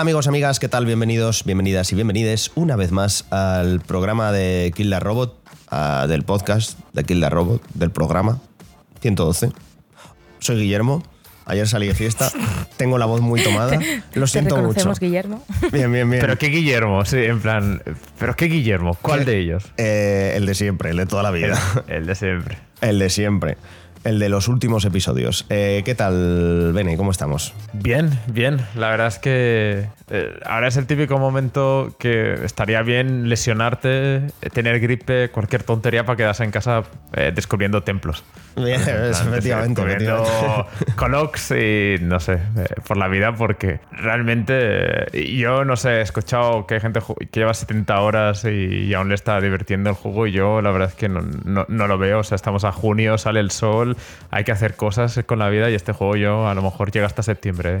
[0.00, 0.86] Hola, amigos, amigas, ¿qué tal?
[0.86, 6.22] Bienvenidos, bienvenidas y bienvenides una vez más al programa de Kill the Robot, ah, del
[6.22, 8.40] podcast de Kill the Robot, del programa
[9.02, 9.52] 112.
[10.38, 11.02] Soy Guillermo,
[11.44, 12.32] ayer salí de fiesta,
[12.78, 13.78] tengo la voz muy tomada,
[14.14, 14.68] lo siento Te mucho.
[14.78, 15.44] reconocemos, Guillermo.
[15.70, 16.22] Bien, bien, bien.
[16.22, 17.04] ¿Pero qué Guillermo?
[17.04, 17.82] Sí, en plan.
[18.18, 18.96] ¿Pero qué Guillermo?
[19.02, 19.64] ¿Cuál de ellos?
[19.76, 21.60] Eh, el de siempre, el de toda la vida.
[21.88, 22.56] El de siempre.
[22.80, 23.58] El de siempre.
[24.02, 25.44] El de los últimos episodios.
[25.50, 26.96] Eh, ¿Qué tal, Bene?
[26.96, 27.52] ¿Cómo estamos?
[27.74, 28.58] Bien, bien.
[28.74, 34.50] La verdad es que eh, ahora es el típico momento que estaría bien lesionarte, eh,
[34.54, 38.24] tener gripe, cualquier tontería para quedarse en casa eh, descubriendo templos.
[38.56, 40.66] Bien, efectivamente, descubriendo.
[40.96, 42.38] Colocs y no sé,
[42.88, 47.52] por la vida, porque realmente yo no sé, he escuchado que hay gente que lleva
[47.54, 50.94] 70 horas y, y aún le está divirtiendo el juego y yo la verdad es
[50.94, 52.20] que no, no- no lo veo.
[52.20, 53.89] O sea, estamos a junio, sale el sol,
[54.30, 57.06] hay que hacer cosas con la vida y este juego yo a lo mejor llega
[57.06, 57.76] hasta septiembre.
[57.76, 57.80] ¿eh?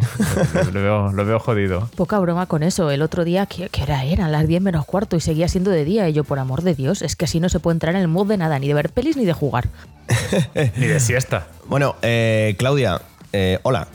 [0.54, 1.88] lo, lo veo, lo veo jodido.
[1.96, 2.90] Poca broma con eso.
[2.90, 4.32] El otro día, ¿qué, qué hora eran?
[4.32, 6.08] Las 10 menos cuarto y seguía siendo de día.
[6.08, 8.08] Y yo, por amor de Dios, es que así no se puede entrar en el
[8.08, 9.68] mood de nada, ni de ver pelis ni de jugar.
[10.76, 11.46] Ni de siesta.
[11.66, 13.00] Bueno, eh, Claudia,
[13.32, 13.88] eh, hola.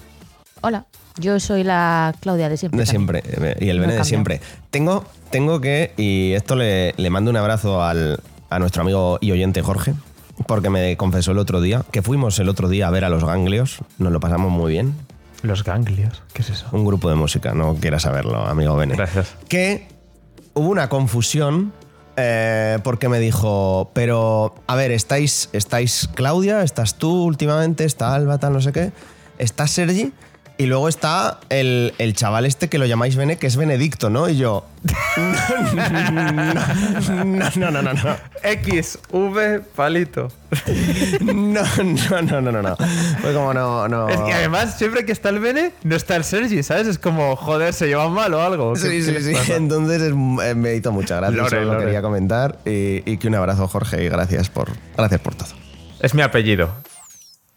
[0.62, 0.86] Hola,
[1.18, 2.80] yo soy la Claudia de siempre.
[2.80, 3.24] De siempre,
[3.60, 4.42] y el No Bene de siempre.
[4.72, 8.20] Tengo, tengo que, y esto le, le mando un abrazo al,
[8.50, 9.94] a nuestro amigo y oyente Jorge,
[10.48, 13.24] porque me confesó el otro día, que fuimos el otro día a ver a los
[13.24, 14.96] ganglios, nos lo pasamos muy bien.
[15.42, 16.24] Los ganglios.
[16.34, 16.68] ¿Qué es eso?
[16.72, 18.96] Un grupo de música, no quieras saberlo, amigo Bene.
[18.96, 19.36] Gracias.
[19.48, 19.88] Que
[20.54, 21.72] hubo una confusión
[22.18, 28.38] eh, porque me dijo, pero a ver, estáis, estáis Claudia, estás tú últimamente, está Alba,
[28.38, 28.92] tal, no sé qué,
[29.38, 30.14] está Sergi.
[30.58, 34.30] Y luego está el, el chaval este que lo llamáis Bene, que es Benedicto, ¿no?
[34.30, 34.66] Y yo.
[37.26, 38.16] No, no, no, no.
[38.44, 40.32] X, V, palito.
[41.22, 42.76] No, no, no, no, no, no.
[43.22, 44.08] Fue como no, no.
[44.10, 46.88] Es que además, siempre que está el Bene, no está el Sergi, ¿sabes?
[46.88, 48.74] Es como, joder, se llevan mal o algo.
[48.74, 49.52] ¿Qué- Sí, sí, sí.
[49.52, 51.36] Entonces es- eh, me hizo mucha gracia.
[51.38, 52.60] Lore, solo lo quería comentar.
[52.66, 55.50] Y, y que un abrazo, Jorge, y gracias por, gracias por todo.
[56.00, 56.70] Es mi apellido.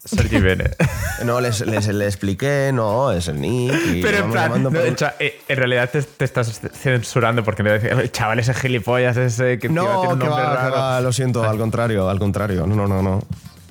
[0.08, 0.70] Sergi Bene.
[1.24, 3.74] No, les, les, le expliqué, no, es el nick.
[3.92, 4.80] y Pero en plan, no, por-
[5.18, 9.58] eh, en realidad te, te estás censurando porque le decía, "El chaval ese gilipollas ese
[9.58, 10.74] que No, tiene un que nombre va, raro".
[10.76, 12.68] va, lo siento, al contrario, al contrario.
[12.68, 13.20] No, no, no.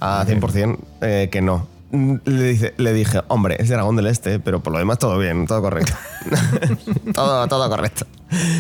[0.02, 1.70] A 100% eh, que no.
[1.90, 4.98] Mm, Le, dice, le dije, hombre, es de Aragón del Este, pero por lo demás
[5.00, 5.94] todo bien, todo correcto.
[7.14, 8.06] todo, todo correcto.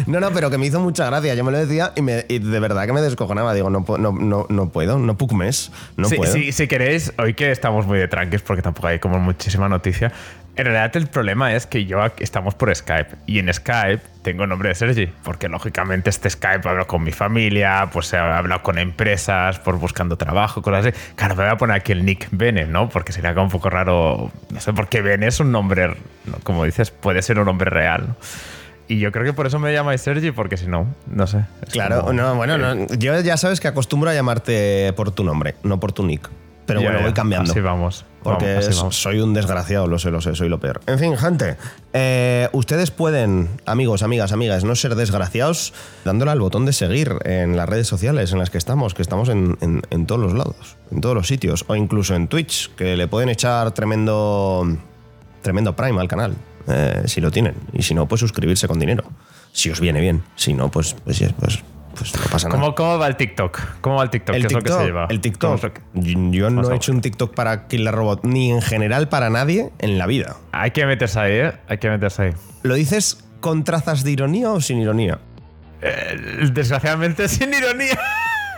[0.05, 1.33] No, no, pero que me hizo mucha gracia.
[1.35, 3.53] Yo me lo decía y, me- y de verdad que me descojonaba.
[3.53, 6.31] Digo, no, no, no, no puedo, no puc mes, no Sí, puedo.
[6.31, 10.13] sí, si queréis, hoy que estamos muy de tranques porque tampoco hay como muchísima noticia,
[10.57, 14.69] en realidad el problema es que yo estamos por Skype y en Skype tengo nombre
[14.69, 19.59] de Sergi, porque lógicamente este Skype hablo con mi familia, pues he hablado con empresas,
[19.59, 20.97] por buscando trabajo, cosas así.
[21.15, 22.89] Claro, me voy a poner aquí el nick Bene, ¿no?
[22.89, 26.37] Porque sería como un poco raro, no sé, porque Bene es un nombre, ¿no?
[26.43, 28.15] como dices, puede ser un nombre real, ¿no?
[28.89, 31.43] Y yo creo que por eso me llamáis Sergi, porque si no, no sé.
[31.71, 35.55] Claro, como- no, bueno, no, yo ya sabes que acostumbro a llamarte por tu nombre,
[35.63, 36.29] no por tu nick.
[36.67, 37.49] Pero bueno, voy cambiando.
[37.51, 38.05] Así vamos.
[38.21, 39.01] Porque vamos, así es- vamos.
[39.01, 40.81] soy un desgraciado, lo sé, lo sé, soy lo peor.
[40.85, 41.55] En fin, gente,
[41.93, 45.73] eh, ustedes pueden, amigos, amigas, amigas, no ser desgraciados
[46.03, 49.29] dándole al botón de seguir en las redes sociales en las que estamos, que estamos
[49.29, 52.97] en, en- en todos los lados, en todos los sitios, o incluso en Twitch, que
[52.97, 54.67] le pueden echar tremendo,
[55.41, 56.33] tremendo prime al canal,
[56.67, 57.55] eh, si lo tienen.
[57.71, 59.05] Y si no, pues suscribirse con dinero.
[59.53, 60.21] Si os viene bien.
[60.35, 61.63] Si no, pues, pues, pues,
[61.97, 62.59] pues no pasa nada.
[62.61, 63.59] ¿Cómo, ¿Cómo va el TikTok?
[63.81, 64.35] ¿Cómo va el TikTok?
[64.35, 65.07] El ¿Qué es lo que se TikTok, lleva?
[65.09, 65.41] el TikTok.
[65.41, 65.81] ¿Cómo es lo que-
[66.37, 69.71] Yo no he hecho un TikTok para Kill the Robot, ni en general para nadie
[69.79, 70.35] en la vida.
[70.51, 71.53] Hay que meterse ahí, ¿eh?
[71.67, 72.33] Hay que meterse ahí.
[72.63, 75.19] ¿Lo dices con trazas de ironía o sin ironía?
[75.81, 77.99] Eh, desgraciadamente, sin ironía.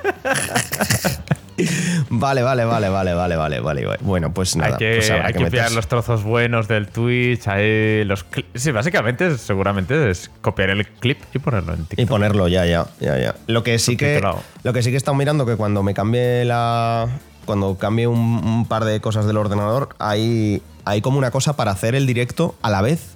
[2.10, 3.88] Vale, vale, vale, vale, vale, vale, vale.
[4.02, 7.48] Bueno, pues nada, hay que, pues hay que que pillar los trozos buenos del Twitch,
[7.48, 8.26] ahí los
[8.56, 12.08] Sí, básicamente, seguramente es copiar el clip y ponerlo en Y TikTok.
[12.10, 13.36] ponerlo ya, ya, ya, ya.
[13.48, 14.22] Lo que sí que,
[14.64, 17.08] lo que sí que he estado mirando que cuando me cambie la,
[17.46, 21.72] cuando cambie un, un par de cosas del ordenador, hay, hay como una cosa para
[21.72, 23.16] hacer el directo a la vez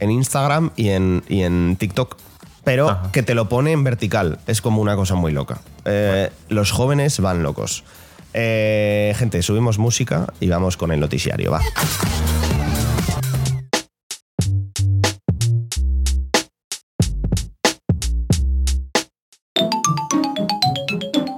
[0.00, 2.16] en Instagram y en, y en TikTok.
[2.64, 3.12] Pero Ajá.
[3.12, 4.38] que te lo pone en vertical.
[4.46, 5.60] Es como una cosa muy loca.
[5.84, 7.84] Eh, Los jóvenes van locos.
[8.32, 11.52] Eh, gente, subimos música y vamos con el noticiario.
[11.52, 11.60] Va.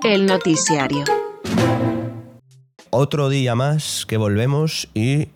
[0.04, 1.04] El noticiario.
[2.90, 5.28] Otro día más que volvemos y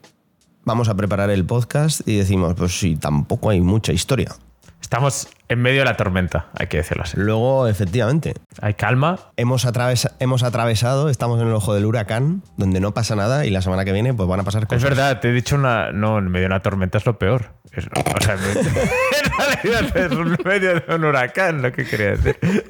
[0.64, 4.34] vamos a preparar el podcast y decimos, pues sí, tampoco hay mucha historia.
[4.80, 7.16] Estamos en medio de la tormenta, hay que decirlo así.
[7.18, 9.18] Luego, efectivamente, Hay calma.
[9.36, 13.50] hemos, atravesa- hemos atravesado, estamos en el ojo del huracán, donde no pasa nada y
[13.50, 14.82] la semana que viene pues van a pasar Es cosas.
[14.82, 15.92] verdad, te he dicho una.
[15.92, 17.50] No, en medio de una tormenta es lo peor.
[17.72, 19.32] Es- o sea, en
[19.62, 22.38] realidad es en medio de un huracán, lo que quería decir.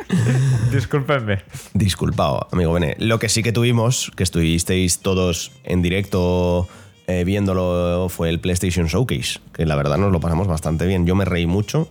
[0.73, 1.43] Discúlpenme.
[1.75, 2.97] Disculpado, amigo Bene.
[2.99, 6.69] Lo que sí que tuvimos, que estuvisteis todos en directo
[7.11, 11.07] eh, viéndolo, fue el PlayStation Showcase, que la verdad nos lo pasamos bastante bien.
[11.07, 11.89] Yo me reí mucho,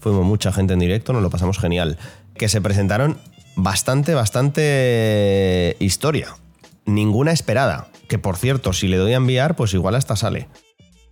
[0.00, 1.98] fuimos mucha gente en directo, nos lo pasamos genial.
[2.34, 3.18] Que se presentaron
[3.56, 6.28] bastante, bastante historia.
[6.84, 7.88] Ninguna esperada.
[8.08, 10.48] Que por cierto, si le doy a enviar, pues igual hasta sale.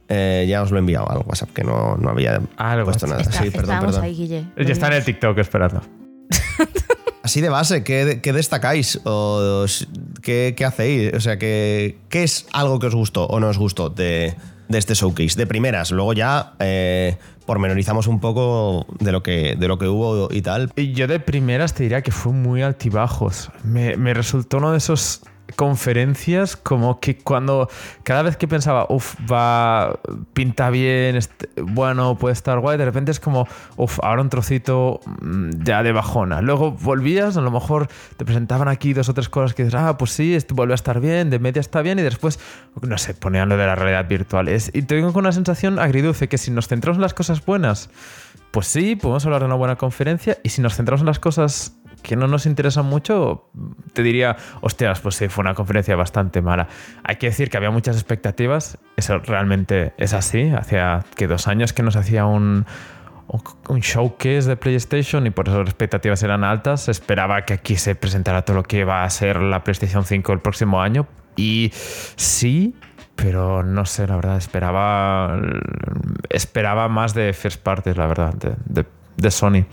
[0.08, 3.08] Eh, ya os lo he enviado al WhatsApp, que no, no había Al puesto WhatsApp.
[3.10, 3.22] nada.
[3.22, 4.04] Está- Sí, perdón, estábamos perdón.
[4.04, 4.44] ahí, Guille.
[4.56, 5.80] Ya está en el TikTok esperando.
[7.24, 9.00] Así de base, ¿qué, destacáis?
[9.04, 9.64] ¿O
[10.22, 11.14] qué, hacéis?
[11.14, 14.34] O sea, ¿qué, ¿qué es algo que os gustó o no os gustó de,
[14.68, 15.38] este showcase?
[15.38, 17.16] De primeras, luego ya eh,
[17.46, 20.70] pormenorizamos un poco de lo, que, de lo que hubo y tal.
[20.76, 23.50] Yo de primeras te diría que fue muy altibajos.
[23.64, 25.22] Me resultó uno de esos
[25.56, 27.68] conferencias como que cuando
[28.02, 29.98] cada vez que pensaba, uff, va,
[30.32, 31.18] pinta bien,
[31.62, 33.46] bueno, puede estar guay, de repente es como,
[33.76, 36.40] uff, ahora un trocito mm, ya de bajona.
[36.40, 39.96] Luego volvías, a lo mejor te presentaban aquí dos o tres cosas que dices, ah,
[39.98, 42.38] pues sí, esto vuelve a estar bien, de media está bien, y después,
[42.82, 44.48] no sé, ponían lo de la realidad virtual.
[44.48, 47.90] Es- y tengo con una sensación agridulce que si nos centramos en las cosas buenas,
[48.50, 51.76] pues sí, podemos hablar de una buena conferencia y si nos centramos en las cosas
[52.04, 53.48] que no nos interesan mucho,
[53.94, 56.68] te diría, hostias, pues sí, fue una conferencia bastante mala.
[57.02, 61.72] Hay que decir que había muchas expectativas, eso realmente es así, hacía que dos años
[61.72, 62.66] que nos hacía un,
[63.68, 66.88] un- showcase de PlayStation y por eso las expectativas eran altas.
[66.88, 70.40] Esperaba que aquí se presentara todo lo que va a ser la PlayStation 5 el
[70.40, 72.76] próximo año y sí,
[73.16, 75.40] pero no sé, la verdad, esperaba,
[76.28, 78.84] esperaba más de first parties, la verdad, de-
[79.16, 79.64] de Sony.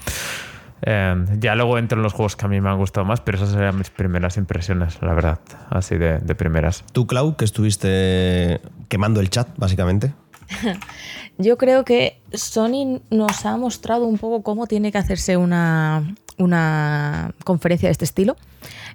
[0.83, 3.37] Eh, ya luego entro en los juegos que a mí me han gustado más, pero
[3.37, 5.39] esas eran mis primeras impresiones, la verdad,
[5.69, 6.83] así de, de primeras.
[6.91, 10.13] Tú, Clau, que estuviste quemando el chat, básicamente.
[11.37, 17.31] Yo creo que Sony nos ha mostrado un poco cómo tiene que hacerse una, una
[17.45, 18.35] conferencia de este estilo,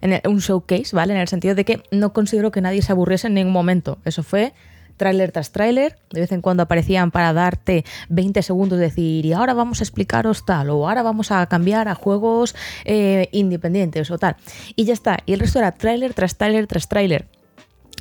[0.01, 1.15] en el- un showcase, ¿vale?
[1.15, 3.99] En el sentido de que no considero que nadie se aburriese en ningún momento.
[4.05, 4.53] Eso fue
[4.97, 9.55] tráiler tras tráiler, de vez en cuando aparecían para darte 20 segundos, decir, y ahora
[9.55, 12.55] vamos a explicaros tal, o ahora vamos a cambiar a juegos
[12.85, 14.37] eh, independientes o tal.
[14.75, 17.27] Y ya está, y el resto era tráiler tras tráiler tras tráiler.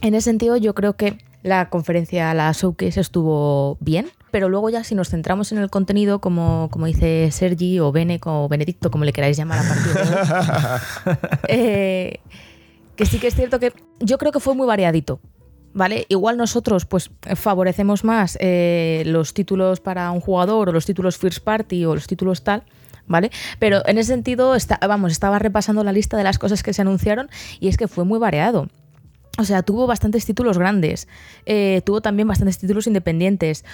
[0.02, 4.84] En ese sentido, yo creo que la conferencia, la showcase estuvo bien, pero luego ya
[4.84, 9.06] si nos centramos en el contenido, como, como dice Sergi o Bene o Benedicto, como
[9.06, 12.20] le queráis llamar a partir de hoy, eh,
[12.96, 15.20] que sí que es cierto que yo creo que fue muy variadito.
[15.76, 16.06] ¿Vale?
[16.08, 21.44] Igual nosotros pues favorecemos más eh, los títulos para un jugador o los títulos first
[21.44, 22.64] party o los títulos tal,
[23.08, 23.30] ¿vale?
[23.60, 26.82] Pero en ese sentido, está, vamos, estaba repasando la lista de las cosas que se
[26.82, 27.30] anunciaron
[27.60, 28.70] y es que fue muy variado.
[29.38, 31.10] O sea, tuvo bastantes títulos grandes,
[31.46, 33.66] eh, tuvo también bastantes títulos independientes,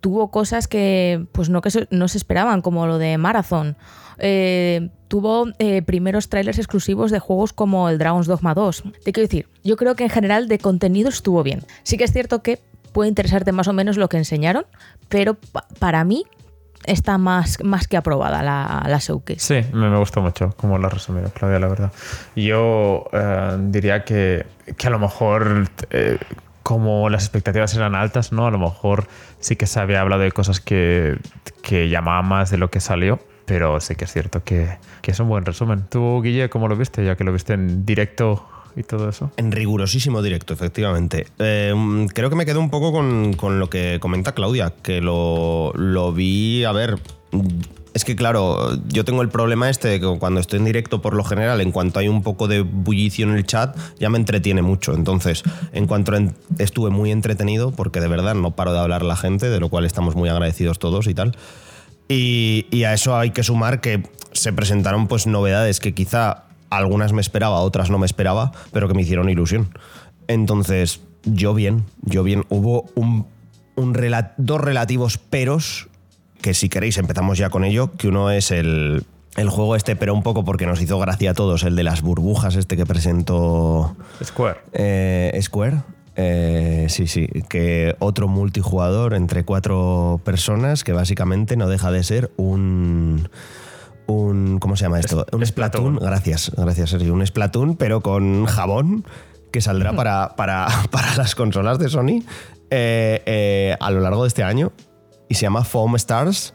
[0.00, 3.76] tuvo cosas que pues no, que se, no se esperaban, como lo de Marathon.
[4.18, 8.82] Eh, tuvo eh, primeros trailers exclusivos de juegos como el Dragon's Dogma 2.
[9.04, 11.64] Te quiero decir, yo creo que en general de contenido estuvo bien.
[11.84, 12.60] Sí que es cierto que
[12.92, 14.66] puede interesarte más o menos lo que enseñaron,
[15.08, 16.24] pero pa- para mí
[16.84, 19.38] está más, más que aprobada la, la showcase.
[19.40, 21.92] Sí, me, me gustó mucho como lo has resumido, Claudia, la verdad.
[22.34, 26.18] Yo eh, diría que, que a lo mejor, eh,
[26.68, 28.46] como las expectativas eran altas, ¿no?
[28.46, 29.06] A lo mejor
[29.40, 31.16] sí que se había hablado de cosas que,
[31.62, 35.30] que más de lo que salió, pero sí que es cierto que, que es un
[35.30, 35.86] buen resumen.
[35.88, 37.02] ¿Tú, Guille, cómo lo viste?
[37.06, 38.46] Ya que lo viste en directo
[38.76, 39.32] y todo eso.
[39.38, 41.28] En rigurosísimo directo, efectivamente.
[41.38, 45.72] Mm, creo que me quedo un poco con, con lo que comenta Claudia, que lo,
[45.74, 46.98] lo vi, a ver,
[47.94, 51.14] es que claro, yo tengo el problema este de que cuando estoy en directo, por
[51.14, 54.62] lo general, en cuanto hay un poco de bullicio en el chat, ya me entretiene
[54.62, 54.94] mucho.
[54.94, 55.42] Entonces,
[55.72, 56.12] en cuanto
[56.58, 59.84] estuve muy entretenido, porque de verdad no paro de hablar la gente, de lo cual
[59.84, 61.36] estamos muy agradecidos todos y tal.
[62.08, 64.02] Y, a eso hay que sumar que
[64.32, 68.94] se presentaron pues novedades que quizá algunas me esperaba, otras no me esperaba, pero que
[68.94, 69.68] me hicieron ilusión.
[70.26, 72.44] Entonces, yo bien, yo bien.
[72.48, 73.26] Hubo un,
[74.38, 75.87] dos relativos peros,
[76.40, 79.04] que si queréis empezamos ya con ello, que uno es el,
[79.36, 82.02] el juego este, pero un poco porque nos hizo gracia a todos, el de las
[82.02, 84.58] burbujas este que presentó Square.
[84.72, 85.76] eh, Square.
[86.20, 92.32] Eh, sí, sí, que otro multijugador entre cuatro personas que básicamente no deja de ser
[92.36, 93.28] un...
[94.08, 95.24] un ¿Cómo se llama esto?
[95.28, 95.94] Es- un Splatoon.
[95.94, 95.96] Splatoon.
[96.10, 97.14] Gracias, gracias Sergio.
[97.14, 99.04] Un Splatoon, pero con jabón
[99.52, 102.22] que saldrá para, para, para las consolas de Sony
[102.70, 104.72] eh, eh, a lo largo de este año
[105.28, 106.54] y se llama Foam Stars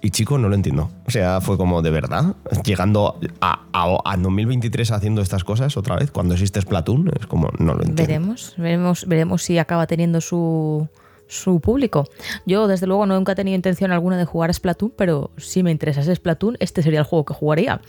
[0.00, 0.90] Y chico, no lo entiendo.
[1.06, 5.96] O sea, fue como de verdad, llegando a, a, a 2023 haciendo estas cosas otra
[5.96, 8.02] vez, cuando existe Splatoon, es como, no lo entiendo.
[8.02, 10.88] Veremos, veremos, veremos si acaba teniendo su,
[11.26, 12.08] su público.
[12.46, 15.70] Yo, desde luego, nunca he tenido intención alguna de jugar a Splatoon, pero si me
[15.70, 17.80] interesase Splatoon, este sería el juego que jugaría.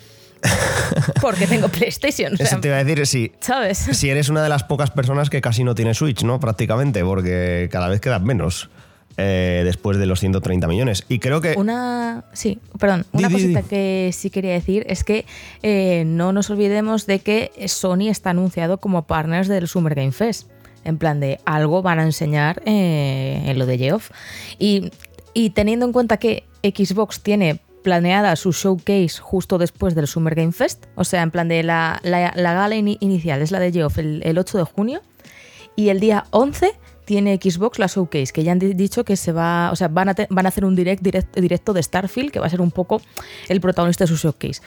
[1.22, 2.34] Porque tengo PlayStation.
[2.34, 3.77] o sea, Eso te iba a decir, si, ¿Sabes?
[3.77, 6.39] si eres una de las pocas personas que casi no tiene Switch, ¿no?
[6.39, 8.70] Prácticamente, porque cada vez quedan menos
[9.17, 11.05] eh, después de los 130 millones.
[11.10, 11.53] Y creo que...
[11.57, 13.67] Una, sí, perdón, una di, cosita di.
[13.67, 15.25] que sí quería decir es que
[15.63, 20.50] eh, no nos olvidemos de que Sony está anunciado como partners del Summer Game Fest.
[20.84, 24.12] En plan de algo van a enseñar eh, en lo de Geoff.
[24.60, 24.91] Y,
[25.34, 30.51] y teniendo en cuenta que Xbox tiene planeada su showcase justo después del Summer Game
[30.51, 33.72] Fest, o sea, en plan de la, la- la gala ini- inicial es la de
[33.72, 35.01] Geoff el, el 8 de junio,
[35.75, 36.72] y el día 11
[37.06, 40.10] tiene Xbox la showcase, que ya han di- dicho que se va, o sea, van
[40.10, 42.72] a, van a hacer un direct, direct- directo de Starfield, que va a ser un
[42.72, 43.02] poco
[43.48, 44.62] el protagonista de su showcase.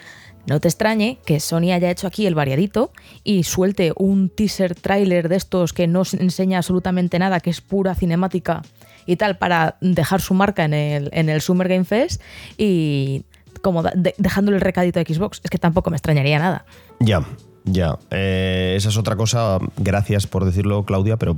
[0.47, 2.91] No te extrañe que Sony haya hecho aquí el variadito
[3.23, 7.61] y suelte un teaser trailer de estos que no se enseña absolutamente nada, que es
[7.61, 8.63] pura cinemática
[9.05, 12.23] y tal, para dejar su marca en el, en el Summer Game Fest
[12.57, 13.25] y
[13.61, 15.41] como dejándole el recadito a Xbox.
[15.45, 16.65] Es que tampoco me extrañaría nada.
[17.01, 17.27] Ya,
[17.65, 17.99] ya.
[18.11, 19.59] Eh, esa es otra cosa.
[19.77, 21.37] Gracias por decirlo, Claudia, pero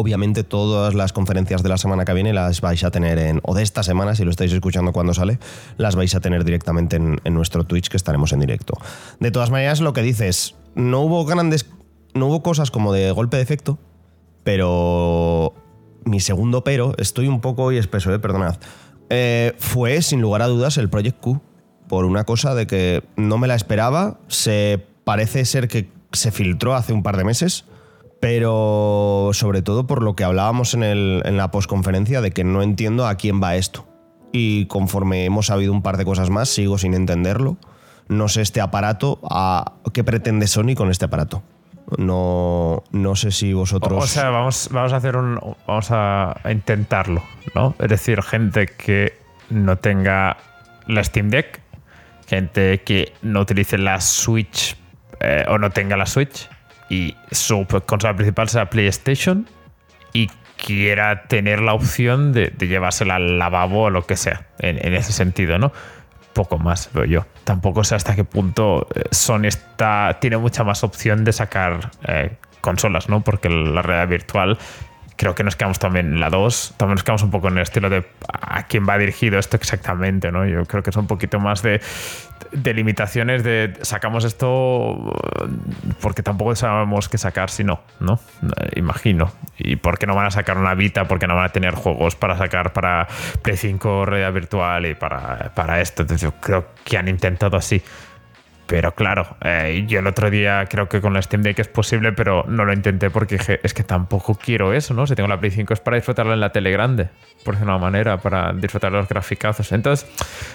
[0.00, 3.54] obviamente todas las conferencias de la semana que viene las vais a tener en, o
[3.54, 5.38] de esta semana, si lo estáis escuchando cuando sale,
[5.76, 8.74] las vais a tener directamente en, nuestro Twitch, que estaremos en directo.
[9.20, 11.66] De todas maneras, lo que dices, no hubo grandes,
[12.14, 13.58] no hubo cosas como de golpe de
[14.42, 15.52] pero
[16.04, 18.56] mi segundo pero, estoy un poco hoy espeso, eh, perdonad,
[19.10, 21.40] eh, fue sin lugar a dudas el Project Q,
[21.88, 26.74] por una cosa de que no me la esperaba, se parece ser que se filtró
[26.74, 27.64] hace un par de meses,
[28.20, 32.62] pero sobre todo por lo que hablábamos en, el- en la posconferencia de que no
[32.62, 33.86] entiendo a quién va esto.
[34.32, 37.56] Y conforme hemos sabido un par de cosas más, sigo sin entenderlo.
[38.08, 41.42] No sé este aparato, a, ¿qué pretende Sony con este aparato?
[41.96, 44.04] No, no sé si vosotros...
[44.04, 45.40] O sea, vamos, vamos a hacer un.
[45.66, 47.22] Vamos a, intentarlo,
[47.54, 47.74] ¿no?
[47.80, 49.14] Es decir, gente que
[49.48, 50.36] no tenga
[50.86, 51.60] la Steam Deck,
[52.28, 54.76] gente que no utilice la Switch
[55.20, 56.48] eh, o no tenga la Switch
[56.90, 59.48] y su consola principal sea PlayStation
[60.12, 64.84] y quiera tener la opción de, de llevársela al lavabo o lo que sea, en,
[64.84, 65.72] en ese sentido, ¿no?
[66.34, 67.26] Poco más veo yo.
[67.44, 72.36] Tampoco sé hasta qué punto eh, Sony está, tiene mucha más opción de sacar eh,
[72.60, 73.22] consolas, ¿no?
[73.22, 74.58] Porque la realidad virtual
[75.20, 77.62] creo que nos quedamos también en la 2, también nos quedamos un poco en el
[77.62, 80.46] estilo de a quién va dirigido esto exactamente, ¿no?
[80.46, 81.82] Yo creo que es un poquito más de,
[82.52, 85.12] de limitaciones de sacamos esto
[86.00, 88.18] porque tampoco sabemos qué sacar si no, ¿no?
[88.76, 89.30] Imagino.
[89.58, 92.16] Y por qué no van a sacar una Vita, porque no van a tener juegos
[92.16, 93.06] para sacar para
[93.42, 96.00] Play 5, realidad virtual y para, para esto.
[96.00, 97.82] Entonces yo creo que han intentado así.
[98.70, 102.12] Pero claro, eh, yo el otro día creo que con la Steam Deck es posible,
[102.12, 105.08] pero no lo intenté porque dije, es que tampoco quiero eso, ¿no?
[105.08, 107.08] Si tengo la Play 5 es para disfrutarla en la tele grande,
[107.44, 109.72] por decirlo de una manera, para disfrutar los graficazos.
[109.72, 110.08] Entonces,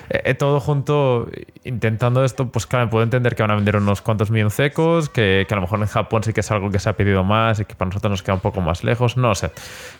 [0.09, 1.29] eh, todo junto,
[1.65, 5.53] intentando esto, pues claro, puedo entender que van a vender unos cuantos milloncecos, que, que
[5.53, 7.65] a lo mejor en Japón sí que es algo que se ha pedido más y
[7.65, 9.51] que para nosotros nos queda un poco más lejos, no sé,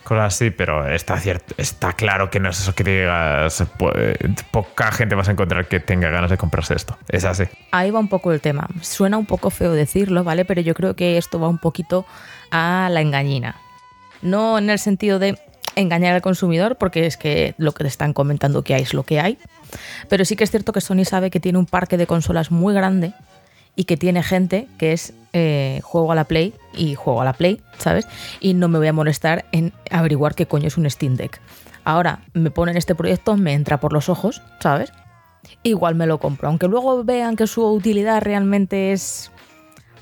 [0.06, 4.18] cosas así, pero está, cierto, está claro que no es eso que digas, pues,
[4.52, 6.98] poca gente vas a encontrar que tenga ganas de comprarse esto.
[7.10, 7.44] Es así.
[7.72, 8.68] Ahí va un poco el tema.
[8.82, 10.46] Suena un poco feo decirlo, ¿vale?
[10.46, 12.06] Pero yo creo que esto va un poquito
[12.52, 13.56] a la engañina.
[14.22, 15.40] No en el sentido de
[15.76, 19.04] engañar al consumidor, porque es que lo que te están comentando que hay es lo
[19.04, 19.38] que hay.
[20.08, 22.74] Pero sí que es cierto que Sony sabe que tiene un parque de consolas muy
[22.74, 23.14] grande
[23.76, 27.34] y que tiene gente que es eh, juego a la Play y juego a la
[27.34, 28.08] Play, ¿sabes?
[28.40, 31.42] Y no me voy a molestar en averiguar qué coño es un Steam Deck.
[31.84, 34.92] Ahora me ponen este proyecto, me entra por los ojos, ¿sabes?
[35.64, 36.48] Igual me lo compro.
[36.48, 39.32] Aunque luego vean que su utilidad realmente es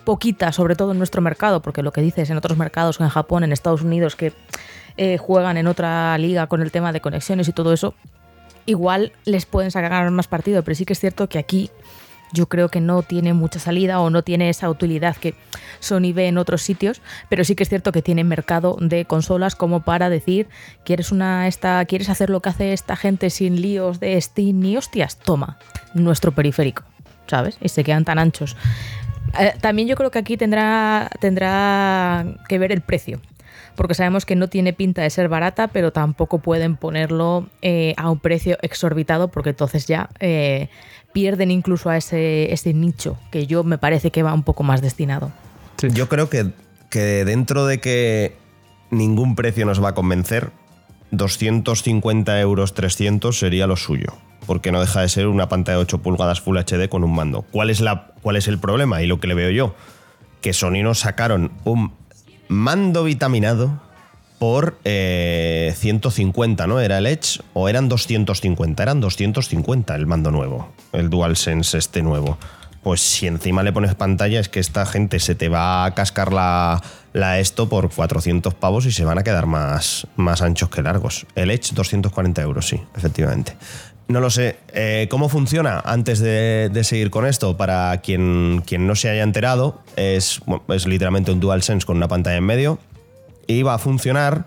[0.04, 3.44] poquita, sobre todo en nuestro mercado, porque lo que dices en otros mercados, en Japón,
[3.44, 4.34] en Estados Unidos, que
[4.98, 7.96] eh, juegan en otra liga con el tema de conexiones y todo eso,
[8.66, 11.70] igual les pueden sacar más partido, pero sí que es cierto que aquí
[12.34, 15.36] yo creo que no tiene mucha salida o no tiene esa utilidad que
[15.80, 19.56] Sony ve en otros sitios, pero sí que es cierto que tiene mercado de consolas
[19.56, 20.48] como para decir,
[20.84, 24.76] ¿quieres una esta quieres hacer lo que hace esta gente sin líos de Steam ni
[24.76, 25.18] hostias?
[25.18, 25.60] Toma,
[25.94, 26.84] nuestro periférico,
[27.28, 27.58] ¿sabes?
[27.62, 28.58] Y se quedan tan anchos.
[29.40, 33.22] Eh, también yo creo que aquí tendrá tendrá que ver el precio.
[33.76, 38.12] Porque sabemos que no tiene pinta de ser barata, pero tampoco pueden ponerlo eh, a
[38.12, 40.70] un precio exorbitado, porque entonces ya eh,
[41.14, 44.82] pierden incluso a ese, ese nicho, que yo me parece que va un poco más
[44.82, 45.32] destinado.
[45.82, 46.52] Yo creo que,
[46.90, 48.36] que dentro de que
[48.90, 50.52] ningún precio nos va a convencer,
[51.12, 54.14] 250 euros, 300 sería lo suyo.
[54.46, 57.44] porque no deja de ser una pantalla de 8 pulgadas Full HD con un mando.
[57.44, 59.02] ¿Cuál es, la, cuál es el problema?
[59.02, 59.74] Y lo que le veo yo,
[60.42, 61.94] que Sony nos sacaron un
[62.50, 63.82] mando vitaminado
[64.44, 66.82] por eh, 150, ¿no?
[66.82, 68.84] ¿Era el Edge o eran 250?
[68.84, 72.38] Eran 250 el mando nuevo, el DualSense este nuevo.
[72.82, 76.34] Pues si encima le pones pantalla es que esta gente se te va a cascar
[76.34, 76.82] la,
[77.40, 81.26] esto por 400 pavos y se van a quedar más, más anchos que largos.
[81.36, 83.56] El Edge 240 euros, sí, efectivamente.
[84.10, 84.58] No lo sé.
[84.74, 85.80] Eh, ¿Cómo funciona?
[85.86, 91.32] Antes de, seguir con esto, para quien, quien no se haya enterado, es, es literalmente
[91.32, 92.80] un DualSense con una pantalla en medio
[93.64, 94.46] va a funcionar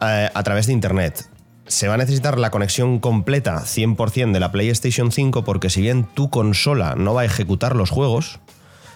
[0.00, 1.28] eh, a través de Internet.
[1.66, 6.04] Se va a necesitar la conexión completa 100% de la PlayStation 5 porque si bien
[6.14, 8.40] tu consola no va a ejecutar los juegos,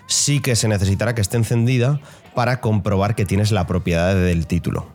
[0.06, 2.00] sí que se necesitará que esté encendida
[2.34, 4.88] para comprobar que tienes la propiedad del título.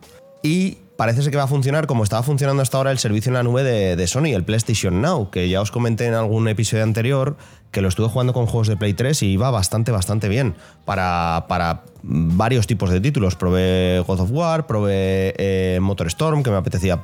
[0.43, 3.35] Y parece ser que va a funcionar como estaba funcionando hasta ahora el servicio en
[3.35, 7.37] la nube de, Sony, el PlayStation Now, que ya os comenté en algún episodio anterior
[7.71, 11.45] que lo estuve jugando con juegos de Play 3 y iba bastante, bastante bien para,
[11.47, 13.37] para varios tipos de títulos.
[13.37, 17.01] Probé God of War, probé eh, Motorstorm, que me apetecía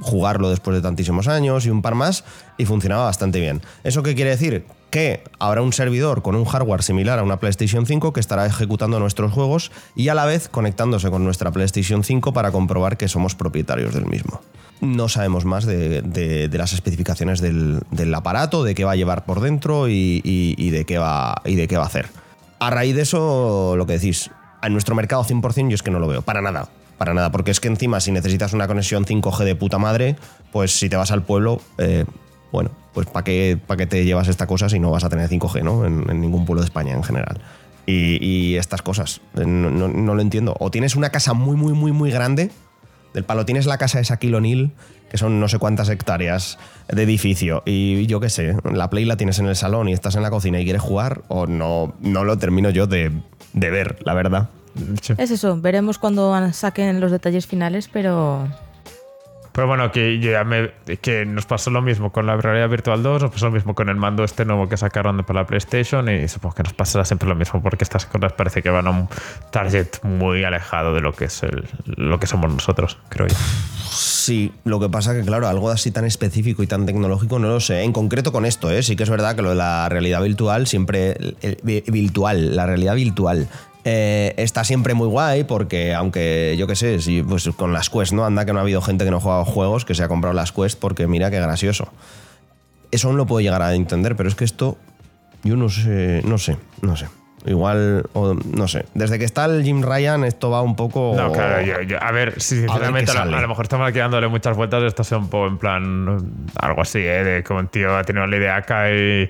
[0.00, 2.24] jugarlo después de tantísimos años y un par más
[2.58, 3.62] y funcionaba bastante bien.
[3.84, 4.64] ¿Eso qué quiere decir?
[4.90, 9.00] Que habrá un servidor con un hardware similar a una PlayStation 5 que estará ejecutando
[9.00, 13.34] nuestros juegos y a la vez conectándose con nuestra PlayStation 5 para comprobar que somos
[13.34, 14.40] propietarios del mismo.
[14.80, 19.88] No sabemos más de, las especificaciones del, aparato, de qué va a llevar por dentro
[19.88, 22.08] y de qué va, y de qué va a hacer.
[22.58, 24.30] A raíz de eso, lo que decís,
[24.62, 26.68] en nuestro mercado 100% yo es que no lo veo, para nada.
[26.98, 30.16] Para nada, porque es que encima si necesitas una conexión 5G de puta madre,
[30.52, 32.04] pues si te vas al pueblo, eh,
[32.52, 35.62] bueno, pues ¿para qué, qué te llevas esta cosa si no vas a tener 5G,
[35.62, 35.84] ¿no?
[35.84, 37.38] En, ningún pueblo de España en general.
[37.88, 40.56] Y, estas cosas, eh, no, no- no lo entiendo.
[40.58, 42.50] O tienes una casa muy, muy, muy, muy grande,
[43.14, 44.72] del palo tienes la casa de Shaquille O'Neal,
[45.10, 49.16] que son no sé cuántas hectáreas de edificio, y yo qué sé, la Play la
[49.16, 52.24] tienes en el salón y estás en la cocina y quieres jugar, o no, no
[52.24, 53.12] lo termino yo de,
[53.52, 54.50] de ver, la verdad.
[55.18, 58.46] Es eso, veremos cuando saquen los detalles finales, pero
[59.52, 63.02] Pero bueno, que, yo ya me, que nos pasó lo mismo con la realidad virtual
[63.02, 66.08] 2, nos pasó lo mismo con el mando este nuevo que sacaron para la PlayStation
[66.10, 68.90] y supongo que nos pasará siempre lo mismo porque estas cosas parece que van a
[68.90, 69.08] un
[69.50, 73.36] target muy alejado de lo que es el, lo que somos nosotros, creo yo.
[73.88, 77.60] Sí, lo que pasa que, claro, algo así tan específico y tan tecnológico no lo
[77.60, 77.82] sé.
[77.82, 78.82] En concreto con esto, ¿eh?
[78.82, 81.12] sí que es verdad que lo de la realidad virtual siempre.
[81.12, 83.48] el- el- virtual, la realidad virtual.
[83.88, 88.12] Eh, está siempre muy guay porque, aunque yo qué sé, si, pues con las Quest,
[88.12, 88.24] ¿no?
[88.26, 90.50] Anda que no ha habido gente que no juega juegos que se ha comprado las
[90.50, 91.88] Quest porque mira qué gracioso.
[92.90, 94.76] Eso aún lo puedo llegar a entender, pero es que esto.
[95.44, 97.06] Yo no sé, no sé, no sé.
[97.44, 98.86] Igual, o no sé.
[98.94, 101.14] Desde que está el Jim Ryan, esto va un poco.
[101.16, 103.36] No, claro, yo, yo- a ver, qué sinceramente a, lo- sale.
[103.36, 106.18] a lo mejor estamos aquí dándole muchas vueltas, esto sea un poco en plan
[106.58, 107.22] algo así, ¿eh?
[107.22, 109.28] de como un tío ha tenido la idea acá y,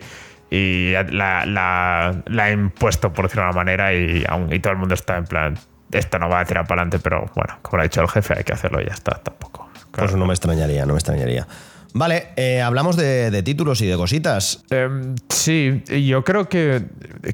[0.51, 4.79] y la, la- la ha impuesto, por decirlo de una manera, y, y todo el
[4.79, 5.59] mundo está en plan,
[5.93, 8.35] esto no va a tirar para adelante, pero bueno, como lo ha dicho el jefe,
[8.39, 9.69] hay que hacerlo y ya está, tampoco.
[9.93, 11.47] Pues no me extrañaría, no me extrañaría.
[11.95, 14.63] Vale, eh, hablamos de, de títulos y de cositas.
[14.69, 16.83] Em, sí, yo creo que,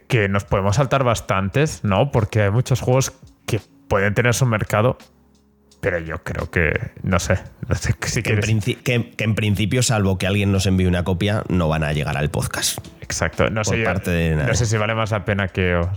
[0.07, 2.13] que nos podemos saltar bastantes, ¿no?
[2.13, 3.13] Porque hay muchos juegos
[3.47, 4.97] que pueden tener su mercado,
[5.83, 9.83] pero yo creo que, no sé, no sé si Que en, que- que en principio,
[9.83, 12.79] salvo que alguien nos envíe una copia, no van a llegar al podcast.
[13.01, 15.89] Exacto, no sé, parte de no sé si vale más la pena que os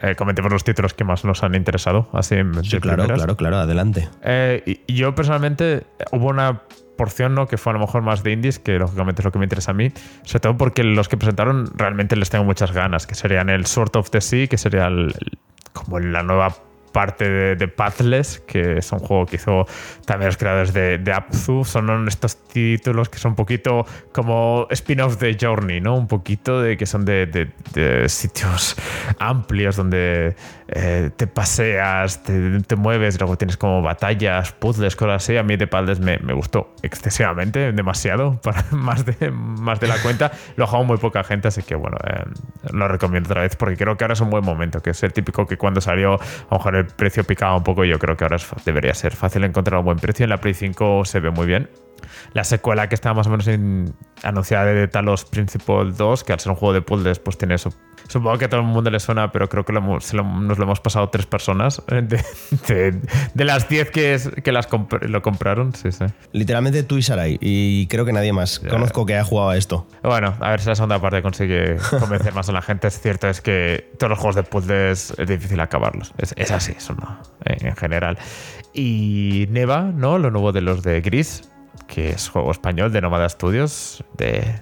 [0.00, 3.18] eh, comentemos los títulos que más nos han interesado, así en Sí, claro, primeras.
[3.18, 4.08] claro, claro, adelante.
[4.22, 6.62] Eh, y- yo personalmente eh, hubo una
[6.96, 7.46] porción ¿no?
[7.46, 9.72] que fue a lo mejor más de indies, que lógicamente es lo que me interesa
[9.72, 13.50] a mí, sobre todo porque los que presentaron realmente les tengo muchas ganas, que serían
[13.50, 15.38] el Sword of the Sea, que sería el- el-
[15.74, 16.56] como la nueva
[16.94, 19.66] parte de, de Pathless, que es un juego que hizo
[20.06, 21.64] también los creadores de, de Abzu.
[21.64, 25.96] Son estos títulos que son un poquito como spin-off de Journey, ¿no?
[25.96, 28.76] Un poquito de que son de, de- sitios
[29.18, 30.36] amplios donde
[30.68, 35.36] eh, te paseas, te, te mueves, luego tienes como batallas, puzzles, cosas así.
[35.36, 40.00] A mí de Pathless me, me gustó excesivamente, demasiado, para más de, más de la
[40.00, 40.30] cuenta.
[40.56, 42.22] Lo ha jugado muy poca gente, así que bueno, eh,
[42.72, 45.12] lo recomiendo otra vez porque creo que ahora es un buen momento, que es el
[45.12, 46.18] típico que cuando salió, a
[46.50, 49.78] lo mejor el precio picaba un poco yo creo que ahora debería ser fácil encontrar
[49.78, 50.24] un buen precio.
[50.24, 51.68] En la Play 5 se ve muy bien.
[52.32, 56.40] La secuela que está más o menos en- anunciada de Talos Principle 2, que al
[56.40, 57.72] ser un juego de puzzles, pues tiene eso.
[58.08, 60.58] Supongo que a todo el mundo le suena, pero creo que lo hemos- lo- nos
[60.58, 61.82] lo hemos pasado tres personas.
[61.88, 62.02] De,
[62.68, 63.00] de-
[63.34, 66.04] de las 10 que, es- que las comp- lo compraron, sí, sí.
[66.32, 69.86] Literalmente tú y Sarai, y creo que nadie más conozco que haya jugado a esto.
[70.02, 72.88] Bueno, a ver si la segunda parte consigue convencer más a la gente.
[72.88, 76.12] Es cierto, es que todos los juegos de puzzles es difícil acabarlos.
[76.18, 78.18] Es, es así, eso no, en, en general.
[78.74, 80.18] Y Neva, ¿no?
[80.18, 81.48] Lo nuevo de los de Gris,
[81.86, 84.60] que es juego español de Nomada Studios, de,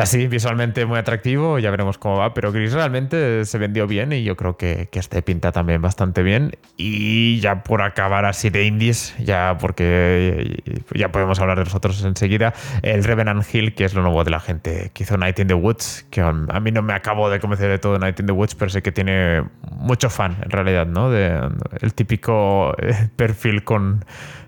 [0.00, 4.24] Así, visualmente muy atractivo, ya veremos cómo va, pero Gris realmente se vendió bien y
[4.24, 6.50] yo creo que, que este pinta también bastante bien.
[6.76, 10.60] Y ya por acabar así de indies, ya porque
[10.92, 14.32] ya podemos hablar de los otros enseguida, el Revenant Hill, que es lo nuevo de
[14.32, 17.38] la gente que hizo Night in the Woods, que a mí no me acabo de
[17.38, 20.86] convencer de todo Night in the Woods, pero sé que tiene mucho fan en realidad,
[20.86, 21.08] ¿no?
[21.08, 21.40] De,
[21.80, 24.04] el típico eh, perfil con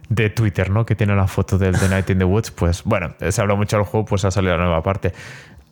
[0.09, 0.87] de Twitter, ¿no?
[0.87, 3.77] Que tiene la foto del The Night in the Woods, pues bueno, se habló mucho
[3.77, 5.13] del juego, pues ha salido la nueva parte.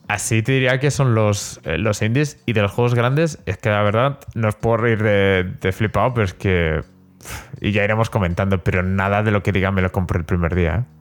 [0.09, 3.57] Así te diría que son los, eh, los indies y de los juegos grandes, es
[3.57, 6.83] que la verdad no os puedo reír de, de flipado, pero es que.
[7.61, 10.55] Y ya iremos comentando, pero nada de lo que diga me lo compré el primer
[10.55, 10.75] día.
[10.75, 10.95] ¿eh?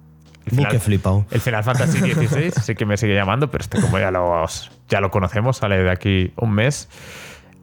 [0.45, 1.25] El flipado.
[1.31, 4.45] El Final Fantasy XVI sí que me sigue llamando, pero este como ya lo,
[4.89, 6.89] ya lo conocemos, sale de aquí un mes.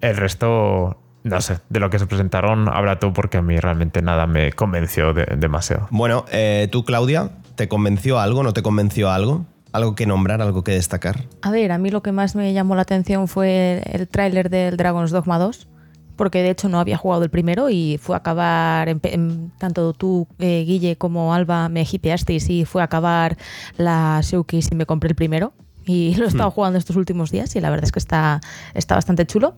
[0.01, 4.03] El resto no sé, de lo que se presentaron habla tú porque a mí realmente
[4.03, 5.89] nada me convenció de, demasiado.
[5.91, 8.43] Bueno, eh, tú, Claudia, ¿te convenció algo?
[8.43, 9.45] ¿No te convenció algo?
[9.73, 11.25] ¿Algo que nombrar, algo que destacar?
[11.43, 14.77] A ver, a mí lo que más me llamó la atención fue el tráiler del
[14.77, 15.69] Dragon's Dogma 2,
[16.17, 20.27] porque de hecho no había jugado el primero y fue a acabar, en, tanto tú,
[20.39, 23.37] eh, Guille, como Alba me hipeasteis y fue a acabar
[23.77, 25.53] la showcase y me compré el primero.
[25.87, 28.41] Y lo he estado jugando estos últimos días y la verdad es que está,
[28.75, 29.55] está bastante chulo.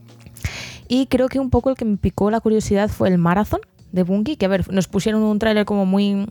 [0.89, 3.61] Y creo que un poco el que me picó la curiosidad fue el Marathon
[3.93, 6.27] de Bungie, que a ver, nos pusieron un tráiler como muy,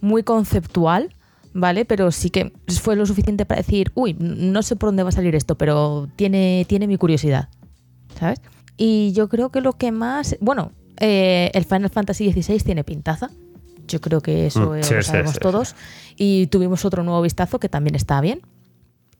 [0.00, 1.14] muy conceptual,
[1.54, 1.84] ¿vale?
[1.84, 5.12] Pero sí que fue lo suficiente para decir, uy, no sé por dónde va a
[5.12, 7.48] salir esto, pero tiene, tiene mi curiosidad,
[8.18, 8.40] ¿sabes?
[8.76, 13.30] Y yo creo que lo que más, bueno, eh, el Final Fantasy XVI tiene pintaza.
[13.88, 15.74] Yo creo que eso Mm, eh, sí, lo sí, sabemos sí, todos.
[16.16, 18.40] Y tuvimos otro nuevo vistazo que también está bien.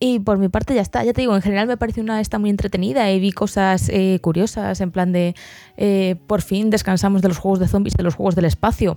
[0.05, 2.41] Y por mi parte ya está, ya te digo, en general me parece una esta
[2.41, 5.37] muy entretenida y vi cosas eh, curiosas en plan de
[5.77, 8.97] eh, por fin descansamos de los juegos de zombies, de los juegos del espacio.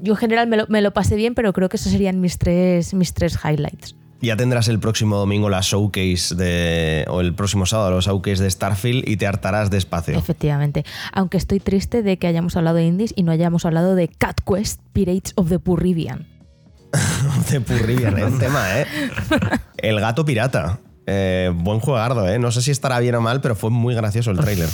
[0.00, 2.36] Yo en general me lo, me lo pasé bien, pero creo que esos serían mis
[2.36, 3.96] tres, mis tres highlights.
[4.20, 7.06] Ya tendrás el próximo domingo la showcase de.
[7.08, 10.14] o el próximo sábado los showcase de Starfield y te hartarás de espacio.
[10.18, 10.84] Efectivamente.
[11.14, 14.40] Aunque estoy triste de que hayamos hablado de indies y no hayamos hablado de Cat
[14.44, 16.31] Quest Pirates of the Purribian.
[17.50, 18.86] de Purribian, es un tema, ¿eh?
[19.78, 20.78] El gato pirata.
[21.06, 22.38] Eh, buen juegardo, ¿eh?
[22.38, 24.68] No sé si estará bien o mal, pero fue muy gracioso el tráiler.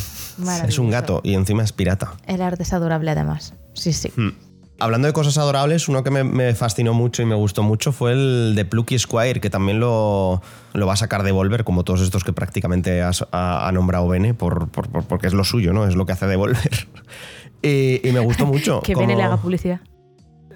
[0.66, 2.12] Es un gato y encima es pirata.
[2.26, 3.54] El arte es adorable además.
[3.72, 4.12] Sí, sí.
[4.14, 4.30] Hmm.
[4.80, 8.12] Hablando de cosas adorables, uno que me, me fascinó mucho y me gustó mucho fue
[8.12, 10.40] el de Plucky Squire, que también lo,
[10.74, 14.34] lo va a sacar Devolver, como todos estos que prácticamente has- ha, ha nombrado Bene,
[14.34, 15.86] por, por- por- porque es lo suyo, ¿no?
[15.88, 16.88] Es lo que hace Devolver.
[17.60, 18.80] Y, y me gustó mucho.
[18.82, 19.80] Que como- Bene le haga publicidad.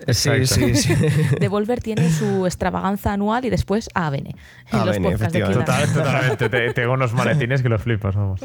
[0.09, 0.47] Sí, Exacto.
[0.47, 0.95] sí, sí.
[1.41, 4.35] Devolver tiene su extravaganza anual y después a Bene.
[4.73, 5.73] En A los Bene, podcasts de efectivamente.
[5.73, 5.87] Kila.
[5.87, 6.49] Total, totalmente.
[6.49, 8.41] Te- tengo unos maletines que los flipas, vamos.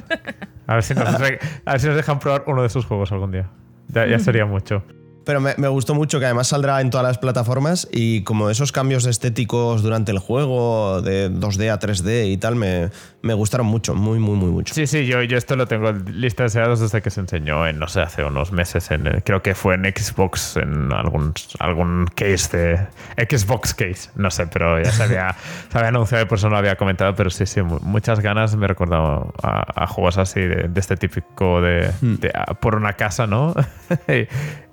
[0.67, 3.11] A ver si nos, re- a ver si nos dejan probar uno de sus juegos
[3.11, 3.49] algún día.
[3.89, 4.83] Ya, ya sería mucho.
[5.27, 8.71] Pero me, me gustó mucho que además saldrá en todas las plataformas y como esos
[8.71, 12.89] cambios estéticos durante el juego, de 2D a 3D y tal, me,
[13.21, 14.73] me gustaron mucho, muy, muy, muy mucho.
[14.73, 17.67] Sí, sí, yo, yo esto lo tengo en lista de deseados desde que se enseñó
[17.67, 18.89] en, no sé, hace unos meses.
[18.89, 23.27] En, eh, creo que fue en Xbox, en algún, algún case de.
[23.29, 25.35] Xbox case, no sé, pero ya se había,
[25.71, 27.13] se había anunciado y por eso no lo había comentado.
[27.15, 30.79] Pero sí, sí, mu- muchas ganas me he recordado a, a juegos así de, de
[30.79, 33.53] este típico de, de, ah, por una casa, ¿no?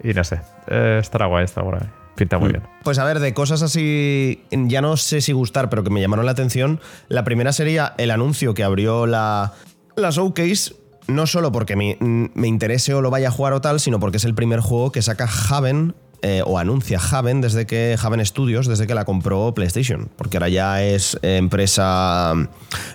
[0.05, 1.81] y, no sé, eh, estará guay, estará guay.
[2.15, 2.63] Pinta muy bien.
[2.85, 6.25] Pues a ver, de cosas así, ya no sé si gustar, pero que me llamaron
[6.27, 9.53] la atención, la primera sería el anuncio que abrió la,
[9.97, 10.77] la showcase,
[11.09, 14.19] no solo porque me, me interese o lo vaya a jugar o tal, sino porque
[14.19, 15.95] es el primer juego que saca Haven.
[16.23, 20.49] eh, o anuncia Haven desde que Haven Studios desde que la compró PlayStation porque ahora
[20.49, 22.49] ya es eh, empresa mm,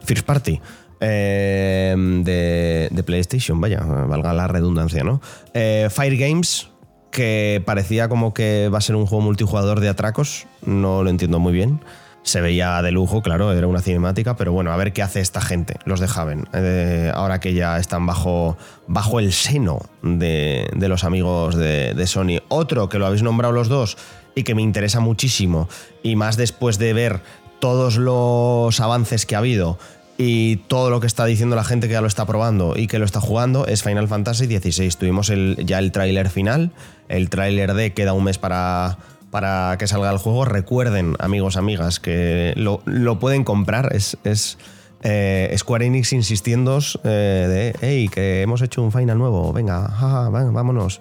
[0.04, 0.60] first party
[1.00, 1.94] eh,
[2.24, 5.22] de, de PlayStation vaya valga la redundancia no
[5.54, 6.70] Eh, Fire Games
[7.12, 11.40] que parecía como que va a ser un juego multijugador de atracos, no lo entiendo
[11.40, 11.82] muy bien.
[12.22, 15.40] Se veía de lujo, claro, era una cinemática, pero bueno, a ver qué hace esta
[15.40, 20.88] gente, los de Haven, eh, ahora que ya están bajo, bajo el seno de, de
[20.90, 22.42] los amigos de, de Sony.
[22.50, 23.98] Otro que lo habéis nombrado los dos
[24.36, 25.70] y que me interesa muchísimo,
[26.04, 27.22] y más después de ver
[27.60, 29.78] todos los avances que ha habido
[30.22, 33.00] y todo lo que está diciendo la gente que ya lo está probando y que
[33.00, 34.90] lo está jugando es Final Fantasy XVI.
[35.00, 36.72] Tuvimos el, ya el tráiler final,
[37.08, 38.98] el tráiler de queda un mes para,
[39.32, 40.44] para que salga el juego.
[40.44, 43.96] Recuerden, amigos, amigas, que lo, lo pueden comprar.
[43.96, 44.58] Es, es
[45.04, 50.28] eh, Square Enix insistiendo eh, de, hey, que hemos hecho un final nuevo, venga, jaja,
[50.30, 51.00] va- vámonos.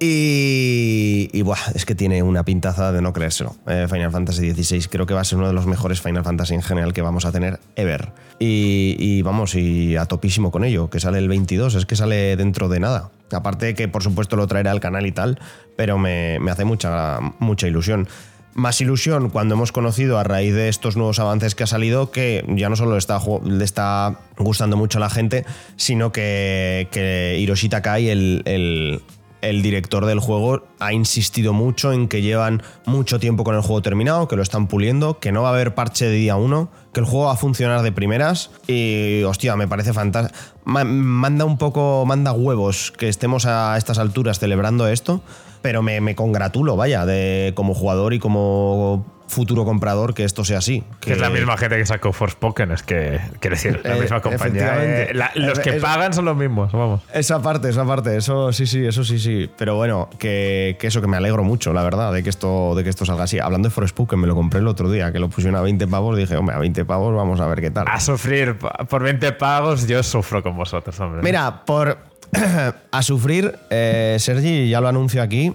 [0.00, 3.56] Y, y buah, es que tiene una pintaza de no creérselo.
[3.66, 6.54] Eh, Final Fantasy XVI creo que va a ser uno de los mejores Final Fantasy
[6.54, 8.12] en general que vamos a tener ever.
[8.38, 12.68] Y, vamos, y a topísimo con ello, que sale el 22, es que sale dentro
[12.68, 13.10] de nada.
[13.32, 15.40] Aparte que por supuesto lo traerá al canal y tal,
[15.76, 18.06] pero me, me hace mucha, mucha ilusión.
[18.54, 22.44] más ilusión cuando hemos conocido a raíz de estos nuevos avances que ha salido que
[22.56, 23.20] ya no solo le está,
[23.60, 25.44] está gustando mucho a la gente,
[25.76, 29.02] sino que, que Hiroshi Takai, el-
[29.40, 33.82] el director del juego, ha insistido mucho en que llevan mucho tiempo con el juego
[33.82, 37.00] terminado, que lo están puliendo, que no va a haber parche de día uno, que
[37.00, 40.38] el juego va a funcionar de primeras y, hostia, me parece fantástico.
[40.64, 45.20] manda un poco, manda huevos que estemos a estas alturas celebrando esto,
[45.62, 50.58] pero me, me congratulo, vaya, de como jugador y como futuro comprador que esto sea
[50.58, 50.82] así.
[51.00, 54.20] Que es la misma gente que sacó Forspoken, es que, quiero decir, la Eh, misma
[54.20, 54.76] compañía.
[54.84, 57.02] eh, la- los que Es- pagan son los mismos, vamos.
[57.12, 59.50] Esa parte, esa parte, eso sí, sí, eso sí, sí.
[59.56, 62.84] Pero bueno, que, que eso, que me alegro mucho, la verdad, de que esto, de
[62.84, 63.38] que esto salga así.
[63.38, 66.16] Hablando de Forspoken, me lo compré el otro día, que lo pusieron a 20 pavos,
[66.16, 67.86] dije, hombre, a 20 pavos vamos a ver qué tal.
[67.88, 71.22] A sufrir por 20 pagos, yo sufro con vosotros, hombre.
[71.22, 71.98] Mira, por
[72.92, 75.54] a sufrir, eh, Sergi ya lo anuncio aquí,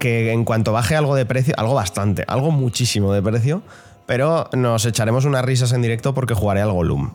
[0.00, 3.62] que en cuanto baje algo de precio, algo bastante, algo muchísimo de precio,
[4.06, 7.12] pero nos echaremos unas risas en directo porque jugaré al Gollum.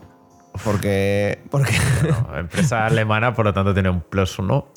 [0.64, 1.42] Porque.
[1.50, 1.74] Porque.
[2.08, 4.68] No, empresa alemana, por lo tanto, tiene un plus uno.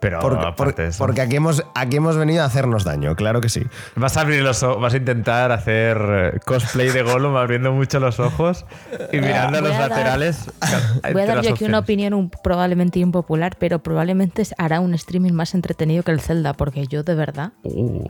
[0.00, 3.16] Pero Porque, aparte porque- de eso, porque aquí, hemos, aquí hemos venido a hacernos daño,
[3.16, 3.64] claro que sí.
[3.96, 5.98] Vas a abrir los ojos, vas a intentar hacer
[6.34, 8.64] eh, cosplay de Gollum abriendo mucho los ojos
[9.12, 10.50] y mirando los a dar- laterales.
[11.12, 15.32] Voy a dar yo aquí una opinión un- probablemente impopular, pero probablemente hará un streaming
[15.32, 18.06] más entretenido que el Zelda, porque yo de verdad Uh,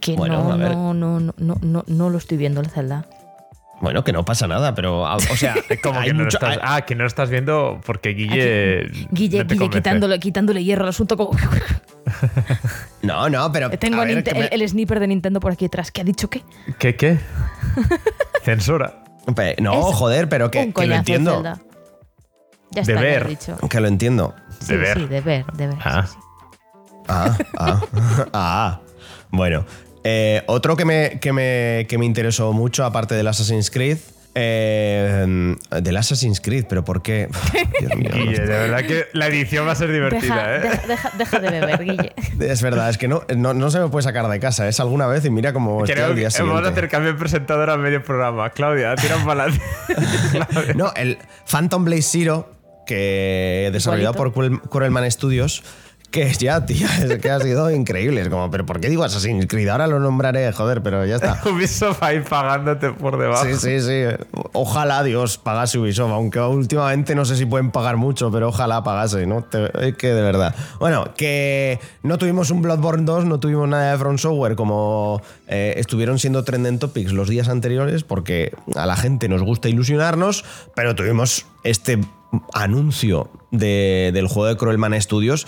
[0.00, 0.76] que Bueno, no, a ver.
[0.76, 3.06] no, no, no, no, no, no lo estoy viendo el Zelda.
[3.80, 5.02] Bueno, que no pasa nada, pero.
[5.02, 7.80] O sea, como que no mucho- lo estás, hay- ah, que no lo estás viendo
[7.84, 8.88] porque Guille.
[9.10, 11.32] Guille, no Guille quitándole, quitándole hierro al asunto como...
[13.02, 13.70] No, no, pero.
[13.70, 15.90] Tengo ver, que me- el, el sniper de Nintendo por aquí atrás.
[15.90, 16.42] ¿Qué ha dicho qué?
[16.78, 17.18] ¿Qué, qué?
[18.44, 19.02] Censura.
[19.60, 21.42] No, Es joder, pero que, un que lo entiendo.
[21.42, 21.54] Ya
[22.70, 23.22] De está, ya ver.
[23.22, 23.56] lo he dicho.
[23.68, 24.34] Que lo entiendo.
[24.60, 24.98] Sí, De ver.
[24.98, 25.76] sí, de ver, de ver.
[25.84, 26.06] Ah.
[26.06, 26.18] sí, sí.
[27.08, 27.80] Ah, ah,
[28.32, 28.80] ah.
[29.30, 29.64] Bueno,
[30.08, 33.98] eh, otro que me, que, me, que me interesó mucho, aparte del Assassin's Creed.
[34.38, 37.28] Eh, del Assassin's Creed, pero ¿por qué?
[37.80, 40.60] Dios mío, no Guille, de verdad que la edición va a ser divertida, Deja, ¿eh?
[40.60, 42.12] deja, deja- deja de beber, Guille.
[42.40, 44.68] Es verdad, es que no, no, no se me puede sacar de casa.
[44.68, 47.78] Es alguna vez y mira cómo estoy que vamos a hacer cambio de presentador a
[47.78, 48.50] medio programa.
[48.50, 49.64] Claudia, tira para adelante.
[50.76, 51.16] No, el
[51.50, 52.52] Phantom Blaze Zero,
[52.86, 55.62] que desarrollado por Cruel- Cruelman Studios,
[56.16, 58.22] que ya, tío, es que ha sido increíble.
[58.22, 59.68] Es como, ¿pero por qué digo Assassin's Creed?
[59.68, 61.40] Ahora lo nombraré, joder, pero ya está.
[61.50, 63.44] Ubisoft ahí pagándote por debajo.
[63.44, 64.02] Sí, sí, sí.
[64.54, 69.26] Ojalá Dios pagase Ubisoft, aunque últimamente no sé si pueden pagar mucho, pero ojalá pagase,
[69.26, 69.42] ¿no?
[69.44, 70.54] Te- Es que de verdad.
[70.80, 75.74] Bueno, que no tuvimos un Bloodborne 2, no tuvimos nada de From Software como eh,
[75.76, 80.94] estuvieron siendo trending topics los días anteriores, porque a la gente nos gusta ilusionarnos, pero
[80.94, 82.00] tuvimos este
[82.54, 85.46] anuncio de- del juego de Cruelman Studios.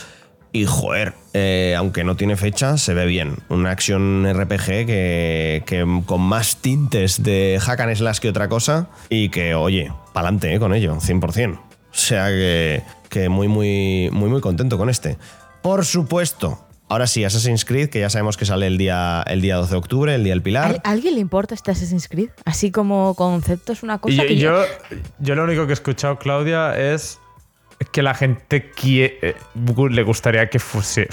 [0.52, 3.36] Y joder, eh, aunque no tiene fecha, se ve bien.
[3.48, 8.88] Una acción RPG que, que con más tintes de hack and slash que otra cosa.
[9.10, 11.58] Y que, oye, pa'lante eh, con ello, 100%.
[11.58, 11.60] O
[11.92, 15.18] sea que, que muy, muy, muy, muy contento con este.
[15.62, 19.56] Por supuesto, ahora sí, Assassin's Creed, que ya sabemos que sale el día, el día
[19.56, 20.80] 12 de octubre, el día del ¿A Pilar.
[20.82, 22.30] a alguien le importa este Assassin's Creed?
[22.44, 24.62] Así como concepto es una cosa Y yo, que yo,
[25.18, 27.18] yo lo único que he escuchado, Claudia, es
[27.92, 29.36] que la gente quie- eh,
[29.90, 31.08] le gustaría que fuese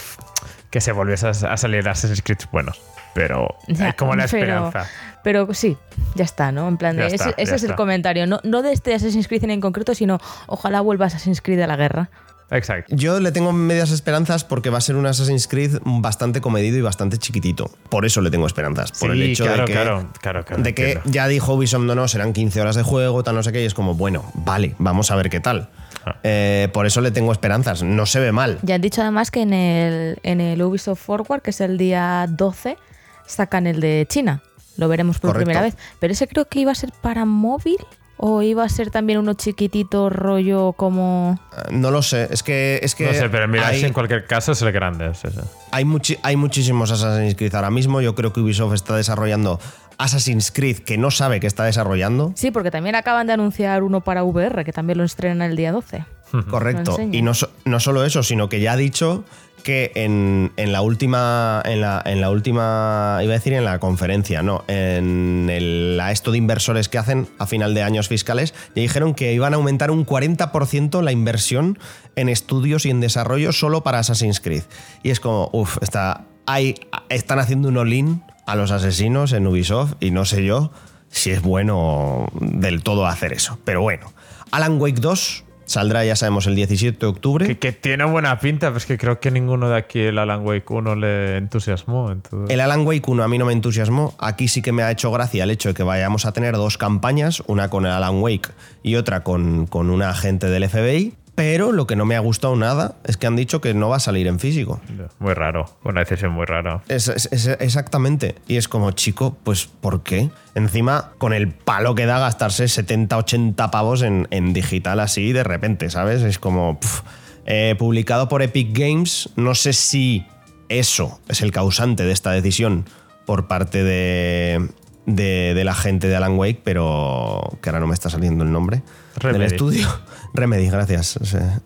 [0.69, 2.82] que se volviese a, a salir Assassin's Creed buenos.
[3.13, 4.86] Pero Ya, es como la esperanza.
[5.23, 5.78] Pero sí,
[6.15, 6.67] ya está, ¿no?
[6.67, 8.28] En plan, de, ese, es el comentario.
[8.28, 11.78] No, no de este Assassin's Creed en concreto, sino ojalá vuelva Assassin's Creed a la
[11.78, 12.10] guerra.
[12.51, 12.95] Exacto.
[12.95, 16.81] Yo le tengo medias esperanzas porque va a ser un Assassin's Creed bastante comedido y
[16.81, 17.71] bastante chiquitito.
[17.89, 18.91] Por eso le tengo esperanzas.
[18.93, 21.12] Por el hecho claro, de que, claro, claro, claro, de que entiendo.
[21.12, 23.65] ya dijo Ubisoft, no, no, serán 15 horas de juego, tal, no sé qué, y
[23.65, 25.69] es como, bueno, vale, vamos a ver qué tal.
[26.05, 26.17] Ah.
[26.23, 27.81] Eh, por eso le tengo esperanzas.
[27.81, 28.60] No se ve mal.
[28.62, 32.27] Ya han dicho además que en el, en el Ubisoft Forward, que es el día
[32.29, 32.77] 12,
[33.25, 34.41] sacan el de China.
[34.77, 35.45] Lo veremos por Correcto.
[35.45, 35.77] primera vez.
[35.99, 37.77] Pero ese creo que iba a ser para móvil
[38.17, 41.39] o iba a ser también uno chiquitito rollo como...
[41.58, 42.28] Eh, No lo sé.
[42.32, 42.80] Es que.
[42.82, 45.10] Es que no sé, pero mira, hay, en cualquier caso es el grande.
[45.12, 45.41] es eso.
[45.71, 48.01] hay, muchi- hay muchísimos Assassin's Creed ahora mismo.
[48.01, 49.60] Yo creo que Ubisoft está desarrollando
[49.97, 52.32] Assassin's Creed que no sabe que está desarrollando.
[52.36, 55.71] Sí, porque también acaban de anunciar uno para VR, que también lo estrenan el día
[55.71, 56.06] 12.
[56.49, 56.97] Correcto.
[57.12, 59.23] Y no, so- no solo eso, sino que ya ha dicho
[59.65, 61.62] que en, en la última.
[61.65, 63.19] En la, en la última.
[63.21, 64.63] Iba a decir en la conferencia, no.
[64.67, 69.15] En el, la esto de inversores que hacen a final de años fiscales, ya dijeron
[69.15, 71.80] que iban a aumentar un 40% la inversión
[72.15, 74.63] en estudios y en desarrollo solo para Assassin's Creed.
[75.01, 76.25] Y es como, uff, está.
[76.45, 76.75] Hay,
[77.10, 80.71] están haciendo un all-in a los asesinos en Ubisoft y no sé yo
[81.10, 83.58] si es bueno del todo hacer eso.
[83.65, 84.13] Pero bueno.
[84.51, 87.47] Alan Wake 2 Saldrá, ya sabemos, el 17 de octubre.
[87.47, 90.45] Que, que tiene buena pinta, pero es que creo que ninguno de aquí el Alan
[90.45, 92.12] Wake 1 le entusiasmó.
[92.12, 94.13] entonces- El Alan Wake 1 a mí no me entusiasmó.
[94.19, 96.78] Aquí sí que me ha hecho gracia el hecho de que vayamos a tener dos
[96.78, 98.49] campañas, una con el Alan Wake
[98.84, 101.13] y otra con, con un agente del FBI.
[101.36, 103.98] Pero lo que no me ha gustado nada es que han dicho que no va
[103.98, 104.80] a salir en físico.
[105.19, 106.82] Muy raro, una decisión muy rara.
[106.88, 108.36] Es, es- es- exactamente.
[108.48, 110.30] Y es como, chico, pues ¿por qué?
[110.56, 115.43] Encima, con el palo que da gastarse 70, 80 pavos en, en digital así de
[115.43, 116.21] repente, ¿sabes?
[116.21, 117.02] Es como, pf.
[117.48, 120.26] Eh, publicado por Epic Games, no sé si
[120.69, 122.86] eso es el causante de esta decisión
[123.26, 124.69] por parte de,
[125.06, 128.52] de, de la gente de Alan Wake, pero que ahora no me está saliendo el
[128.52, 128.82] nombre
[129.17, 129.43] Remedy.
[129.43, 129.88] del estudio.
[130.36, 131.19] Remedy, gracias.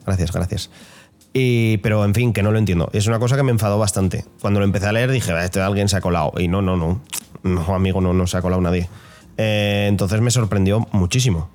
[0.05, 0.69] Gracias, gracias.
[1.33, 2.89] Y, pero en fin, que no lo entiendo.
[2.93, 4.25] Es una cosa que me enfadó bastante.
[4.41, 6.33] Cuando lo empecé a leer dije, "Ah, este alguien se ha colado.
[6.37, 7.01] Y no, no, no.
[7.43, 8.89] No, amigo, no, no se ha colado nadie.
[9.37, 11.49] Eh, entonces me sorprendió muchísimo.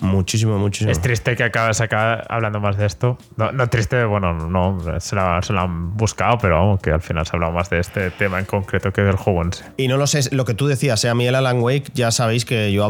[0.00, 0.92] Muchísimo, muchísimo.
[0.92, 3.18] Es triste que acabe sacar hablando más de esto.
[3.36, 7.26] No, no triste, bueno, no, se la, se han buscado, pero vamos, que al final
[7.26, 9.64] se ha hablado más de este tema en concreto que del juego en sí.
[9.76, 12.12] Y no lo sé, lo que tú decías, eh, a mí el Alan Wake, ya
[12.12, 12.88] sabéis que yo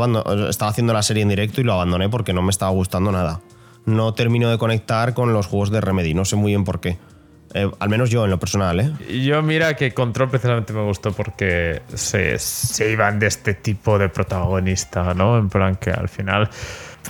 [0.50, 3.40] estaba haciendo la serie en directo y lo abandoné porque no me estaba gustando nada.
[3.88, 6.98] No termino de conectar con los juegos de Remedy, no sé muy bien por qué.
[7.54, 8.92] Eh, al menos yo en lo personal, ¿eh?
[9.24, 14.10] Yo mira que Control precisamente me gustó porque se, se iban de este tipo de
[14.10, 15.38] protagonista, ¿no?
[15.38, 16.50] En plan que al final,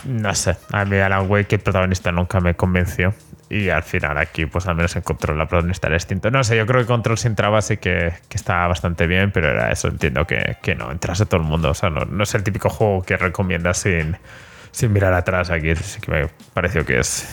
[0.05, 3.13] no sé, a mí Alan Wake el protagonista nunca me convenció.
[3.51, 6.31] Y al final aquí, pues al menos en Control la protagonista era distinto.
[6.31, 9.49] No sé, yo creo que Control sin trabas sí que, que está bastante bien, pero
[9.51, 11.71] era eso, entiendo que, que no entrase todo el mundo.
[11.71, 14.17] O sea, no, no es el típico juego que recomiendas sin,
[14.79, 15.51] sin mirar atrás.
[15.51, 17.29] Aquí sí que me pareció que es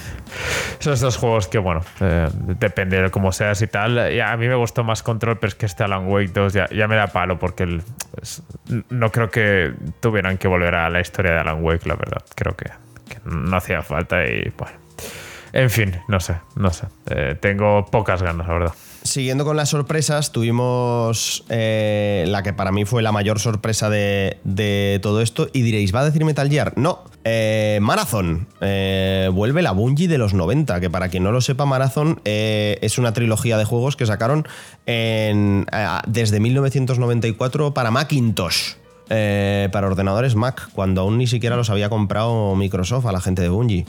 [0.79, 4.11] esos dos juegos que, bueno, eh, depende de cómo seas y tal.
[4.11, 6.67] Y a mí me gustó más Control, pero es que este Alan Wake 2 ya,
[6.69, 7.83] ya me da palo porque el-
[8.89, 12.23] no creo que tuvieran que volver a la historia de Alan Wake, la verdad.
[12.35, 12.65] Creo que,
[13.07, 14.77] que no hacía falta y, bueno.
[15.53, 16.87] En fin, no sé, no sé.
[17.11, 18.73] Eh, tengo pocas ganas, la verdad.
[19.05, 24.99] Siguiendo con las sorpresas, tuvimos eh, la que para mí fue la mayor sorpresa de,
[25.03, 25.47] todo esto.
[25.53, 26.73] Y diréis, ¿va a decir Metal Gear?
[26.75, 27.03] No.
[27.23, 28.47] Eh, Marathon.
[28.61, 32.97] Eh, vuelve la Bungie de los 90, que para quien no lo sepa, Marathon es
[32.97, 34.47] una trilogía de juegos que sacaron
[34.87, 35.67] en,
[36.07, 38.73] desde 1994 para Macintosh.
[39.07, 43.49] para ordenadores Mac, cuando aún ni siquiera los había comprado Microsoft a la gente de
[43.49, 43.85] Bungie.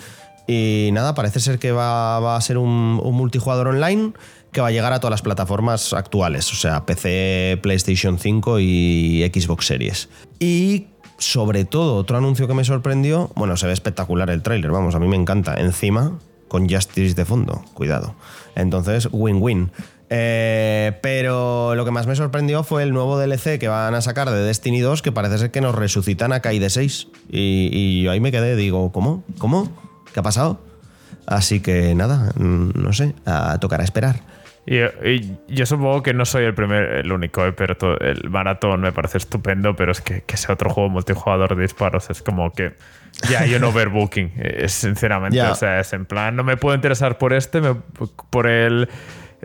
[0.47, 4.13] Y nada, parece ser que va, a ser un multijugador online
[4.57, 9.31] que va a llegar a todas las plataformas actuales, o sea, PC, PlayStation 5 y
[9.31, 10.09] Xbox Series.
[10.39, 10.87] Y
[11.19, 14.99] sobre todo, otro anuncio que me sorprendió, bueno, se ve espectacular el tráiler, vamos, a
[14.99, 15.61] mí me encanta.
[15.61, 18.15] Encima, con Justice de fondo, cuidado.
[18.55, 19.73] Entonces, win-win.
[20.09, 24.31] Eh, pero lo que más me sorprendió fue el nuevo DLC que van a sacar
[24.31, 27.09] de Destiny 2, que parece ser que nos resucitan a Kai de 6.
[27.29, 29.23] Y, y yo ahí me quedé, digo, ¿cómo?
[29.37, 29.71] ¿Cómo?
[30.15, 30.61] ¿Qué ha pasado?
[31.27, 34.36] Así que nada, mm, no sé, a tocará esperar.
[34.67, 38.81] Y, y yo supongo que no soy el primer, el único, eh, pero el maratón
[38.81, 42.51] me parece estupendo, pero es que, que sea otro juego multijugador de disparos es como
[42.53, 42.75] que
[43.31, 45.37] ya hay un overbooking, eh, es sinceramente.
[45.53, 47.77] O sea, es en plan, no me puedo interesar por este, me-
[48.31, 48.89] por el.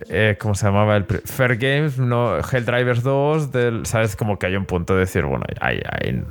[0.09, 0.95] eh, ¿Cómo se llamaba?
[0.97, 4.15] El Fair Games, no, Helldrivers 2, del, ¿sabes?
[4.15, 6.23] Como que hay un punto de decir, bueno, hay, hay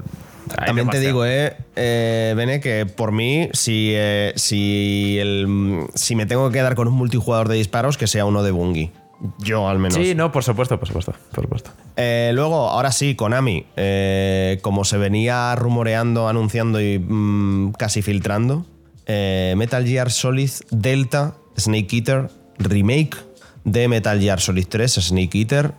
[0.54, 6.26] También te digo, eh, eh, Bene, que por mí, si, eh, si, el, si me
[6.26, 8.92] tengo que quedar con un multijugador de disparos, que sea uno de Bungie.
[9.38, 9.94] Yo al menos.
[9.94, 11.70] Sí, no, por supuesto, por supuesto, por supuesto.
[11.96, 18.64] Eh, luego, ahora sí, Konami, eh, como se venía rumoreando, anunciando y mm, casi filtrando,
[19.06, 23.16] eh, Metal Gear Solid Delta Snake Eater Remake
[23.64, 25.72] de Metal Gear Solid 3 Snake Eater.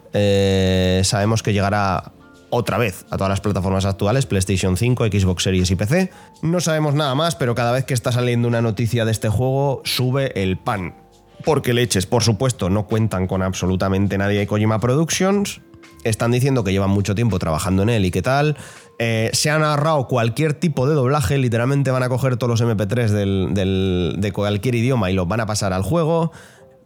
[1.03, 2.11] Sabemos que llegará
[2.51, 6.11] otra vez a todas las plataformas actuales, PlayStation 5, Xbox Series y PC.
[6.43, 9.81] No sabemos nada más, pero cada vez que está saliendo una noticia de este juego,
[9.85, 10.95] sube el pan.
[11.43, 15.61] Porque leches, por supuesto, no cuentan con absolutamente nadie de Kojima Productions.
[16.03, 18.57] Están diciendo que llevan mucho tiempo trabajando en él y qué tal.
[18.99, 23.11] Eh, se han ahorrado cualquier tipo de doblaje, literalmente van a coger todos los MP3
[23.11, 26.31] del- del- de cualquier idioma y los van a pasar al juego.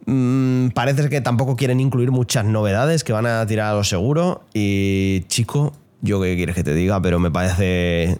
[0.04, 4.42] Mm, parece que tampoco quieren incluir muchas novedades, que van a tirar a lo seguro.
[4.54, 5.72] Y chico,
[6.02, 8.18] yo qué quieres que te diga, pero me parece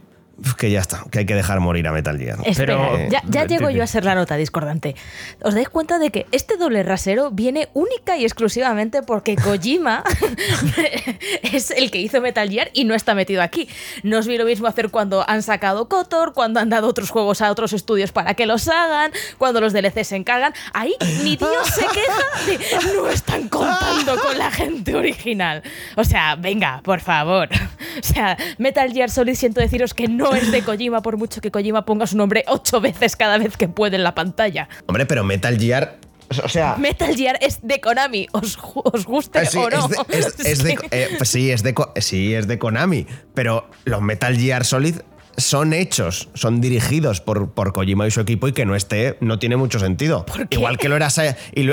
[0.58, 2.38] que ya está, que hay que dejar morir a Metal Gear.
[2.44, 4.94] Espera, Pero- ya, ya eh, llego yo a ser la nota discordante.
[5.42, 10.04] ¿Os dais cuenta de que este doble rasero viene única y exclusivamente porque Kojima
[11.42, 13.68] es el que hizo Metal Gear y no está metido aquí?
[14.02, 17.40] No os vi lo mismo hacer cuando han sacado Kotor, cuando han dado otros juegos
[17.40, 20.52] a otros estudios para que los hagan, cuando los DLC se encargan.
[20.74, 25.62] Ahí ni Dios se queja de no están contando con la gente original.
[25.96, 27.48] O sea, venga, por favor.
[27.96, 31.40] O sea, Metal Gear Solid siento deciros que no no es de Kojima por mucho
[31.40, 34.68] que Kojima ponga su nombre ocho veces cada vez que puede en la pantalla.
[34.86, 35.98] Hombre, pero Metal Gear.
[36.42, 36.74] O sea.
[36.76, 39.88] Metal Gear es de Konami, os, os guste sí, o no.
[40.08, 43.70] es de- es- es de- eh, pues sí, es de, sí, es de Konami, pero
[43.84, 44.96] los Metal Gear Solid
[45.36, 49.38] son hechos, son dirigidos por, por Kojima y su equipo y que no esté no
[49.38, 50.26] tiene mucho sentido.
[50.50, 51.08] Igual que lo era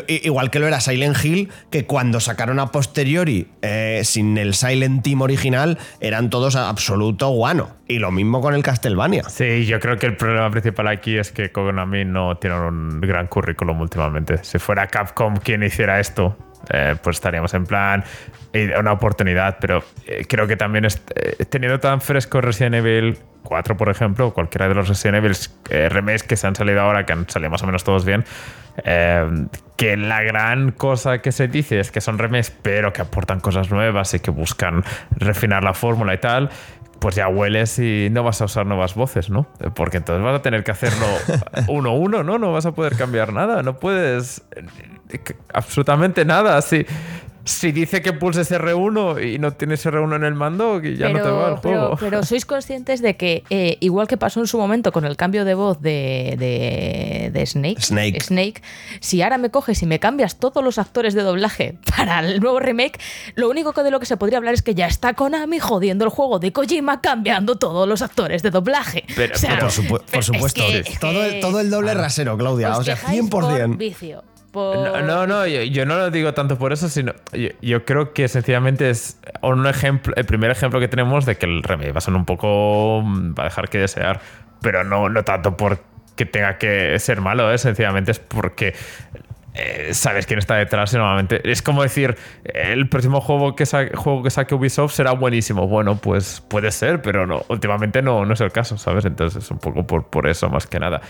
[0.07, 5.03] igual que lo era Silent Hill, que cuando sacaron a posteriori eh, sin el Silent
[5.03, 7.69] Team original eran todos absoluto guano.
[7.87, 9.23] Y lo mismo con el Castlevania.
[9.29, 13.27] Sí, yo creo que el problema principal aquí es que Konami no tiene un gran
[13.27, 14.39] currículum últimamente.
[14.43, 16.37] Si fuera Capcom quien hiciera esto,
[16.69, 18.03] eh, pues estaríamos en plan
[18.53, 23.75] eh, una oportunidad, pero eh, creo que también eh, teniendo tan fresco Resident Evil 4,
[23.75, 25.35] por ejemplo, o cualquiera de los Resident Evil
[25.89, 28.23] remakes que se han salido ahora, que han salido más o menos todos bien,
[29.75, 33.69] que la gran cosa que se dice es que son remakes, pero que aportan cosas
[33.69, 34.83] nuevas y que buscan
[35.17, 36.49] refinar la fórmula y tal,
[36.99, 39.47] pues ya hueles y no vas a usar nuevas voces, ¿no?
[39.75, 41.05] Porque entonces vas a tener que hacerlo
[41.67, 42.37] uno a uno, ¿no?
[42.37, 44.43] No vas a poder cambiar nada, no puedes
[45.53, 46.61] absolutamente nada.
[46.61, 46.85] Si,
[47.45, 51.29] si dice que pulses R1 y no tienes R1 en el mando, ya no te
[51.29, 51.97] va el juego.
[51.99, 55.43] pero sois conscientes de que, eh, igual que pasó en su momento con el cambio
[55.43, 57.81] de voz de, de- de Snake,
[58.21, 58.61] Snake.
[59.01, 62.59] si ahora me coges y me cambias todos los actores de doblaje para el nuevo
[62.61, 62.97] remake,
[63.35, 66.05] lo único que de lo que se podría hablar es que ya está Konami jodiendo
[66.05, 69.03] el juego de Kojima cambiando todos los actores de doblaje.
[69.17, 70.61] Pero- O sea, pero Por, supu- por pero es supuesto.
[70.65, 72.77] que- todo, que todo el doble rasero, Claudia.
[72.77, 73.75] O sea, dejáis por 100%.
[73.77, 74.23] vicio.
[74.53, 77.13] Por- No, no, yo, no lo digo tanto por eso, sino
[77.61, 81.61] yo, creo que sencillamente es un ejemplo, el primer ejemplo que tenemos de que el
[81.63, 83.01] remake va a ser un poco.
[83.03, 84.21] mm, va a dejar que desear,
[84.61, 87.57] pero no, no tanto porque tenga que ser malo, ¿eh?
[87.57, 88.73] sencillamente es porque.
[89.55, 93.87] Eh, sabes quién está detrás y normalmente es como decir el próximo juego que, sa-
[93.93, 95.67] juego que saque Ubisoft será buenísimo.
[95.67, 99.51] Bueno pues puede ser pero no últimamente no, no es el caso sabes entonces es
[99.51, 101.01] un poco por, por eso más que nada.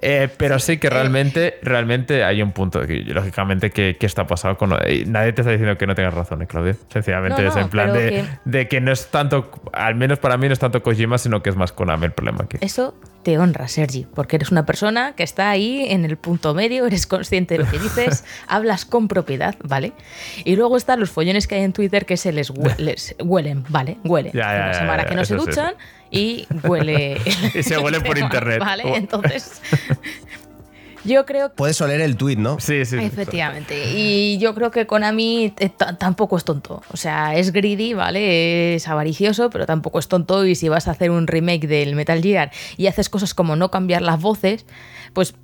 [0.00, 4.56] Eh, pero sí que realmente realmente hay un punto que lógicamente que, que está pasado
[4.56, 7.68] con nadie te está diciendo que no tengas razón ¿eh, Claudia sencillamente No, es en
[7.68, 10.82] plan de que- de que no es tanto al menos para mí no es tanto
[10.82, 12.56] Kojima sino que es más Konami el problema aquí.
[12.60, 16.86] Eso te honra, Sergi, porque eres una persona que está ahí en el punto medio,
[16.86, 19.92] eres consciente de lo que dices, hablas con propiedad, ¿vale?
[20.44, 23.64] Y luego están los follones que hay en Twitter que se les, hue- les huelen,
[23.68, 23.98] ¿vale?
[24.04, 24.30] Huele.
[24.34, 25.44] Ya, ya, Una semana ya, que no se sí.
[25.46, 25.74] duchan
[26.10, 27.18] y huele.
[27.54, 28.58] Y se huele por internet.
[28.58, 28.84] ¿Vale?
[28.86, 28.96] Oh.
[28.96, 29.60] Entonces,
[31.04, 31.56] yo creo que.
[31.56, 32.58] Puedes oler el tweet, ¿no?
[32.60, 33.92] sí sí Efectivamente.
[33.94, 36.82] Y yo creo que Konami eh, tampoco es tonto.
[36.92, 38.74] O sea, es greedy, ¿vale?
[38.74, 40.44] Es avaricioso, pero tampoco es tonto.
[40.44, 43.70] Y si vas a hacer un remake del Metal Gear y haces cosas como no
[43.70, 44.66] cambiar las voces,
[45.12, 45.34] pues.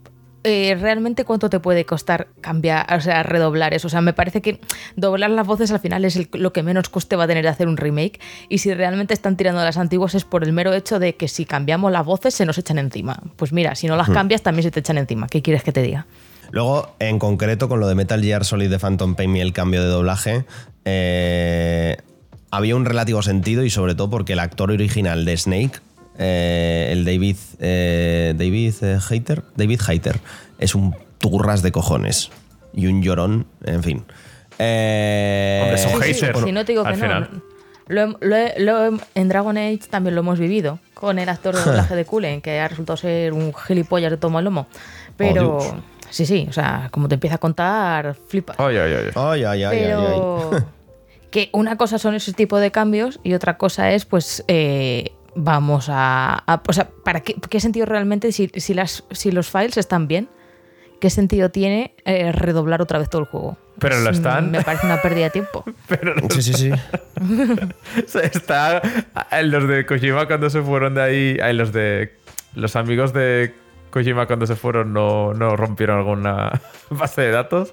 [0.44, 3.88] Eh, realmente cuánto te puede costar cambiar, o sea, redoblar eso.
[3.88, 4.60] O sea, me parece que
[4.96, 7.48] doblar las voces al final es el- lo que menos coste va a tener de
[7.50, 8.20] hacer un remake.
[8.48, 11.44] Y si realmente están tirando las antiguas es por el mero hecho de que si
[11.44, 13.20] cambiamos las voces se nos echan encima.
[13.36, 15.26] Pues mira, si no las cambias también se te echan encima.
[15.26, 16.06] ¿Qué quieres que te diga?
[16.50, 19.82] Luego, en concreto, con lo de Metal Gear Solid de Phantom Pain y el cambio
[19.82, 20.44] de doblaje,
[20.86, 21.96] eh,
[22.50, 25.80] había un relativo sentido y sobre todo porque el actor original de Snake,
[26.18, 30.20] eh, el David, eh, David eh, Hayter, David Hayter,
[30.58, 32.30] es un turras de cojones
[32.74, 34.04] y un llorón, en fin.
[34.58, 37.02] Eh, Hombre, es un Sí, sí, hater, si no te digo que al no.
[37.02, 37.42] final.
[37.86, 41.28] Lo hem- lo he- lo hem- en Dragon Age también lo hemos vivido con el
[41.28, 44.66] actor de doblaje de Cullen, que ha resultado ser un gilipollas de tomo al lomo.
[45.16, 45.76] Pero Oh,
[46.10, 48.56] sí, sí, o sea, como te empieza a contar, flipas.
[48.60, 49.10] Ay, ay, ay.
[49.14, 50.58] Ay, ay, ay, ay, Pero ay.
[51.30, 55.88] que una cosa son ese tipo de cambios y otra cosa es, pues, eh, vamos
[55.88, 59.76] a, a- O sea, ¿para qué, qué sentido realmente, si, si, las, si los files
[59.76, 60.28] están bien,
[61.00, 63.56] qué sentido tiene eh, redoblar otra vez todo el juego?
[63.78, 64.50] Pero lo Es- están.
[64.50, 65.64] Me parece una pérdida de tiempo.
[65.88, 66.70] Pero Sí, sí, sí.
[68.22, 68.82] Está
[69.42, 72.16] los de Kojima cuando se fueron de ahí, ay, los de
[72.54, 73.54] los amigos de
[73.90, 76.60] Kojima cuando se fueron no, no rompieron alguna
[76.90, 77.72] base de datos.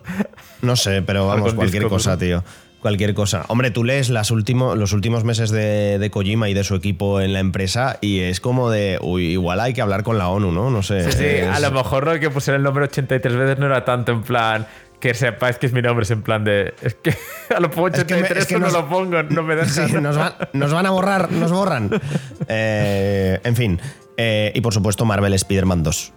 [0.62, 2.44] No sé, pero vamos, cualquier disco cosa, tío.
[2.86, 3.46] Cualquier cosa.
[3.48, 7.20] Hombre, tú lees las último- los últimos meses de, de Kojima y de su equipo
[7.20, 10.52] en la empresa y es como de, uy, igual hay que hablar con la ONU,
[10.52, 10.70] ¿no?
[10.70, 11.04] No sé.
[11.12, 13.84] Sí, sí, es- a lo mejor lo que pusieron el nombre 83 veces no era
[13.86, 14.68] tanto en plan
[15.00, 17.16] que sepáis que es mi nombre, es en plan de es que
[17.56, 19.42] a lo pongo Es que me- 83 es que o no nos- lo pongo, no
[19.42, 19.88] me dejan.
[19.90, 21.90] Sí, nos, van, nos van a borrar, nos borran.
[22.48, 23.80] Eh, en fin.
[24.18, 26.14] Eh, y por supuesto, Marvel Spider-Man 2.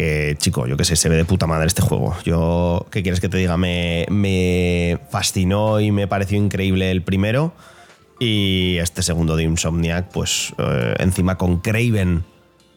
[0.00, 2.16] Que, chico, yo qué sé, se ve de puta madre este juego.
[2.24, 3.58] Yo, ¿qué quieres que te diga?
[3.58, 7.52] Me, me fascinó y me pareció increíble el primero.
[8.18, 12.24] Y este segundo de Insomniac, pues eh, encima con Craven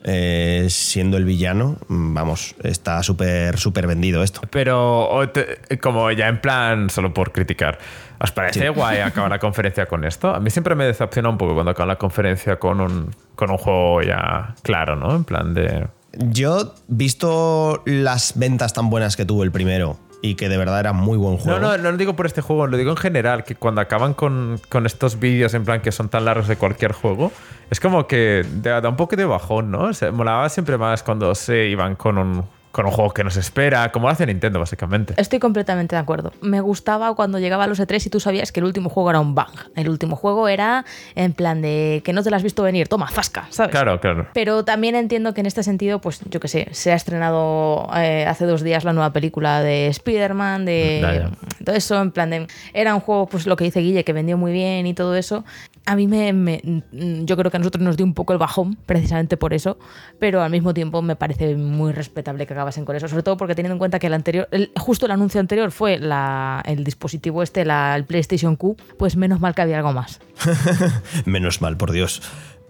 [0.03, 4.41] eh, siendo el villano, mm, vamos, está súper, súper vendido esto.
[4.49, 7.78] Pero te- como ya en plan, solo por criticar,
[8.19, 10.36] ¿os parece guay acabar la conferencia con esto?
[10.36, 13.57] A mí siempre me decepciona un poco cuando acaba la conferencia con un, con un
[13.57, 15.15] juego ya claro, ¿no?
[15.15, 15.88] En plan de...
[16.18, 20.93] Yo, visto las ventas tan buenas que tuvo el primero y que de verdad era
[20.93, 21.59] muy buen juego.
[21.59, 24.14] No, no, no lo digo por este juego, lo digo en general, que cuando acaban
[24.14, 27.32] con, con estos vídeos en plan que son tan largos de cualquier juego,
[27.70, 29.82] es como que da, un poco de bajón, ¿no?
[29.82, 33.38] O sea, molaba siempre más cuando se iban con un, con un juego que nos
[33.38, 35.13] espera, como hace Nintendo, básicamente.
[35.17, 36.34] Estoy completamente de acuerdo.
[36.41, 39.19] Me gustaba cuando llegaba a los E3 y tú sabías que el último juego era
[39.19, 39.53] un bang.
[39.76, 43.09] El último juego era en plan de que no te lo has visto venir, toma,
[43.11, 43.69] zasca, ¿sabes?
[43.69, 44.28] Claro, claro.
[44.34, 48.26] Pero también entiendo que en este sentido, pues yo qué sé, se ha estrenado eh,
[48.28, 51.30] hace dos días la nueva película de Spider-Man, de Ya, ya.
[51.63, 52.47] todo eso, en plan de...
[52.74, 55.45] Era un juego, pues lo que dice Guille, que vendió muy bien y todo eso.
[55.86, 58.77] A mí me, mm, Yo creo que a nosotros nos dio un poco el bajón,
[58.86, 59.77] precisamente por eso,
[60.17, 63.53] pero al mismo tiempo me parece muy respetable que acabasen con eso, sobre todo porque
[63.53, 67.43] teniendo en cuenta que el anterior, el- justo el anuncio anterior fue la, el dispositivo
[67.43, 70.21] este, la, el PlayStation Q, pues menos mal que había algo más.
[71.25, 72.21] Menos mal, por Dios.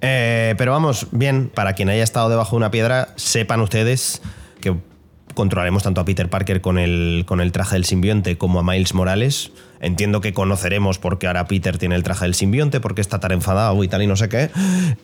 [0.02, 4.22] Eh, pero vamos, bien, para quien haya estado debajo de una piedra, sepan ustedes
[4.60, 4.76] que
[5.34, 8.94] controlaremos tanto a Peter Parker con el, con el traje del simbionte como a Miles
[8.94, 9.52] Morales.
[9.84, 13.34] Entiendo que conoceremos por qué ahora Peter tiene el traje del simbionte, porque está tan
[13.34, 14.50] enfadado y tal y no sé qué.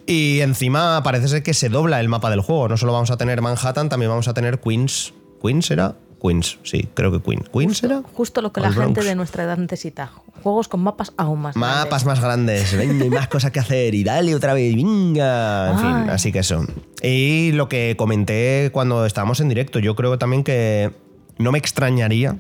[0.08, 2.70] Y encima parece ser que se dobla el mapa del juego.
[2.70, 5.14] No solo vamos a tener Manhattan, también vamos a tener Queens.
[5.42, 5.96] ¿Queens era?
[6.22, 7.50] Queens, sí, creo que Queens.
[7.50, 8.02] ¿Queens era?
[8.14, 10.12] Justo lo que la gente de nuestra edad necesita.
[10.44, 12.06] Juegos con mapas aún más Mapas grandes.
[12.06, 15.72] más grandes, venga, hay más cosas que hacer y dale otra vez, venga.
[15.72, 16.66] En fin, así que eso.
[17.04, 20.92] Y lo que comenté cuando estábamos en directo, yo creo también que
[21.38, 22.38] no me extrañaría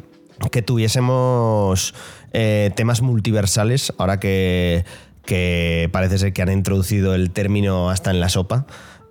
[0.51, 1.93] que tuviésemos
[2.33, 4.85] eh, temas multiversales, ahora que,
[5.25, 8.65] que parece ser que han introducido el término hasta en la sopa,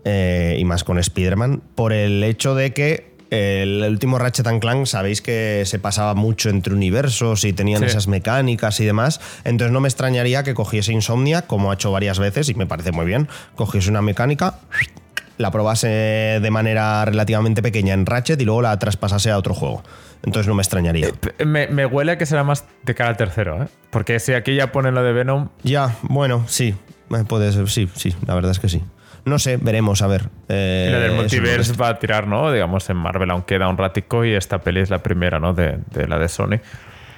[0.04, 4.86] eh, y más con Spider-Man, por el hecho de que el último Ratchet and Clank,
[4.86, 7.86] sabéis que se pasaba mucho entre universos y tenían Sí.
[7.86, 9.20] esas mecánicas y demás.
[9.44, 12.90] Entonces no me extrañaría que cogiese Insomnia, como ha hecho varias veces, y me parece
[12.90, 14.54] muy bien, cogiese una mecánica,
[15.36, 19.82] la probase de manera relativamente pequeña en Ratchet y luego la traspasase a otro juego.
[20.24, 21.08] Entonces no me extrañaría.
[21.12, 23.68] P- Me, me huele a que será más de cara al tercero, ¿eh?
[23.90, 26.74] Porque si aquí ya ponen lo de Venom, Ya, bueno, sí,
[27.10, 28.82] eh, puede ser, sí, sí, la verdad es que sí.
[29.24, 30.28] No sé, veremos, a ver.
[30.48, 32.50] eh, lo del multiverse va a tirar, ¿no?
[32.52, 35.52] Digamos, en Marvel aún queda un ratico y esta peli es la primera, ¿no?
[35.54, 36.60] De, de la de Sony.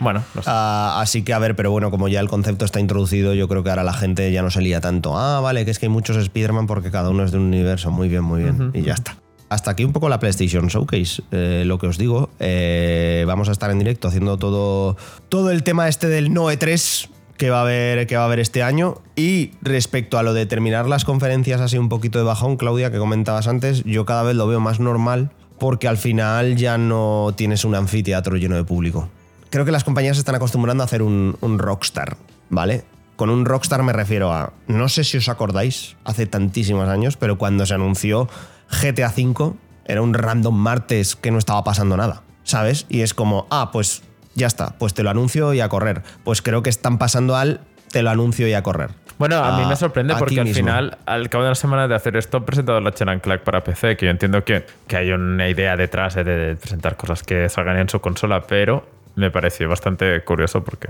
[0.00, 0.48] Bueno, no sé.
[0.50, 3.62] Ah, así que a ver, pero bueno, como ya el concepto está introducido, yo creo
[3.62, 5.16] que ahora la gente ya no se lía tanto.
[5.18, 7.90] Ah, vale, que es que hay muchos Spider-Man porque cada uno es de un universo.
[7.90, 8.70] Muy bien, muy bien.
[8.72, 9.14] Y ya está.
[9.50, 11.22] Hasta aquí un poco la PlayStation Showcase.
[11.32, 14.96] Eh, lo que os digo, eh, vamos a estar en directo haciendo todo,
[15.28, 18.62] todo el tema este del No E3 que va, a haber, que va a este
[18.62, 18.98] año.
[19.16, 22.98] Y respecto a lo de terminar las conferencias así un poquito de bajón, Claudia, que
[22.98, 27.64] comentabas antes, yo cada vez lo veo más normal porque al final ya no tienes
[27.64, 29.08] un anfiteatro lleno de público.
[29.50, 32.16] Creo que las compañías están acostumbrando a hacer un rockstar,
[32.50, 32.84] ¿vale?
[33.20, 37.36] Con un rockstar me refiero a, no sé si os acordáis, hace tantísimos años, pero
[37.36, 38.30] cuando se anunció
[38.70, 39.54] GTA V,
[39.84, 42.86] era un random martes que no estaba pasando nada, ¿sabes?
[42.88, 44.02] Y es como, ah, pues
[44.34, 46.02] ya está, pues te lo anuncio y a correr.
[46.24, 47.60] Pues creo que están pasando al
[47.90, 48.90] te lo anuncio y a correr.
[49.18, 50.62] Bueno, a mí me sorprende porque al mismo.
[50.62, 53.62] final, al cabo de una semana de hacer esto, han presentado la Chan Clack para
[53.62, 57.22] PC, que yo entiendo que, que hay una idea detrás eh, de, de presentar cosas
[57.22, 60.88] que salgan en su consola, pero me pareció bastante curioso porque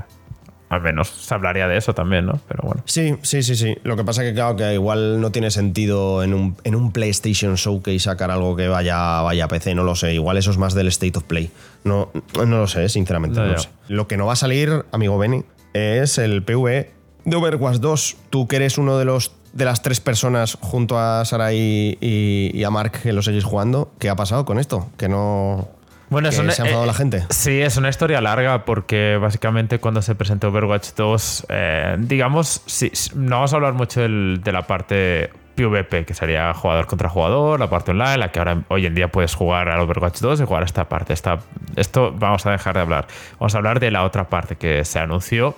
[0.71, 2.41] al menos se hablaría de eso también, ¿no?
[2.47, 2.83] Pero bueno.
[2.87, 3.77] Sí, sí, sí, sí.
[3.83, 7.57] Lo que pasa que, claro, que igual no tiene sentido en un, en un PlayStation
[7.57, 10.15] Showcase sacar algo que vaya, vaya a PC, no lo sé.
[10.15, 11.51] Igual eso es más del State of Play.
[11.83, 13.41] No, no lo sé, sinceramente.
[13.41, 13.69] No, no lo sé.
[13.89, 15.43] Lo que no va a salir, amigo Benny,
[15.75, 16.93] es el PvE
[17.25, 18.17] de Overwatch 2.
[18.31, 22.63] Tú que eres uno de los de las tres personas junto a Sarai y, y
[22.63, 24.89] a Mark que lo seguís jugando, ¿qué ha pasado con esto?
[24.97, 25.69] Que no...
[26.11, 27.25] Bueno, que una- se ha enfadado eh, la gente.
[27.31, 32.93] Sí, es una historia larga porque básicamente cuando se presentó Overwatch 2, eh, digamos, sí,
[33.15, 37.61] no vamos a hablar mucho del- de la parte PvP, que sería jugador contra jugador,
[37.61, 40.45] la parte online, la que ahora hoy en día puedes jugar al Overwatch 2 y
[40.47, 41.13] jugar a esta parte.
[41.13, 41.39] Esta,
[41.77, 43.07] esto vamos a dejar de hablar.
[43.39, 45.55] Vamos a hablar de la otra parte que se anunció.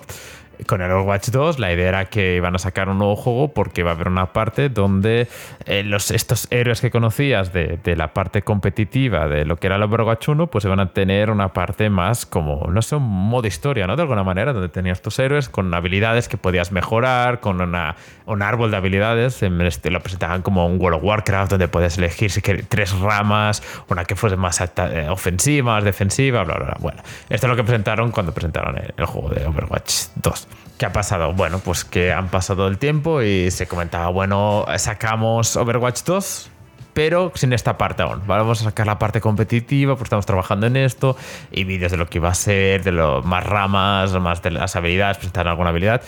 [0.67, 3.83] Con el Overwatch 2 la idea era que iban a sacar un nuevo juego porque
[3.83, 5.27] va a haber una parte donde
[5.65, 9.83] eh, los, estos héroes que conocías de, la parte competitiva de lo que era el
[9.83, 13.87] Overwatch 1 pues iban a tener una parte más como, no sé, un modo historia,
[13.87, 13.95] ¿no?
[13.95, 17.95] De alguna manera, donde tenías tus héroes con habilidades que podías mejorar, con una,
[18.25, 22.31] un árbol de habilidades, en lo presentaban como un World of Warcraft donde puedes elegir
[22.31, 26.77] si quieres, tres ramas, una que fuese más eh, ofensiva, más defensiva, bla, bla, bla.
[26.79, 30.47] Bueno, esto es lo que presentaron cuando presentaron el juego de Overwatch 2.
[30.83, 31.31] ¿Qué ha pasado?
[31.31, 36.49] Bueno, pues que han pasado el tiempo y se comentaba, bueno, sacamos Overwatch 2
[36.93, 38.21] pero sin esta parte aún.
[38.27, 41.15] Vamos a sacar la parte competitiva, pues estamos trabajando en esto,
[41.53, 44.75] y vídeos de lo que va a ser, de lo más ramas, más de las
[44.75, 46.01] habilidades, presentar alguna habilidad.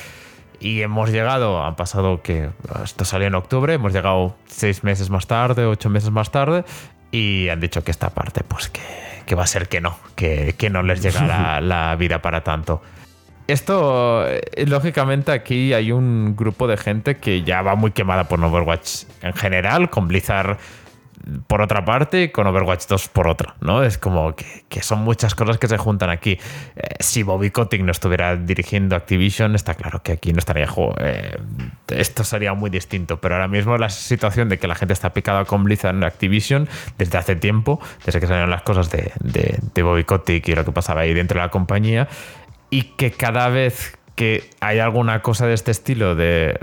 [0.59, 2.49] Y hemos llegado, han pasado que
[2.83, 6.65] esto salió en octubre, hemos llegado seis meses más tarde, ocho meses más tarde,
[7.11, 8.81] y han dicho que esta parte, pues que,
[9.25, 12.43] que va a ser que no, que, que no les llega la, la vida para
[12.43, 12.81] tanto.
[13.47, 18.43] Esto, eh, lógicamente, aquí hay un grupo de gente que ya va muy quemada por
[18.43, 20.57] Overwatch en general, con Blizzard
[21.47, 23.83] por otra parte y con Overwatch 2 por otra, ¿no?
[23.83, 26.37] Es como que, que son muchas cosas que se juntan aquí.
[26.75, 30.95] Eh, si Bobby Kotick no estuviera dirigiendo Activision, está claro que aquí no estaría juego.
[30.99, 31.37] Eh,
[31.89, 35.45] esto sería muy distinto, pero ahora mismo la situación de que la gente está picada
[35.45, 36.67] con Blizzard en Activision
[36.97, 40.63] desde hace tiempo, desde que salieron las cosas de, de, de Bobby Kotick y lo
[40.65, 42.07] que pasaba ahí dentro de la compañía,
[42.69, 46.57] y que cada vez que hay alguna cosa de este estilo de,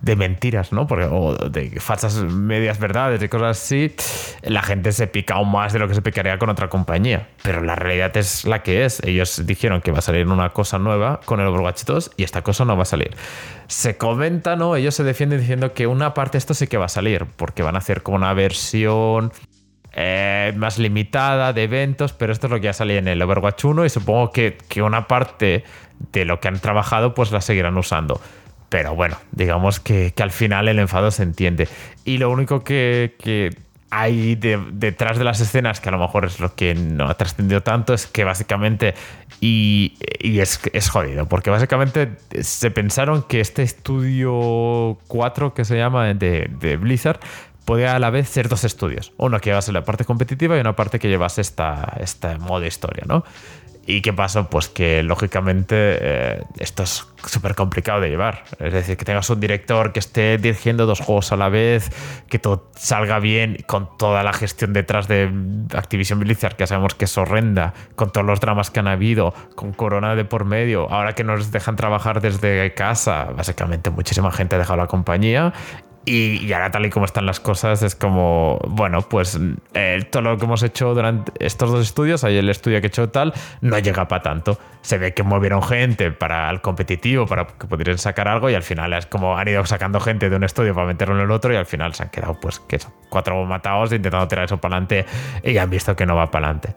[0.00, 0.86] de mentiras, ¿no?
[0.86, 3.94] Porque, o de falsas medias verdades y cosas así,
[4.42, 7.28] la gente se pica aún más de lo que se picaría con otra compañía.
[7.42, 9.02] Pero la realidad es la que es.
[9.02, 12.42] Ellos dijeron que va a salir una cosa nueva con el Overwatch 2 y esta
[12.42, 13.10] cosa no va a salir.
[13.66, 14.76] Se comenta, ¿no?
[14.76, 17.64] Ellos se defienden diciendo que una parte de esto sí que va a salir, porque
[17.64, 19.32] van a hacer como una versión
[19.96, 23.64] eh, más limitada de eventos, pero esto es lo que ya salía en el Overwatch
[23.64, 25.62] 1 y supongo que, que, una parte
[26.12, 28.20] de lo que han trabajado pues la seguirán usando.
[28.68, 31.68] Pero bueno, digamos que, que al final el enfado se entiende.
[32.04, 33.50] Y lo único que, que
[33.90, 37.14] hay de, detrás de las escenas, que a lo mejor es lo que no ha
[37.14, 38.94] trascendido tanto, es que básicamente,
[39.40, 45.76] y, y es, es, jodido, porque básicamente se pensaron que este estudio 4 que se
[45.76, 47.20] llama de, de Blizzard
[47.64, 49.12] podía a la vez ser dos estudios.
[49.16, 53.04] Uno que llevase la parte competitiva y una parte que llevase esta, esta modo historia,
[53.06, 53.24] ¿no?
[53.86, 54.48] ¿Y qué pasó?
[54.48, 58.44] Pues que lógicamente eh, esto es súper complicado de llevar.
[58.58, 61.90] Es decir, que tengas un director que esté dirigiendo dos juegos a la vez,
[62.28, 65.30] que todo salga bien, con toda la gestión detrás de
[65.74, 69.72] Activision Blizzard, que sabemos que es horrenda, con todos los dramas que han habido, con
[69.72, 74.58] Corona de por medio, ahora que nos dejan trabajar desde casa, básicamente muchísima gente ha
[74.58, 75.52] dejado la compañía
[76.06, 79.38] y, ahora tal y como están las cosas es como, bueno, pues
[79.72, 82.88] eh, todo lo que hemos hecho durante estos dos estudios, ahí el estudio que he
[82.88, 84.58] hecho tal, no llega para tanto.
[84.82, 88.62] Se ve que movieron gente para el competitivo, para que pudieran sacar algo y al
[88.62, 91.52] final es como han ido sacando gente de un estudio para meterlo en el otro
[91.52, 95.06] y al final se han quedado pues que cuatro matados intentando tirar eso para adelante
[95.42, 96.74] y han visto que no va para adelante.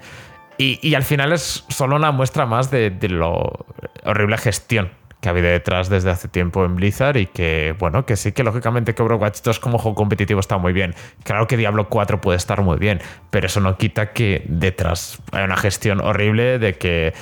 [0.59, 3.65] Y, y, al final es solo una muestra más de, de lo
[4.03, 4.89] horrible gestión
[5.21, 8.43] que ha habido detrás desde hace tiempo en Blizzard y que, bueno, que sí que
[8.43, 10.93] lógicamente que Overwatch 2 como juego competitivo está muy bien.
[11.23, 15.43] Claro que Diablo 4 puede estar muy bien, pero eso no quita que detrás hay
[15.43, 17.13] una gestión horrible de que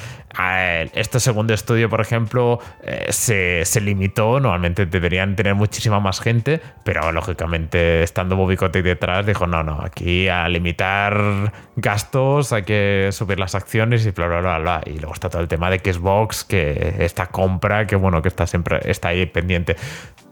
[0.94, 4.40] este segundo estudio, por ejemplo, eh, se, se, limitó.
[4.40, 9.82] Normalmente deberían tener muchísima más gente, pero lógicamente, estando Bobby Kotick detrás, dijo: no, no,
[9.82, 14.82] aquí a limitar gastos hay que subir las acciones y bla, bla, bla, bla.
[14.86, 18.48] Y luego está todo el tema de Xbox, que esta compra, que bueno, que está
[18.48, 19.76] siempre está ahí pendiente.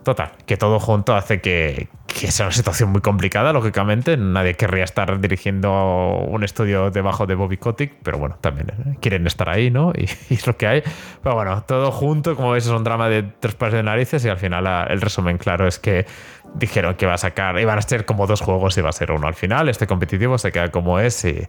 [0.04, 1.88] Total, que todo junto hace que,
[2.32, 4.18] sea una situación muy complicada, lógicamente.
[4.18, 8.98] Nadie querría estar dirigiendo un estudio debajo de Bobby Kotick, pero bueno, también ¿eh?
[9.02, 9.92] quieren estar ahí, ¿no?
[9.96, 10.84] Y, y, es lo que hay.
[11.22, 14.30] Pero bueno, todo junto, como veis, es un drama de tres pares de narices y
[14.30, 16.06] al final la, el resumen claro es que
[16.56, 19.12] dijeron que va a sacar, iban a ser como dos juegos y va a ser
[19.12, 19.70] uno al final.
[19.70, 21.48] Este competitivo se queda como es y,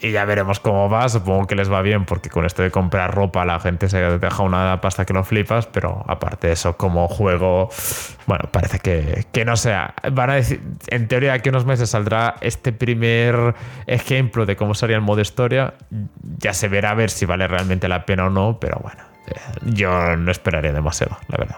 [0.00, 1.08] y, ya veremos cómo va.
[1.08, 4.42] Supongo que les va bien porque con esto de comprar ropa la gente se deja
[4.42, 7.70] una pasta que no flipas, pero aparte de eso, como juego,
[8.26, 9.94] bueno, parece que, que no sea.
[10.12, 13.54] Van a decir, en teoría, aquí unos meses saldrá este primer
[13.86, 15.74] ejemplo de cómo sería el modo historia.
[16.38, 19.02] Ya se verá a ver si vale realmente la pena o no, pero bueno,
[19.62, 21.56] yo no esperaría demasiado, la verdad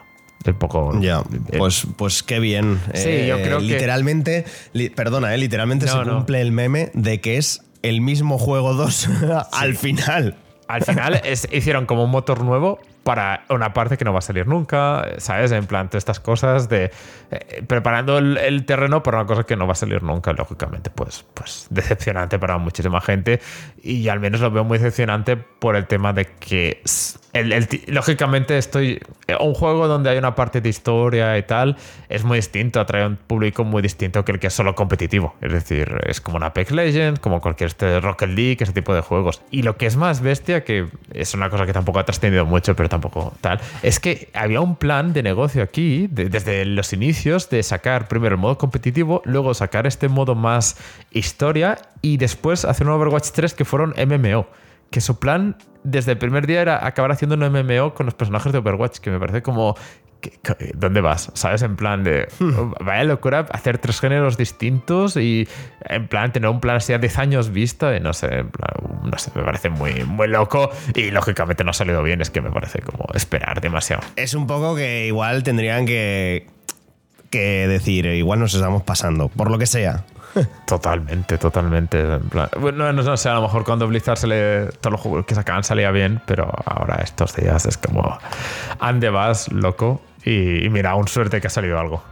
[0.51, 0.99] un poco.
[1.01, 1.23] Ya,
[1.57, 2.81] pues, pues qué bien.
[2.95, 4.79] Sí, eh, yo creo literalmente, que.
[4.79, 6.43] Li, perdona, eh, literalmente no, se cumple no.
[6.43, 9.09] el meme de que es el mismo juego 2
[9.53, 10.37] al final.
[10.69, 14.23] Al final es, hicieron como un motor nuevo para una parte que no va a
[14.23, 15.53] salir nunca, ¿sabes?
[15.53, 16.91] En plan, todas estas cosas de
[17.31, 20.91] eh, preparando el, el, terreno para una cosa que no va a salir nunca, lógicamente,
[20.91, 23.41] pues, pues decepcionante para muchísima gente
[23.81, 26.83] y al menos lo veo muy decepcionante por el tema de que
[27.89, 29.01] lógicamente estoy
[29.41, 31.77] un juego donde hay una parte de historia y tal
[32.09, 35.53] es muy distinto, atrae un público muy distinto que el que es solo competitivo, es
[35.53, 39.43] decir, es como una Apex Legends, como cualquier este Rocket League, ese tipo de juegos.
[39.51, 42.77] Y lo que es más bestia, que es una cosa que tampoco ha trascendido mucho,
[42.77, 47.51] pero tampoco tal, es que había un plan de negocio aquí, de, desde los inicios,
[47.51, 50.77] de sacar primero el modo competitivo, luego sacar este modo más
[51.11, 54.47] historia y después hacer un Overwatch 3 que fueron MMO
[54.91, 58.53] que su plan desde el primer día era acabar haciendo un MMO con los personajes
[58.53, 59.77] de Overwatch, que me parece como
[60.21, 61.31] ¿qué- qué- ¿Dónde vas?
[61.35, 61.63] ¿Sabes?
[61.63, 62.27] En plan de.
[62.41, 62.73] Hmm.
[62.85, 65.47] Vaya locura hacer tres géneros distintos y
[65.89, 67.95] en plan tener un plan así a 10 años vista.
[67.97, 68.71] Y no sé, en plan,
[69.05, 72.21] no sé, me parece muy, muy loco y lógicamente no ha salido bien.
[72.21, 74.03] Es que me parece como esperar demasiado.
[74.17, 76.47] Es un poco que igual tendrían que,
[77.31, 80.05] que decir, igual nos estamos pasando, por lo que sea.
[80.67, 82.05] Totalmente, totalmente.
[82.61, 85.65] Bueno, no, sé, a lo mejor cuando Blizzard se le, todos los juegos que sacaban
[85.65, 88.19] salía bien, pero ahora estos días es como.
[88.79, 90.01] Ande vas, loco.
[90.25, 92.03] Y, mira, aún suerte que ha salido algo.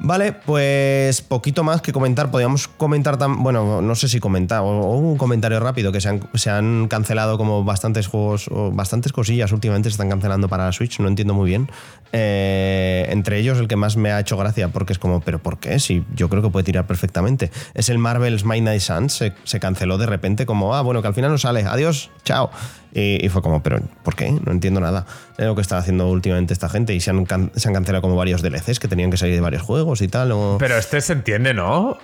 [0.00, 2.30] Vale, pues poquito más que comentar.
[2.30, 6.08] Podríamos comentar, tam- bueno, no sé si comentar, o, o un comentario rápido, que se
[6.08, 10.66] han, se han cancelado como bastantes juegos, o bastantes cosillas últimamente se están cancelando para
[10.66, 11.70] la Switch, no entiendo muy bien.
[12.16, 15.58] Eh, entre ellos el que más me ha hecho gracia, porque es como, pero ¿por
[15.58, 15.80] qué?
[15.80, 17.50] Si yo creo que puede tirar perfectamente.
[17.74, 21.14] Es el Marvel's Midnight Suns, se, se canceló de repente como, ah, bueno, que al
[21.14, 22.52] final no sale, adiós, chao.
[22.92, 24.30] Y, fue como, pero ¿por qué?
[24.30, 25.04] No entiendo nada
[25.36, 28.78] de lo que está haciendo últimamente esta gente y se han, cancelado como varios DLCs
[28.78, 30.30] que tenían que salir de varios juegos y tal.
[30.30, 31.98] o- Pero este se entiende, ¿no?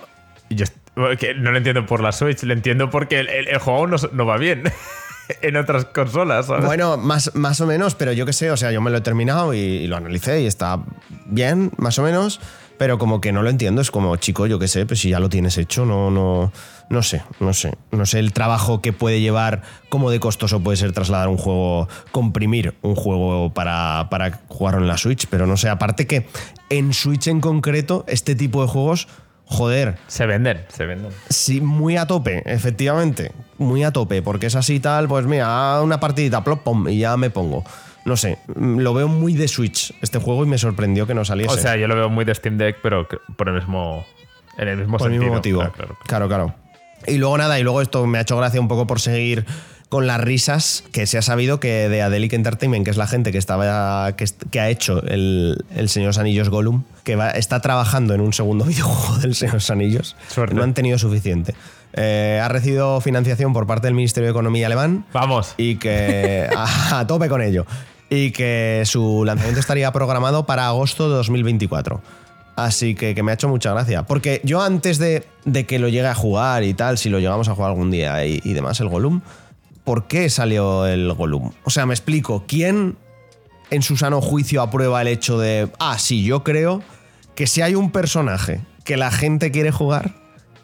[0.49, 0.65] Yo
[0.97, 4.63] no lo entiendo por la Switch, lo entiendo porque el, juego no va bien
[5.41, 6.47] en otras consolas.
[6.47, 6.65] ¿sabes?
[6.65, 9.01] Bueno, más, más o menos, pero yo qué sé, o sea, yo me lo he
[9.01, 10.79] terminado y, y lo analicé y está
[11.25, 12.39] bien, más o menos,
[12.81, 15.19] pero como que no lo entiendo, es como, chico, yo qué sé, pues si ya
[15.19, 16.51] lo tienes hecho, no, no,
[16.89, 20.77] no sé, no sé, no sé el trabajo que puede llevar, cómo de costoso puede
[20.77, 25.57] ser trasladar un juego, comprimir un juego para, para jugarlo en la Switch, pero no
[25.57, 26.25] sé, aparte que
[26.71, 29.07] en Switch en concreto, este tipo de juegos,
[29.51, 31.11] joder, Se venden, se venden.
[31.29, 33.31] Sí, muy a tope, efectivamente.
[33.57, 36.99] Muy a tope, porque es así y tal, pues mira, una partidita, plop, pom, y
[36.99, 37.63] ya me pongo.
[38.05, 41.25] No sé, mm, lo veo muy de Switch este juego y me sorprendió que no
[41.25, 41.53] saliese.
[41.53, 44.05] O sea, yo lo veo muy de Steam Deck, pero por el mismo,
[44.57, 45.59] en el mismo por el mismo motivo.
[45.59, 45.97] Claro, claro.
[46.07, 46.55] Claro, claro.
[47.07, 49.45] Y luego nada, y luego esto me ha hecho gracia un poco por seguir
[49.91, 53.33] con las risas, que se ha sabido que de Adelic Entertainment, que es la gente
[53.33, 57.59] que estaba que, ha hecho el, el Señor de los Anillos Gollum, que va- está
[57.59, 60.55] trabajando en un segundo videojuego del Señor de los Anillos, Suerte.
[60.55, 61.55] no han tenido suficiente.
[61.91, 65.55] Eh, ha recibido financiación por parte del Ministerio de Economía alemán Vamos.
[65.57, 67.65] y que a, a tope con ello
[68.09, 72.01] y que su lanzamiento estaría programado para agosto de 2024.
[72.55, 74.03] Así que, que me ha hecho mucha gracia.
[74.03, 77.49] Porque yo antes de, de que lo llegue a jugar y tal, si lo llegamos
[77.49, 79.21] a jugar algún día y, y demás, el Gollum,
[79.83, 81.51] ¿por qué salió el Gollum?
[81.63, 82.97] O sea, me explico, ¿quién
[83.71, 86.83] en su sano juicio aprueba el hecho de, ah, sí, yo creo
[87.35, 90.13] que si hay un personaje que la gente quiere jugar,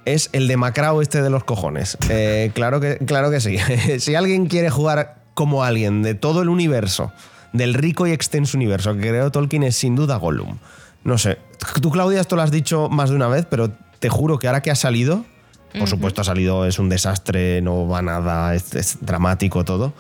[0.06, 1.98] es el de Macrao este de los cojones.
[2.10, 3.58] Eh, claro, que, claro que sí.
[4.00, 7.12] si alguien quiere jugar como alguien de todo el universo,
[7.54, 10.58] del rico y extenso universo que creó Tolkien, es sin duda Gollum.
[11.04, 11.38] No sé.
[11.82, 14.62] Tú, Claudia, esto lo has dicho más de una vez, pero te juro que ahora
[14.62, 15.26] que ha salido,
[15.78, 19.94] por supuesto ha salido, es un desastre, no va nada, es, es dramático todo.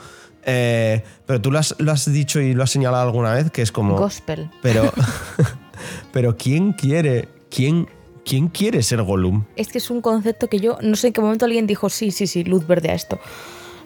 [0.50, 3.62] Eh, pero tú lo has, lo has dicho y lo has señalado alguna vez, que
[3.62, 3.98] es como...
[3.98, 4.50] Gospel.
[4.62, 4.94] Pero,
[6.14, 7.88] pero ¿quién quiere, quién,
[8.26, 9.44] quién quiere ser Gollum?
[9.58, 12.12] Es que es un concepto que yo no sé en qué momento alguien dijo sí,
[12.12, 13.20] sí, sí, luz verde a esto.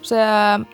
[0.00, 0.64] O sea,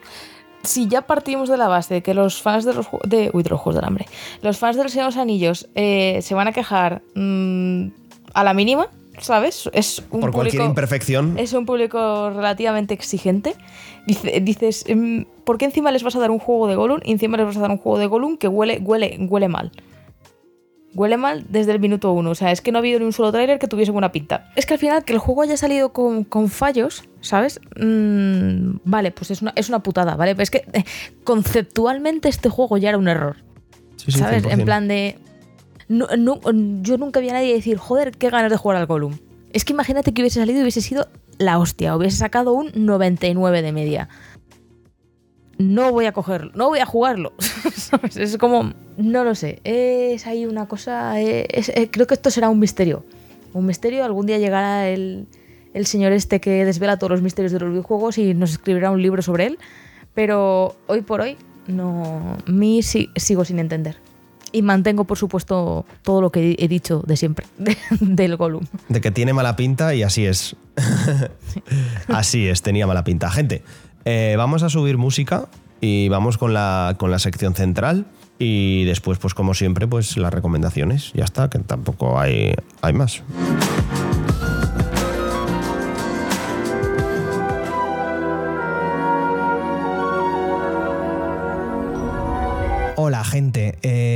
[0.63, 3.51] si ya partimos de la base de que los fans de los de, uy, de
[3.51, 4.07] los Juegos del Hambre,
[4.43, 7.89] los fans de los Señor de los Anillos eh, se van a quejar mm,
[8.35, 8.89] a la mínima,
[9.21, 9.69] ¿sabes?
[9.73, 11.39] Es un Por cualquier público- imperfección.
[11.39, 13.55] es un público relativamente exigente.
[14.07, 17.13] Dice- dices, em, ¿por qué encima les vas a dar un juego de Gollum y
[17.13, 19.71] encima les vas a dar un juego de Gollum que huele, huele, huele mal?
[20.95, 22.31] Huele mal desde el minuto uno.
[22.31, 24.51] O sea, es que no ha habido ni un solo tráiler que tuviese buena pinta.
[24.57, 27.61] Es que al final que el juego haya salido con, con fallos, ¿sabes?
[27.79, 30.35] Mm, vale, pues es una, es una putada, ¿vale?
[30.35, 30.85] Pero es que eh,
[31.25, 33.37] conceptualmente este juego ya era un error.
[33.97, 34.43] Sí, sí, ¿Sabes?
[34.45, 34.51] 100%.
[34.53, 35.19] En plan de.
[35.89, 39.19] Yo nunca vi a nadie decir, joder, qué ganas de jugar al Gollum.
[39.53, 41.09] Es que imagínate que hubiese salido y hubiese sido
[41.39, 44.09] la hostia, hubiese sacado un 99 de media.
[45.57, 47.33] No voy a cogerlo, no voy a jugarlo.
[48.17, 48.73] Es como.
[48.97, 49.61] No lo sé.
[49.65, 51.15] Es ahí una cosa.
[51.91, 53.05] creo que esto será un misterio.
[53.55, 54.05] Un misterio.
[54.05, 55.27] Algún día llegará el,
[55.75, 59.01] el señor este que desvela todos los misterios de los videojuegos y nos escribirá un
[59.03, 59.59] libro sobre él.
[60.15, 61.37] Pero hoy por hoy,
[61.67, 62.37] no.
[62.47, 63.97] mí sí- sigo sin entender.
[64.53, 67.47] Y mantengo, por supuesto, todo lo que he dicho de siempre
[68.01, 68.65] del Gollum.
[68.89, 70.57] De que tiene mala pinta y así es.
[72.09, 73.31] así es, tenía mala pinta.
[73.31, 73.63] Gente,
[74.05, 75.49] eh, vamos a subir música
[75.81, 78.07] y vamos con la, con la sección central.
[78.39, 81.13] Y después, pues como siempre, pues las recomendaciones.
[81.13, 83.23] Ya está, que tampoco hay, hay más.
[93.01, 93.79] Hola, gente.
[93.83, 94.08] Em,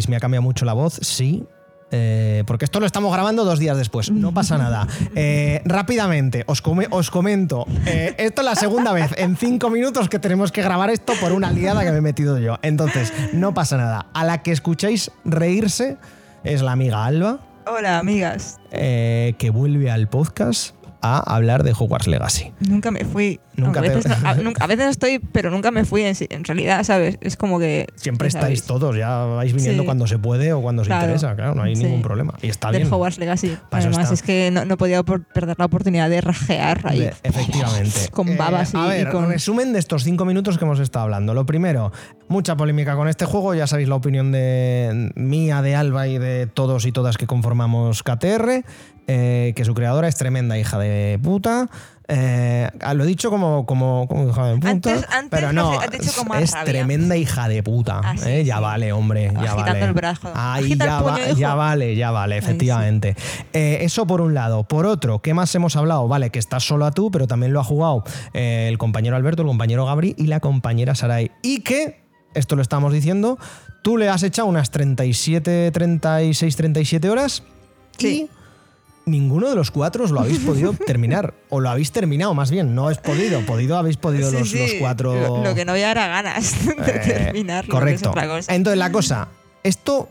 [0.00, 0.98] diréis, ¿me ha cambiado mucho la voz?
[1.02, 1.44] Sí.
[1.92, 4.86] eh, porque esto lo estamos grabando dos días después, no pasa nada.
[5.16, 10.08] Eh, rápidamente, os, come- os comento, eh, esto es la segunda vez en cinco minutos
[10.08, 12.58] que tenemos que grabar esto por una liada que me he metido yo.
[12.62, 14.06] Entonces, no pasa nada.
[14.14, 15.96] A la que escucháis reírse
[16.44, 18.58] es la amiga Alba, Hola, amigas.
[18.70, 22.52] que vuelve al podcast a hablar de Hogwarts Legacy.
[22.60, 23.40] Nunca me fui.
[23.56, 26.02] Nunca Aunque a, te- veces no- a, nunca- a veces estoy, pero nunca me fui
[26.02, 27.18] en, en realidad, ¿sabes?
[27.20, 27.86] Es como que.
[27.96, 29.86] Siempre estáis todos, ya vais viniendo Sí.
[29.86, 31.04] cuando se puede o cuando se Claro.
[31.04, 31.84] interesa, claro, no hay Sí.
[31.84, 32.34] ningún problema.
[32.42, 32.92] Y está Del bien.
[32.92, 33.56] Hogwarts Legacy.
[33.70, 37.00] Para Además, es que no, no podía perder la oportunidad de rajear ahí.
[37.00, 38.08] De- efectivamente.
[38.10, 39.28] Con Eh, babas y, a ver, y con.
[39.28, 41.34] resumen de estos cinco minutos que hemos estado hablando.
[41.34, 41.92] Lo primero,
[42.28, 43.54] mucha polémica con este juego.
[43.54, 48.02] Ya sabéis la opinión de mía, de Alba y de todos y todas que conformamos
[48.02, 48.64] KTR.
[49.12, 51.68] Eh, que su creadora es tremenda hija de puta.
[52.12, 54.70] Eh, lo he dicho como, como, como hija de puta.
[54.70, 56.72] Antes- antes pero no, has dicho con más es rabia.
[56.72, 58.00] tremenda hija de puta.
[58.04, 59.32] Ah, sí, eh, ya vale, hombre.
[59.32, 59.84] Ya Agitando vale.
[59.84, 60.32] el brazo.
[60.34, 61.36] Ahí el ya, puño, va- hijo.
[61.38, 62.46] ya vale, ya vale, Ahí sí.
[62.46, 63.16] efectivamente.
[63.52, 64.64] Eh, eso por un lado.
[64.64, 66.06] Por otro, ¿qué más hemos hablado?
[66.08, 69.48] Vale, que estás solo a tú, pero también lo ha jugado el compañero Alberto, el
[69.48, 71.30] compañero Gabri y la compañera Sarai.
[71.42, 72.00] Y que,
[72.34, 73.38] esto lo estamos diciendo,
[73.82, 77.42] tú le has echado unas 37, 36, 37 horas
[77.98, 78.28] Sí.
[78.28, 78.39] y
[79.06, 81.34] ninguno de los cuatro os lo habéis podido terminar.
[81.48, 82.74] O lo habéis terminado, más bien.
[82.74, 83.40] No habéis podido.
[83.46, 85.14] Podido habéis podido Sí, los, sí, los cuatro.
[85.14, 87.72] Lo, lo que no había era ganas de Eh, terminarlo.
[87.74, 88.12] Correcto.
[88.38, 88.48] es.
[88.48, 89.28] Entonces, la cosa,
[89.62, 90.08] esto,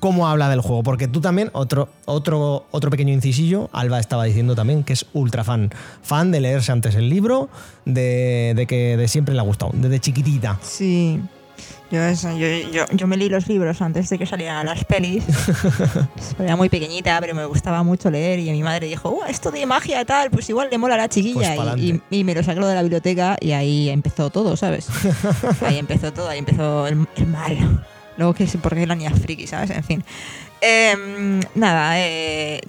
[0.00, 0.82] ¿cómo habla del juego?
[0.82, 5.44] Porque tú también, otro, otro, otro pequeño incisillo, Alba estaba diciendo también que es ultra
[5.44, 5.70] fan.
[6.02, 7.48] Fan de leerse antes el libro,
[7.86, 10.58] de, de que de siempre le ha gustado, desde chiquitita.
[10.62, 11.20] Sí.
[11.94, 15.22] Yo, eso, yo, yo, yo me leí los libros antes de que salieran las pelis.
[16.40, 18.40] Era muy pequeñita, pero me gustaba mucho leer.
[18.40, 21.08] Y mi madre dijo, "Uh, esto de magia tal, pues igual le mola a la
[21.08, 21.34] chiquilla.
[21.34, 21.82] Pues y, pa'lante.
[22.10, 24.88] y- y me lo sacó de la biblioteca y ahí empezó todo, ¿sabes?
[25.64, 27.84] ahí empezó todo, ahí empezó el, el mal.
[28.16, 29.70] Luego que sí, porque era niña friki, ¿sabes?
[29.70, 30.04] En fin.
[30.60, 32.60] Em, nada, eh,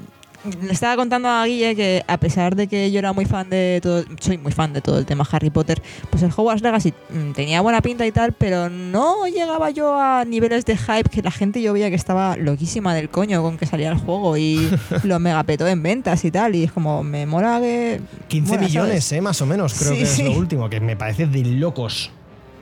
[0.61, 3.79] le estaba contando a Guille que a pesar de que yo era muy fan de
[3.81, 7.31] todo, soy muy fan de todo el tema Harry Potter, pues el Hogwarts Legacy mm,
[7.31, 11.31] tenía buena pinta y tal, pero no llegaba yo a niveles de hype que la
[11.31, 14.69] gente yo veía que estaba loquísima del coño con que salía el juego y
[15.03, 18.01] lo megapetó en ventas y tal, y es como, me mola que...
[18.27, 19.11] 15 mola, millones.
[19.11, 19.21] ¿eh?
[19.21, 22.11] Más o menos, creo Sí, que es lo último, que me parece de locos.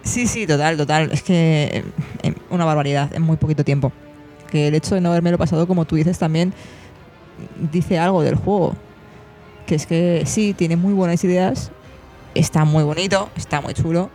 [0.03, 1.11] Sí, sí, total, total.
[1.11, 1.83] Es que eh,
[2.23, 3.91] eh, una barbaridad en muy poquito tiempo.
[4.51, 6.53] Que el hecho de no haberme lo pasado, como tú dices, también
[7.71, 8.75] dice algo del juego.
[9.65, 11.71] Que es que sí, tiene muy buenas ideas,
[12.35, 14.09] está muy bonito, está muy chulo,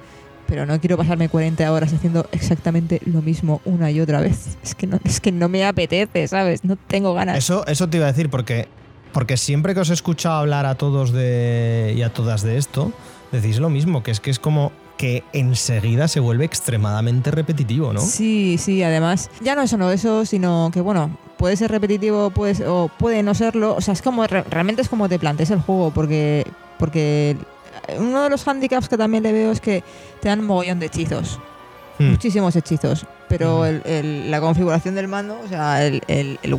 [0.47, 4.57] pero no quiero pasarme 40 horas haciendo exactamente lo mismo una y otra vez.
[4.63, 6.65] Es que no, es que no me apetece, ¿sabes?
[6.65, 7.39] No tengo ganas.
[7.39, 8.69] Eso, eso te iba a decir, porque,
[9.13, 12.93] porque siempre que os he escuchado hablar a todos de, y a todas de esto,
[13.33, 18.01] decís lo mismo, que es que es como que enseguida se vuelve extremadamente repetitivo, ¿no?
[18.01, 22.67] Sí, sí, además, ya no es solo eso, sino que, bueno, puede ser repetitivo puede,
[22.67, 23.75] o puede no serlo.
[23.77, 26.45] O sea, es como, re- realmente es como te plantees el juego, porque,
[26.79, 27.37] porque
[27.99, 29.83] uno de los handicaps que también le veo es que
[30.21, 31.39] te dan un mogollón de hechizos,
[32.01, 32.11] Hmm.
[32.11, 33.65] muchísimos hechizos, pero Ujú.
[33.65, 36.01] el- el- la configuración del mando, o sea, el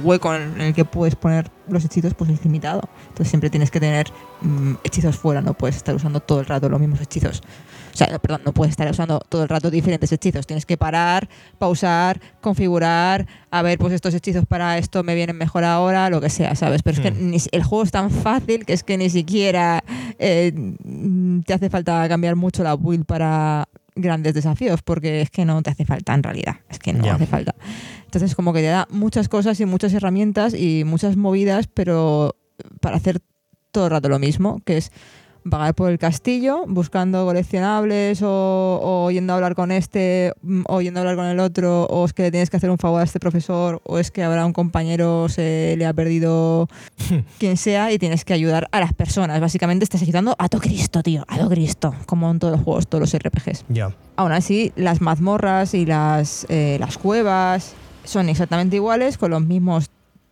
[0.03, 2.81] hueco en el que puedes poner los hechizos, pues es limitado.
[3.09, 4.07] Entonces siempre tienes que tener
[4.41, 7.41] mm, hechizos fuera, no puedes estar usando todo el rato los mismos hechizos.
[7.93, 10.47] O sea, no, perdón, no puedes estar usando todo el rato diferentes hechizos.
[10.47, 11.27] Tienes que parar,
[11.57, 16.29] pausar, configurar, a ver, pues estos hechizos para esto me vienen mejor ahora, lo que
[16.29, 16.83] sea, ¿sabes?
[16.83, 17.31] Pero es que Hmm.
[17.31, 19.83] ni el juego es tan fácil que es que ni siquiera
[20.19, 20.53] eh,
[21.45, 25.71] te hace falta cambiar mucho la build para grandes desafíos, porque es que no te
[25.71, 26.57] hace falta en realidad.
[26.69, 27.53] Es que no hace falta.
[28.05, 32.35] Entonces, como que te da muchas cosas y muchas herramientas y muchas movidas, pero
[32.81, 33.19] para hacer
[33.71, 34.91] todo el rato lo mismo, que es
[35.49, 40.81] vagar por el castillo buscando coleccionables o, o yendo a hablar con este mm, o
[40.81, 43.01] yendo a hablar con el otro o es que le tienes que hacer un favor
[43.01, 46.67] a este profesor o es que habrá un compañero se le ha perdido
[47.39, 51.03] quien sea y tienes que ayudar a las personas básicamente estás ayudando a todo Cristo
[51.03, 53.95] tío a todo Cristo como en todos los juegos todos los RPGs Ya.
[54.19, 57.73] Aún así, las mazmorras y las, eh, las cuevas
[58.03, 59.89] son exactamente iguales, con los mismos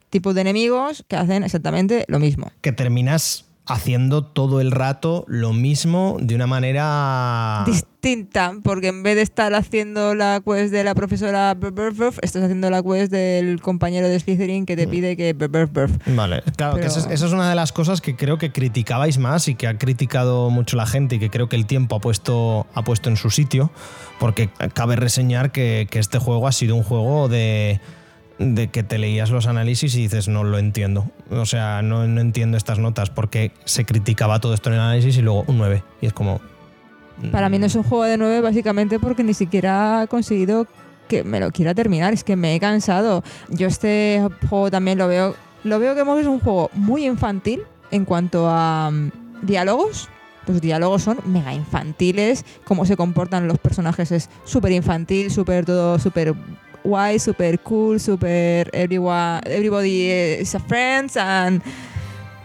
[0.10, 2.52] tipos de enemigos que hacen exactamente lo mismo.
[2.60, 7.64] Que terminas haciendo todo el rato lo mismo de una manera...
[7.66, 12.70] Distinta, porque en vez de estar haciendo la quest de la profesora brr, estás haciendo
[12.70, 15.90] la quest del compañero de Slytherin que te pide que brr.
[16.08, 18.52] Vale, claro, que Pero- esa es, esa es una de las cosas que creo que
[18.52, 21.96] criticabais más y que ha criticado mucho la gente y que creo que el tiempo
[21.96, 23.72] ha puesto, ha puesto en su sitio,
[24.20, 27.82] porque cabe reseñar que, que este juego ha sido un juego de,
[28.40, 31.10] de que te leías los análisis y dices, no lo entiendo.
[31.32, 35.22] O sea, no, entiendo estas notas porque se criticaba todo esto en el análisis y
[35.22, 35.84] luego un 9.
[36.02, 36.40] Y es como...
[37.32, 40.68] Para mí no es un juego de 9 básicamente porque ni siquiera ha conseguido
[41.08, 43.24] que me lo quiera terminar, es que me he cansado.
[43.50, 48.06] Yo este juego también lo veo, lo veo que es un juego muy infantil en
[48.06, 49.12] cuanto a mm,
[49.42, 50.10] diálogos.
[50.46, 56.00] Los diálogos son mega infantiles, cómo se comportan los personajes es súper infantil, súper todo,
[56.00, 56.34] súper
[56.88, 60.10] guay, súper cool, súper everyone, everybody
[60.42, 61.62] is a friend and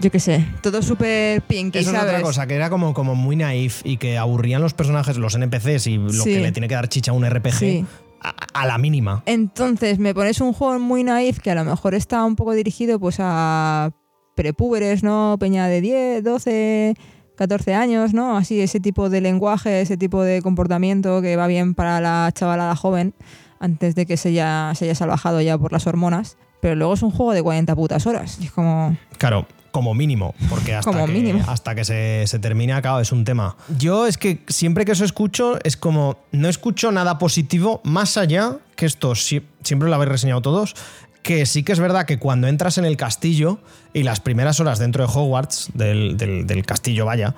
[0.00, 2.10] yo qué sé, todo súper pinky, Eso es ¿sabes?
[2.12, 5.86] otra cosa, que era como, como muy naif y que aburrían los personajes, los NPCs
[5.86, 6.32] y lo Sí.
[6.34, 7.84] que le tiene que dar chicha a un RPG Sí.
[8.20, 9.22] a, a la mínima.
[9.26, 12.98] Entonces me pones un juego muy naif que a lo mejor está un poco dirigido
[12.98, 13.92] pues a
[14.34, 15.36] prepúberes, ¿no?
[15.38, 16.94] Peña de 10, 12,
[17.36, 18.36] 14 años, ¿no?
[18.36, 22.74] Así, ese tipo de lenguaje, ese tipo de comportamiento que va bien para la chavalada
[22.74, 23.14] joven
[23.62, 26.36] antes de que se haya, se haya salvajado ya por las hormonas.
[26.60, 28.36] Pero luego es un juego de 40 putas horas.
[28.40, 28.96] Y es como...
[29.18, 31.42] Claro, como mínimo, porque hasta Como que, mínimo.
[31.48, 33.56] Hasta que se, se termine, claro, es un tema.
[33.78, 38.58] Yo es que siempre que eso escucho, es como, no escucho nada positivo más allá,
[38.76, 40.74] que esto si- siempre lo habéis reseñado todos,
[41.22, 43.58] que sí que es verdad que cuando entras en el castillo
[43.92, 47.34] y las primeras horas dentro de Hogwarts, del, del- del castillo, vaya,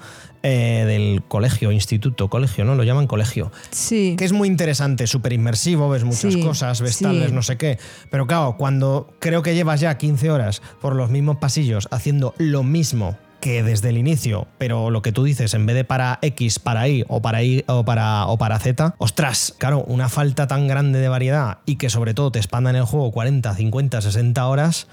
[0.46, 2.74] eh, del colegio, instituto, colegio, ¿no?
[2.74, 4.14] Lo llaman colegio Sí.
[4.18, 7.04] que es muy interesante, súper inmersivo, ves muchas Sí, cosas, ves sí.
[7.04, 7.78] tal, ves no sé qué.
[8.10, 12.62] Pero claro, cuando creo que llevas ya 15 horas por los mismos pasillos haciendo lo
[12.62, 16.58] mismo que desde el inicio, pero lo que tú dices, en vez de para X,
[16.58, 20.66] para Y o para Y o para, o para Z, ostras, claro, una falta tan
[20.68, 24.86] grande de variedad y que sobre todo te expandan el juego 40, 50, 60 horas,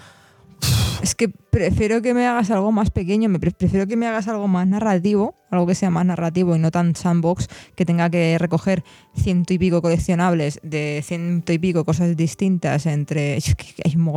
[1.01, 4.47] Es que prefiero que me hagas algo más pequeño, me prefiero que me hagas algo
[4.47, 8.83] más narrativo, algo que sea más narrativo y no tan sandbox, que tenga que recoger
[9.15, 13.39] ciento y pico coleccionables de ciento y pico cosas distintas entre,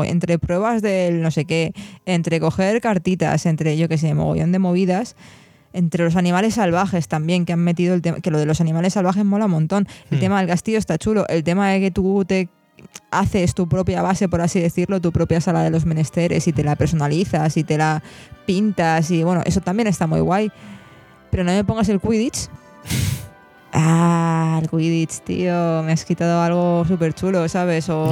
[0.04, 1.72] entre pruebas del no sé qué,
[2.04, 5.16] entre coger cartitas, entre yo qué sé, mogollón de movidas.
[5.72, 8.92] Entre los animales salvajes también, que han metido el tema, que lo de los animales
[8.92, 9.88] salvajes mola un montón.
[10.10, 10.20] El Hmm.
[10.20, 11.26] tema del castillo está chulo.
[11.28, 12.48] El tema de que tú te
[13.10, 16.64] haces tu propia base, por así decirlo, tu propia sala de los menesteres y te
[16.64, 18.02] la personalizas y te la
[18.46, 20.50] pintas y bueno, eso también está muy guay.
[21.30, 22.48] Pero no me pongas el Quidditch.
[23.76, 27.88] Ah, el Quidditch, tío, me has quitado algo súper chulo, ¿sabes?
[27.88, 28.08] O,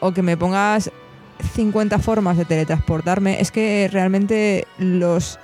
[0.00, 0.90] o que me pongas
[1.54, 3.38] 50 formas de teletransportarme.
[3.40, 5.38] Es que realmente los,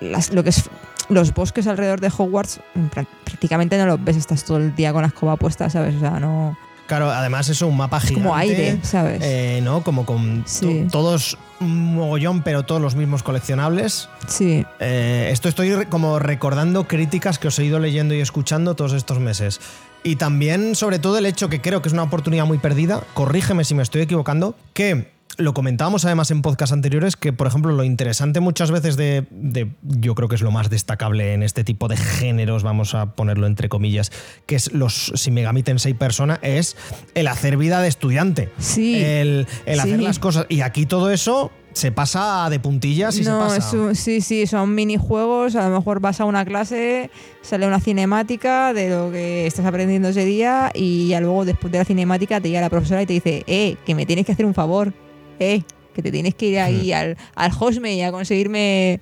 [0.00, 0.70] las- lo que es
[1.10, 2.60] los bosques alrededor de Hogwarts
[2.94, 5.94] prá- prácticamente no los ves, estás todo el día con la escoba puesta, ¿sabes?
[5.96, 6.56] O sea, no...
[6.88, 8.22] claro, además eso, un mapa Es gigante.
[8.26, 9.20] como aire, ¿sabes?
[9.22, 9.82] eh, ¿no?
[9.84, 10.88] Como con Sí.
[10.90, 14.08] todos un mogollón, pero todos los mismos coleccionables.
[14.26, 14.64] sí.
[14.80, 19.20] Eh, esto estoy como recordando críticas que os he ido leyendo y escuchando todos estos
[19.20, 19.60] meses.
[20.04, 23.64] Y también, sobre todo, el hecho que creo que es una oportunidad muy perdida, corrígeme
[23.64, 27.84] si me estoy equivocando, que lo comentábamos además en podcast anteriores, que por ejemplo lo
[27.84, 31.86] interesante muchas veces de, de- yo creo que es lo más destacable en este tipo
[31.88, 34.10] de géneros, vamos a ponerlo entre comillas,
[34.46, 36.76] que es los Shin Megami Tensei Persona, es
[37.14, 38.48] el hacer vida de estudiante.
[38.58, 38.96] Sí.
[39.02, 40.04] El, el hacer Sí.
[40.04, 40.46] las cosas.
[40.48, 43.68] Y aquí todo eso se pasa de puntillas y no, se pasa.
[43.68, 45.54] es un- sí, sí, son minijuegos.
[45.54, 47.10] A lo mejor vas a una clase,
[47.42, 51.78] sale una cinemática de lo que estás aprendiendo ese día y ya luego después de
[51.78, 54.44] la cinemática te llega la profesora y te dice, eh, que me tienes que hacer
[54.46, 54.92] un favor,
[55.38, 55.62] eh,
[55.94, 59.00] que te tienes que ir ahí al, al Hosme y a conseguirme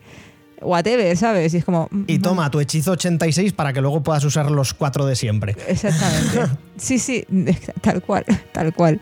[0.61, 1.55] whatever, ¿sabes?
[1.55, 1.89] Y es como...
[2.07, 5.57] Y mm, toma tu hechizo 86 para que luego puedas usar los cuatro de siempre.
[5.68, 6.57] Exactamente.
[6.76, 7.24] Sí, sí,
[7.80, 9.01] tal cual, tal cual.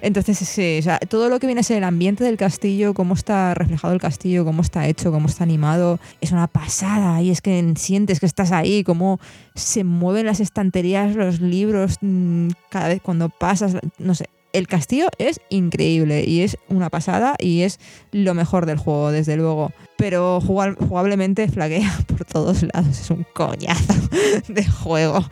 [0.00, 3.12] Entonces, sí, o sea, todo lo que viene a ser el ambiente del castillo, cómo
[3.12, 7.20] está reflejado el castillo, cómo está hecho, cómo está animado, es una pasada.
[7.20, 9.20] Y es que sientes que estás ahí, cómo
[9.54, 14.30] se mueven las estanterías, los libros, mm, cada vez cuando pasas, no sé.
[14.52, 17.80] El castillo es increíble y es una pasada y es
[18.10, 19.72] lo mejor del juego, desde luego.
[19.96, 22.98] Pero jugablemente flaquea por todos lados.
[23.00, 23.94] Es un coñazo
[24.48, 25.24] de juego.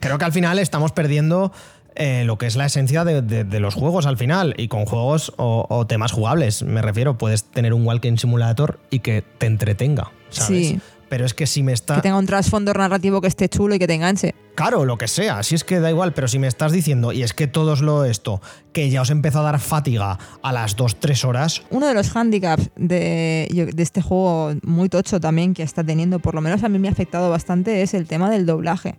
[0.00, 1.52] Creo que al final estamos perdiendo
[1.96, 4.54] eh, lo que es la esencia de, de- de los juegos al final.
[4.56, 7.16] Y con juegos o, o temas jugables, me refiero.
[7.18, 10.68] Puedes tener un Walking Simulator y que te entretenga, ¿sabes?
[10.68, 10.80] Sí.
[11.14, 11.94] Pero es que si me está...
[11.94, 14.34] Que tenga un trasfondo narrativo que esté chulo y que te enganche.
[14.56, 17.22] Claro, lo que sea, si es que da igual, pero si me estás diciendo, y
[17.22, 18.42] es que todos lo esto,
[18.72, 22.70] que ya os empezó a dar fatiga a las 2-3 horas, Uno de los handicaps
[22.74, 26.80] de, de este juego muy tocho también que está teniendo, por lo menos a mí
[26.80, 28.96] me ha afectado bastante, es el tema del doblaje.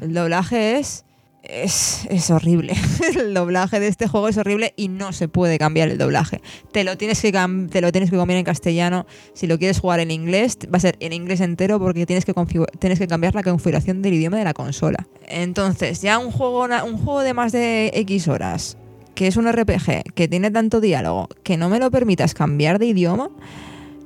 [0.00, 1.04] El doblaje es,
[1.42, 2.74] es, es horrible.
[3.16, 6.40] el doblaje de este juego es horrible y no se puede cambiar el doblaje.
[6.72, 7.32] Te lo, tienes que
[7.70, 9.06] te lo tienes que cambiar en castellano.
[9.34, 12.34] Si lo quieres jugar en inglés, va a ser en inglés entero porque tienes que,
[12.78, 15.06] tienes que cambiar la configuración del idioma de la consola.
[15.26, 18.76] Entonces, ya un juego, un juego de más de X horas,
[19.14, 22.86] que es un RPG, que tiene tanto diálogo, que no me lo permitas cambiar de
[22.86, 23.30] idioma,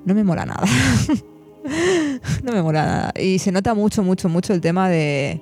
[0.05, 0.65] no me mola nada.
[2.43, 3.13] no me mola nada.
[3.21, 5.41] Y se nota mucho, mucho, mucho el tema de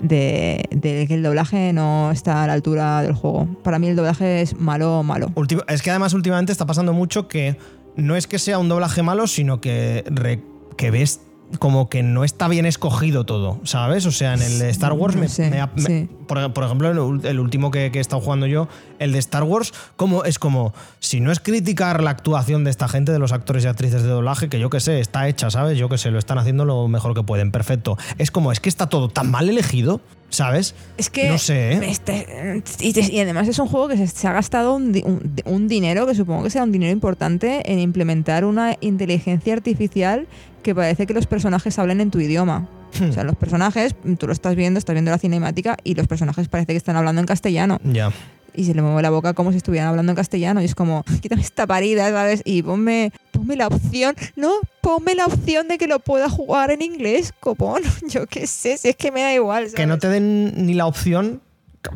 [0.00, 0.64] de,
[1.08, 3.48] que el doblaje no está a la altura del juego.
[3.62, 5.30] Para mí el doblaje es malo, malo.
[5.34, 7.56] Ultima- es que además últimamente está pasando mucho que
[7.96, 10.42] no es que sea un doblaje malo, sino que, re-
[10.76, 11.20] que ves
[11.58, 14.06] como que no está bien escogido todo, ¿sabes?
[14.06, 16.08] O sea, en el de Star Wars me, sí.
[16.26, 18.68] por, por ejemplo, el, el último que, que he estado jugando yo,
[18.98, 22.88] el de Star Wars, como es como, si no es criticar la actuación de esta
[22.88, 25.78] gente, de los actores y actrices de doblaje, que yo que sé, está hecha, ¿sabes?
[25.78, 27.96] Yo que sé, lo están haciendo lo mejor que pueden, perfecto.
[28.18, 30.00] Es como, es que está todo tan mal elegido,
[30.36, 30.74] ¿sabes?
[30.98, 31.28] Es que.
[31.28, 31.80] No sé, ¿eh?
[31.90, 35.68] este- y, además es un juego que se, se ha gastado un, di- un- un
[35.68, 40.26] dinero, que supongo que será un dinero importante, en implementar una inteligencia artificial
[40.62, 42.68] que parece que los personajes hablen en tu idioma.
[42.98, 43.10] Hmm.
[43.10, 46.48] O sea, los personajes, tú lo estás viendo, estás viendo la cinemática y los personajes
[46.48, 47.78] parece que están hablando en castellano.
[47.84, 48.10] Ya.
[48.56, 50.60] Y se le mueve la boca como si estuvieran hablando en castellano.
[50.62, 52.42] Y es como, quítame esta parida, ¿sabes?
[52.44, 54.52] Y ponme, ponme la opción, ¿no?
[54.80, 57.82] Ponme la opción de que lo pueda jugar en inglés, copón.
[58.08, 59.64] Yo qué sé, si es que me da igual.
[59.64, 59.74] ¿sabes?
[59.74, 61.40] que no te den ni la opción.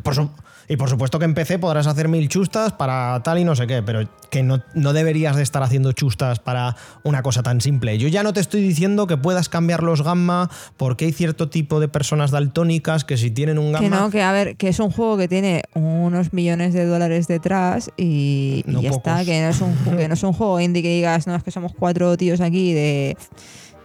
[0.03, 0.29] por su-
[0.71, 3.67] y por supuesto que en PC podrás hacer mil chustas para tal y no sé
[3.67, 7.97] qué, pero que no, no deberías de estar haciendo chustas para una cosa tan simple.
[7.97, 11.81] Yo ya no te estoy diciendo que puedas cambiar los gamma porque hay cierto tipo
[11.81, 13.83] de personas daltónicas que si tienen un gamma...
[13.83, 17.27] Que no, que a ver, que es un juego que tiene unos millones de dólares
[17.27, 20.61] detrás y, y No ya está, que no, es un, que no es un juego
[20.61, 23.17] indie que digas, no, es que somos cuatro tíos aquí de,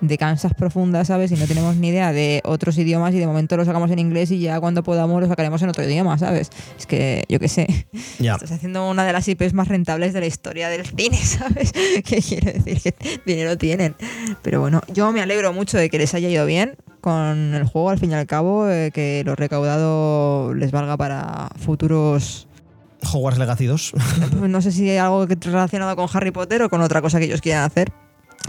[0.00, 1.32] de Kansas profundas, ¿sabes?
[1.32, 4.30] Y no tenemos ni idea de otros idiomas y de momento lo sacamos en inglés
[4.30, 6.50] y ya cuando podamos lo sacaremos en otro idioma, ¿sabes?
[6.78, 7.86] Es que, yo qué sé,
[8.34, 11.72] estás haciendo una de las IPs más rentables de la historia del cine, ¿sabes?
[11.72, 13.94] Que quiero decir que dinero tienen.
[14.42, 17.90] Pero bueno, yo me alegro mucho de que les haya ido bien con el juego,
[17.90, 22.48] al fin y al cabo, eh, que lo recaudado les valga para futuros.
[23.12, 23.92] Hogwarts Legacy 2.
[24.48, 27.26] No sé si hay algo que- relacionado con Harry Potter o con otra cosa que
[27.26, 27.92] ellos quieran hacer.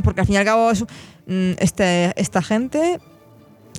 [0.04, 0.84] Porque al fin y al cabo, es-
[1.28, 3.00] mm, este, esta gente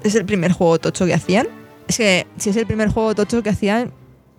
[0.02, 1.46] es el primer juego tocho que hacían.
[1.88, 3.92] Es que si es el primer juego tocho que hacían,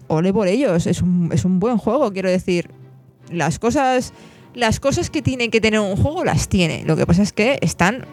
[0.07, 0.85] ole por ellos.
[0.87, 2.69] Es un, es un buen juego, quiero decir.
[3.31, 4.13] Las cosas,
[4.55, 6.83] las cosas que tiene que tener un juego las tiene.
[6.85, 8.05] Lo que pasa es que están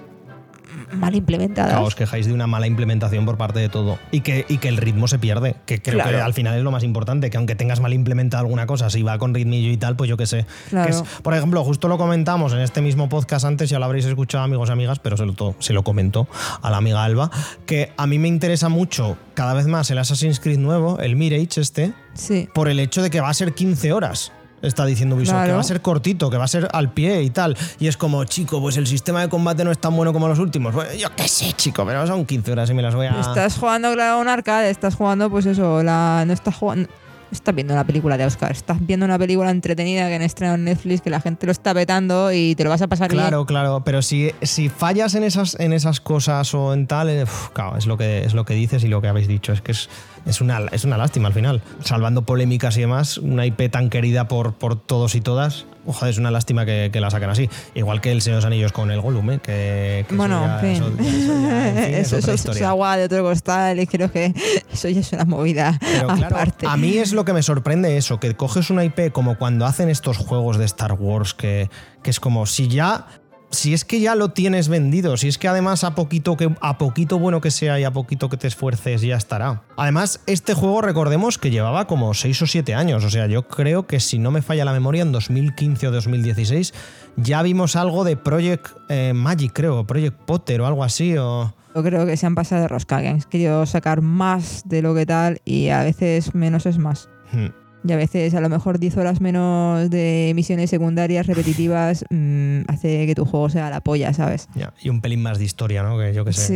[0.92, 1.72] mal implementadas.
[1.72, 4.68] Claro, os quejáis de una mala implementación por parte de todo y que, y que
[4.68, 7.54] el ritmo se pierde, que creo que al final es lo más importante, que aunque
[7.54, 10.46] tengas mal implementada alguna cosa, si va con ritmillo y tal, pues yo qué sé.
[10.70, 10.86] Claro.
[10.90, 14.04] Que es- por ejemplo, justo lo comentamos en este mismo podcast antes, ya lo habréis
[14.04, 16.28] escuchado amigos y amigas, pero se lo, se lo comentó
[16.62, 17.30] a la amiga Alba,
[17.66, 21.60] que a mí me interesa mucho cada vez más el Assassin's Creed nuevo, el Mirage
[21.60, 22.48] este, Sí.
[22.54, 24.32] por el hecho de que va a ser 15 horas.
[24.66, 25.46] Está diciendo Ubisoft, Claro.
[25.48, 27.56] que va a ser cortito, que va a ser al pie y tal.
[27.78, 30.38] Y es como, chico, pues el sistema de combate no es tan bueno como los
[30.38, 30.74] últimos.
[30.74, 33.20] Bueno, yo qué sé, chico, pero son 15 horas y me las voy a.
[33.20, 36.88] Estás jugando claro, un arcade, estás jugando, pues eso, la, no estás jugando.
[36.88, 40.56] no Estás viendo una película de Oscar, estás viendo una película entretenida que han estrenado
[40.56, 43.38] en Netflix, que la gente lo está vetando y te lo vas a pasar Claro,
[43.38, 43.46] bien.
[43.46, 47.48] claro, pero si, si fallas en esas, en esas cosas o en tal, eh, uf,
[47.50, 49.52] claro, es lo, que, es lo que dices y lo que habéis dicho.
[49.52, 49.88] Es que es,
[50.26, 51.62] es, una, es una lástima al final.
[51.82, 56.18] Salvando polémicas y demás, una IP tan querida por, por todos y todas, ojalá es
[56.18, 57.48] una lástima que, que la saquen así.
[57.74, 59.38] Igual que el Señor de los Anillos con el Gollum, ¿eh?
[59.42, 60.82] que, que eso Bueno, ya- en fin.
[60.82, 64.34] eso- eso ya, en fin, es eso, es agua de otro costal y creo que
[64.72, 66.66] eso ya es una movida Pero claro, aparte.
[66.66, 69.88] a mí es lo que me sorprende eso, que coges una IP como cuando hacen
[69.88, 71.70] estos juegos de Star Wars, que,
[72.02, 73.06] que es como si ya.
[73.50, 76.78] Si es que ya lo tienes vendido, si es que además a poquito, que, a
[76.78, 79.62] poquito bueno que sea y a poquito que te esfuerces ya estará.
[79.76, 83.86] Además, este juego recordemos que llevaba como 6 o 7 años, o sea, yo creo
[83.86, 86.74] que si no me falla la memoria, en 2015 o 2016
[87.16, 91.54] ya vimos algo de Project eh, Magic, creo, Project Potter o algo así, o...
[91.74, 94.94] Yo creo que se han pasado de rosca, que han querido sacar más de lo
[94.94, 97.10] que tal y a veces menos es más.
[97.32, 97.65] Hmm.
[97.86, 103.06] Y a veces a lo mejor 10 horas menos de misiones secundarias repetitivas mm, hace
[103.06, 104.48] que tu juego sea la polla, ¿sabes?
[104.54, 105.98] Ya, Y un pelín más de historia, ¿no?
[105.98, 106.46] Que yo que sé.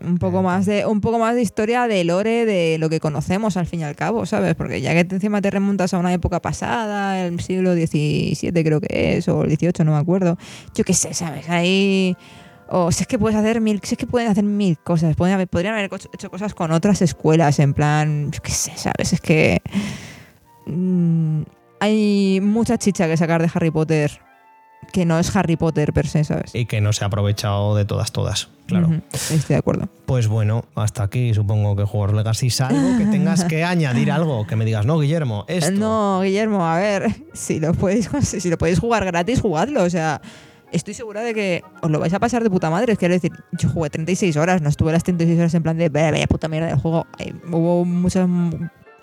[0.00, 3.00] Sí, un poco más de un poco más de historia de lore de lo que
[3.00, 4.54] conocemos al fin y al cabo, ¿sabes?
[4.54, 9.16] Porque ya que encima te remontas a una época pasada, el siglo XVII creo que
[9.16, 10.36] es, o el XVIII, no me acuerdo.
[10.74, 11.48] Yo qué sé, ¿sabes?
[11.48, 12.16] Ahí
[12.66, 15.34] o si es que puedes hacer mil, si es que pueden hacer mil cosas, podrían
[15.34, 19.12] haber, podrían haber co- hecho cosas con otras escuelas, en plan, yo qué sé, ¿sabes?
[19.12, 19.60] Es que
[20.66, 21.42] mm,
[21.80, 24.20] hay mucha chicha que sacar de Harry Potter
[24.92, 26.54] que no es Harry Potter per se, ¿sabes?
[26.54, 28.48] Y que no se ha aprovechado de todas, todas.
[28.66, 28.86] Claro.
[28.88, 29.88] Ujú, Estoy de acuerdo.
[30.06, 34.56] Pues bueno, hasta aquí supongo que Juegos Legacy salvo que tengas que añadir algo, que
[34.56, 35.72] me digas, no, Guillermo, esto.
[35.72, 39.82] No, Guillermo, a ver, si lo podéis si lo podéis jugar gratis, jugadlo.
[39.84, 40.20] O sea,
[40.70, 42.96] estoy segura de que os lo vais a pasar de puta madre.
[42.96, 46.10] Quiero decir, yo jugué 36 horas, no estuve las 36 horas en plan de vaya,
[46.10, 47.06] vaya puta mierda del juego.
[47.18, 48.28] Hay- hubo muchas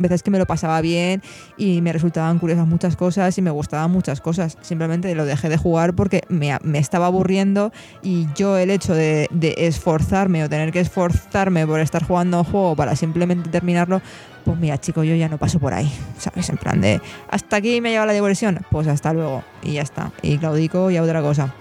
[0.01, 1.21] veces que me lo pasaba bien
[1.57, 4.57] y me resultaban curiosas muchas cosas y me gustaban muchas cosas.
[4.61, 7.71] Simplemente lo dejé de jugar porque me, me estaba aburriendo
[8.01, 12.75] y yo el hecho de, esforzarme o tener que esforzarme por estar jugando un juego
[12.75, 14.01] para simplemente terminarlo,
[14.45, 16.49] pues mira, chico, yo ya no paso por ahí, ¿sabes?
[16.49, 19.81] En plan de, hasta aquí me ha llevado la diversión, pues hasta luego, y ya
[19.81, 20.11] está.
[20.21, 21.53] Y claudico y a otra cosa.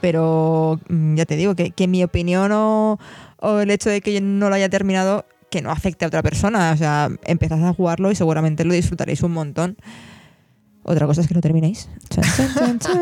[0.00, 2.98] Pero mm, ya te digo que, que mi opinión o,
[3.60, 6.72] el hecho de que no lo haya terminado, que no afecte a otra persona.
[6.72, 9.76] O sea, empezad a jugarlo y seguramente lo disfrutaréis un montón.
[10.82, 11.88] Otra cosa es que lo terminéis.
[12.08, 12.98] Chan, chan, chan, chan.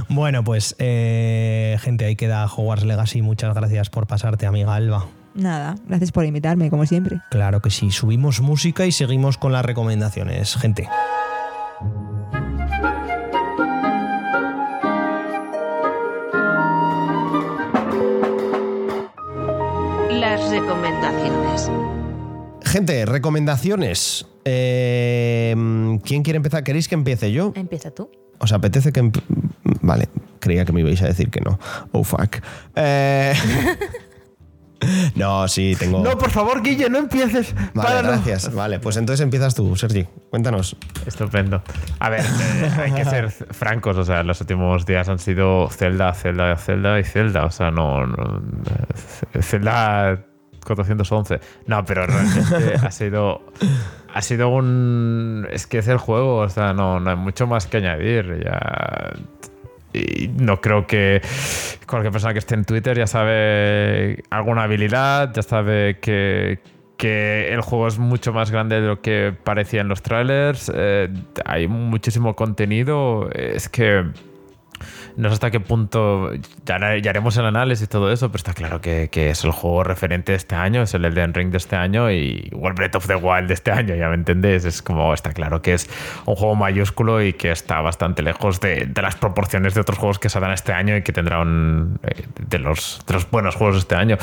[0.08, 3.22] Bueno, pues eh, gente, ahí queda Hogwarts Legacy.
[3.22, 5.06] Muchas gracias por pasarte, amiga Alba.
[5.34, 7.20] Nada, gracias por invitarme, como siempre.
[7.30, 10.88] Claro que sí, subimos música y seguimos con las recomendaciones, gente.
[22.64, 24.26] Gente, recomendaciones.
[24.44, 25.54] Eh,
[26.04, 26.62] ¿Quién quiere empezar?
[26.62, 27.52] ¿Queréis que empiece yo?
[27.56, 28.10] Empieza tú.
[28.38, 29.02] ¿Os apetece que...
[29.02, 29.22] emp-
[29.82, 30.08] Vale,
[30.38, 31.58] creía que me ibais a decir que no.
[31.92, 32.36] Oh, fuck.
[32.76, 33.34] Eh,
[35.16, 36.02] no, sí, tengo...
[36.02, 37.54] No, por favor, Guille, no empieces.
[37.74, 38.08] Vale, Páralo.
[38.08, 38.54] gracias.
[38.54, 40.06] Vale, pues entonces empiezas tú, Sergi.
[40.30, 40.76] Cuéntanos.
[41.06, 41.62] Estupendo.
[41.98, 46.14] A ver, eh, hay que ser francos, o sea, los últimos días han sido Zelda,
[46.14, 48.42] Zelda, Zelda y Zelda, o sea, no, no
[49.40, 50.24] Zelda
[50.64, 51.40] 411.
[51.66, 53.42] No, pero realmente ha sido
[54.12, 57.66] ha sido un es que es el juego, o sea, no, no hay mucho más
[57.66, 59.12] que añadir, ya
[59.92, 61.20] y no creo que
[61.86, 66.60] cualquier persona que esté en Twitter ya sabe alguna habilidad, ya sabe que,
[66.96, 70.70] que el juego es mucho más grande de lo que parecía en los trailers.
[70.72, 71.08] eh,
[71.44, 73.28] hay muchísimo contenido.
[73.32, 74.04] Es que
[75.20, 76.32] no sé hasta qué punto
[76.64, 79.50] ya, ya haremos el análisis y todo eso, pero está claro que, que es el
[79.50, 82.96] juego referente de este año, es el Elden Ring de este año y igual Breath
[82.96, 84.64] of the Wild de este año, ya me entendés.
[84.64, 85.88] Es como está claro que es
[86.24, 90.18] un juego mayúsculo y que está bastante lejos de, de las proporciones de otros juegos
[90.18, 93.80] que saldrán este año y que tendrán eh, de, los, de los buenos juegos de
[93.80, 94.16] este año.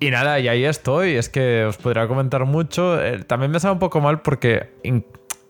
[0.00, 1.14] Y nada, y ahí estoy.
[1.14, 3.02] Es que os podría comentar mucho.
[3.02, 4.70] Eh, también me sabe un poco mal porque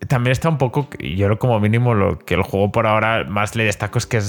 [0.07, 3.63] también está un poco, yo como mínimo lo que el juego por ahora más le
[3.63, 4.21] destaco es que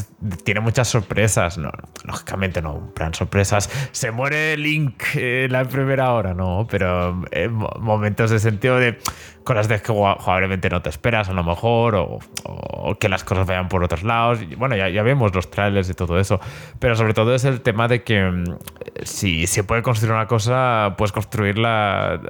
[0.45, 1.59] tiene muchas sorpresas.
[1.59, 1.71] No,
[2.05, 3.71] lógicamente no, plan sorpresas.
[3.93, 8.99] Se muere Link en la primera hora, no, pero mo- momentos de sentido de
[9.47, 12.19] cosas de que probablemente no te esperas a lo mejor, o,
[13.01, 14.41] que las cosas vayan por otros lados.
[14.59, 16.39] Bueno, ya, ya vemos los trailers y todo eso,
[16.79, 18.45] pero sobre todo es el tema de que mm,
[19.05, 22.21] si se puede construir una cosa, puedes construirla.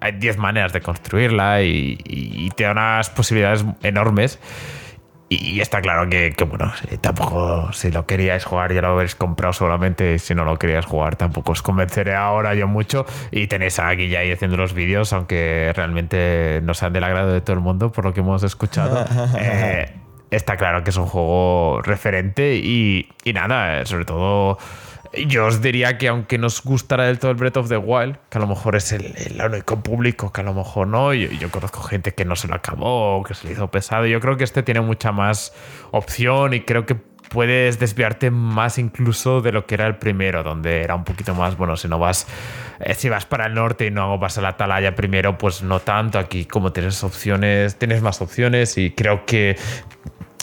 [0.00, 4.38] Hay 10 maneras de construirla y, y- y te da unas posibilidades enormes.
[5.28, 9.52] Y está claro que, que, bueno, tampoco si lo queríais jugar ya lo habréis comprado
[9.52, 10.14] seguramente.
[10.14, 13.06] y Si no lo queríais jugar tampoco os convenceré ahora yo mucho.
[13.32, 17.40] Y tenéis a Guilla ahí haciendo los vídeos, aunque realmente no sean del agrado de
[17.40, 19.04] todo el mundo por lo que hemos escuchado.
[19.38, 19.92] Eh,
[20.30, 24.58] está claro que es un juego referente y, y nada, sobre todo
[25.26, 28.38] yo os diría que aunque nos gustara del todo el Breath of the Wild, que
[28.38, 31.50] a lo mejor es el, el único público que a lo mejor no, yo, yo
[31.50, 34.44] conozco gente que no se lo acabó, que se le hizo pesado, yo creo que
[34.44, 35.52] este tiene mucha más
[35.90, 36.96] opción y creo que
[37.28, 41.56] puedes desviarte más incluso de lo que era el primero, donde era un poquito más,
[41.56, 42.26] bueno, si no vas,
[42.80, 45.80] eh, si vas para el norte y no vas a la atalaya primero, pues no
[45.80, 49.56] tanto, aquí como tienes opciones, tienes más opciones y creo que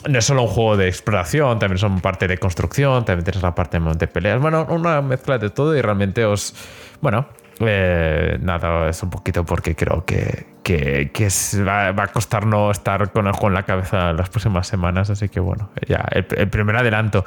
[0.08, 3.56] no es solo un juego de exploración, también son parte de construcción, también tienes la
[3.56, 4.42] parte de peleas.
[4.42, 6.54] Bueno, una mezcla de todo y realmente os.
[7.02, 7.28] Bueno,
[7.60, 12.46] eh, nada, es un poquito porque creo que, que, que es- va, va a costar
[12.46, 15.10] no estar con el juego en la cabeza las próximas semanas.
[15.10, 17.26] Así que bueno, ya, el, el primer adelanto.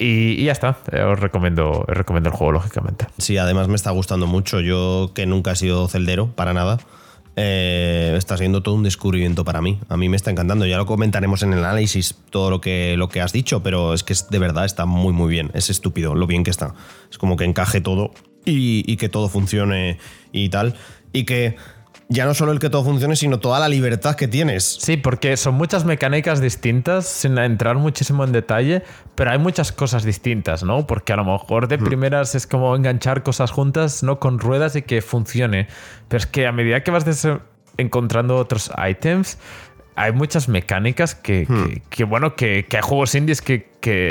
[0.00, 3.06] Y, y ya está, eh, os recomiendo, os recomiendo el juego, lógicamente.
[3.18, 4.60] Sí, además me está gustando mucho.
[4.60, 6.78] Yo, que nunca he sido celdero, para nada,
[7.40, 9.78] eh, está siendo todo un descubrimiento para mí.
[9.88, 10.66] A mí me está encantando.
[10.66, 14.02] Ya lo comentaremos en el análisis, todo lo que, lo que has dicho, pero es
[14.02, 15.52] que es- de verdad está muy, muy bien.
[15.54, 16.74] Es estúpido lo bien que está.
[17.10, 18.10] Es como que encaje todo
[18.44, 19.98] y, y que todo funcione
[20.32, 20.74] y tal.
[21.12, 21.54] Y que
[22.10, 24.64] ya no solo el que todo funcione, sino toda la libertad que tienes.
[24.64, 28.82] Sí, porque son muchas mecánicas distintas, sin entrar muchísimo en detalle,
[29.14, 30.86] pero hay muchas cosas distintas, ¿no?
[30.86, 34.82] Porque a lo mejor de primeras es como enganchar cosas juntas, no con ruedas y
[34.82, 35.68] que funcione.
[36.08, 37.04] Pero es que a medida que vas
[37.76, 39.38] encontrando otros ítems,
[40.00, 43.66] hay muchas mecánicas que, que- que, bueno, que, que hay juegos indies que,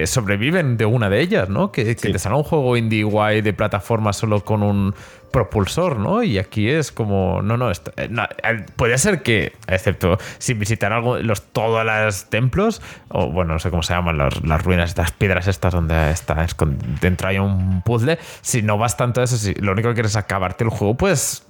[0.08, 1.72] sobreviven de una de ellas, ¿no?
[1.72, 2.12] Que, Sí.
[2.12, 4.96] te sale un juego indie guay de plataforma solo con un
[5.32, 6.24] propulsor, ¿no?
[6.24, 10.58] Y aquí es como, no, no, esto- eh, no, eh, puede ser que, excepto sin
[10.58, 14.64] visitar algo, los, todos los templos, o bueno, no sé cómo se llaman, las, las
[14.64, 19.22] ruinas, estas piedras estas donde está, escon- dentro hay un puzzle, si no vas tanto
[19.22, 21.46] a eso, si lo único que quieres es acabarte el juego, pues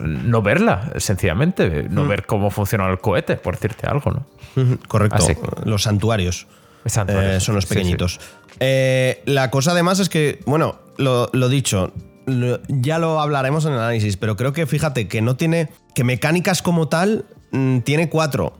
[0.00, 1.86] no verla, sencillamente.
[1.88, 4.78] No ver cómo funciona el cohete, por decirte algo, ¿no?
[4.88, 5.24] Correcto.
[5.64, 6.46] Los santuarios.
[6.86, 8.20] Santuarios, Eh, son los sí, pequeñitos.
[8.58, 11.92] Eh, la cosa además es que, bueno, lo, lo dicho,
[12.26, 16.04] lo- ya lo hablaremos en el análisis, pero creo que fíjate que no tiene, que
[16.04, 18.58] mecánicas como tal, mm, tiene cuatro.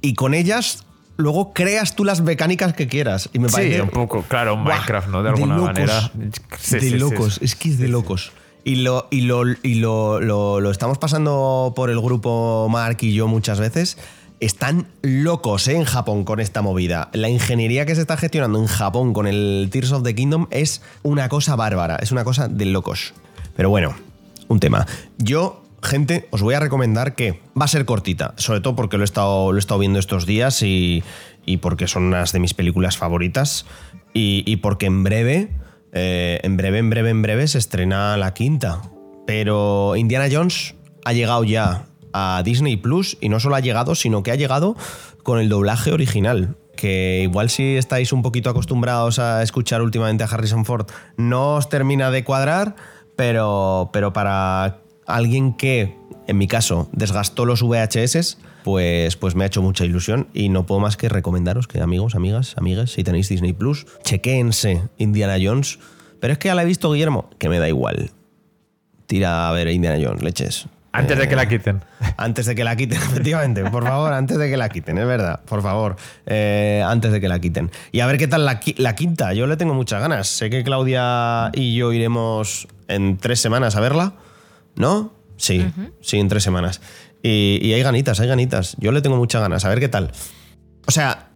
[0.00, 0.84] Y con ellas,
[1.16, 3.30] luego creas tú las mecánicas que quieras.
[3.32, 5.22] Y me Sí, parece un poco, claro, un Minecraft, ¿no?
[5.22, 5.72] De alguna locos.
[5.74, 6.10] manera.
[6.58, 7.44] Sí, de sí, sí, locos, sí.
[7.44, 8.32] es que es de locos.
[8.64, 13.26] Y, lo, y, lo, y lo, lo- estamos pasando por el grupo Mark y yo
[13.28, 13.98] muchas veces.
[14.40, 15.76] Están locos ¿eh?
[15.76, 17.10] en Japón con esta movida.
[17.12, 20.82] La ingeniería que se está gestionando en Japón con el Tears of the Kingdom es
[21.04, 23.14] una cosa bárbara, es una cosa de locos.
[23.56, 23.94] Pero bueno,
[24.48, 24.86] un tema.
[25.18, 29.04] Yo, gente, os voy a recomendar que va a ser cortita, sobre todo porque lo
[29.04, 31.04] he estado, lo he estado viendo estos días y,
[31.46, 33.64] y porque son unas de mis películas favoritas
[34.12, 35.50] y, y porque en breve,
[35.92, 38.82] eh, en breve, en breve, en breve se estrena la quinta.
[39.26, 40.74] Pero Indiana Jones
[41.04, 44.76] ha llegado ya a Disney Plus y no solo ha llegado, sino que ha llegado
[45.22, 46.56] con el doblaje original.
[46.76, 50.86] Que igual si estáis un poquito acostumbrados a escuchar últimamente a Harrison Ford,
[51.16, 52.74] no os termina de cuadrar,
[53.14, 55.96] pero, pero para alguien que,
[56.26, 60.66] en mi caso, desgastó los VHS, pues, pues me ha hecho mucha ilusión y no
[60.66, 65.78] puedo más que recomendaros que amigos, amigas, amigas, si tenéis Disney Plus, chequéense Indiana Jones.
[66.20, 68.10] Pero es que ya la he visto Guillermo, que me da igual.
[69.06, 70.66] Tira a ver Indiana Jones, leches.
[70.94, 71.82] Antes de que Eh, la quiten.
[72.18, 73.64] antes de que la quiten, efectivamente.
[73.64, 75.40] Por favor, antes de que la quiten, es verdad.
[75.44, 77.70] Por favor, eh, antes de que la quiten.
[77.92, 79.32] Y a ver qué tal la quinta.
[79.32, 80.28] Yo le tengo muchas ganas.
[80.28, 84.14] Sé que Claudia y yo iremos en tres semanas a verla.
[84.76, 85.12] ¿No?
[85.36, 85.66] Sí,
[86.00, 86.80] sí, en tres semanas.
[87.22, 88.76] Y, hay ganitas, hay ganitas.
[88.78, 89.64] Yo le tengo muchas ganas.
[89.64, 90.10] A ver qué tal.
[90.86, 91.30] O sea,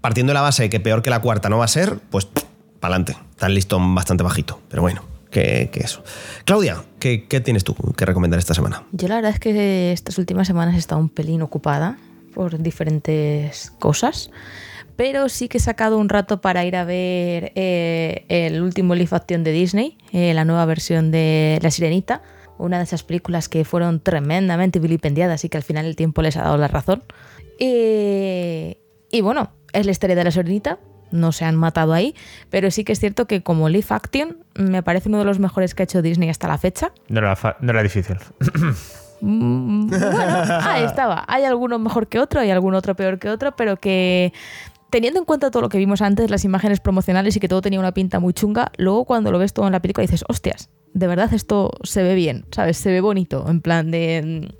[0.00, 2.26] partiendo de la base de que peor que la cuarta no va a ser, pues
[2.26, 3.16] para adelante.
[3.40, 4.60] El listón bastante bajito.
[4.68, 6.02] Pero bueno, que, que eso.
[6.44, 8.84] Claudia, ¿qué, qué tienes tú que recomendar esta semana?
[8.92, 11.98] Yo la verdad es que estas últimas semanas he estado un pelín ocupada
[12.34, 14.30] por diferentes cosas,
[14.96, 19.10] pero sí que he sacado un rato para ir a ver eh, el último live
[19.12, 22.22] action de Disney, eh, la nueva versión de La Sirenita,
[22.58, 26.36] una de esas películas que fueron tremendamente vilipendiadas y que al final el tiempo les
[26.36, 27.02] ha dado la razón.
[27.58, 28.76] Y,
[29.10, 30.78] y bueno, es la historia de La Sirenita,
[31.10, 32.14] no se han matado ahí,
[32.50, 35.74] pero sí que es cierto que como live action me parece uno de los mejores
[35.74, 36.92] que ha hecho Disney hasta la fecha.
[37.08, 38.16] No era, fa- no era difícil.
[39.20, 39.88] Bueno,
[40.62, 41.24] ahí estaba.
[41.26, 44.32] Hay alguno mejor que otro, hay algún otro peor que otro, pero que
[44.90, 47.80] teniendo en cuenta todo lo que vimos antes, las imágenes promocionales y que todo tenía
[47.80, 51.06] una pinta muy chunga, luego cuando lo ves todo en la película dices, hostias, de
[51.06, 52.76] verdad esto se ve bien, ¿sabes?
[52.78, 54.46] Se ve bonito, en plan de...
[54.52, 54.54] mm,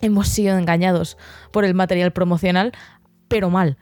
[0.00, 1.16] Hemos sido engañados
[1.50, 2.72] por el material promocional,
[3.28, 3.78] pero mal.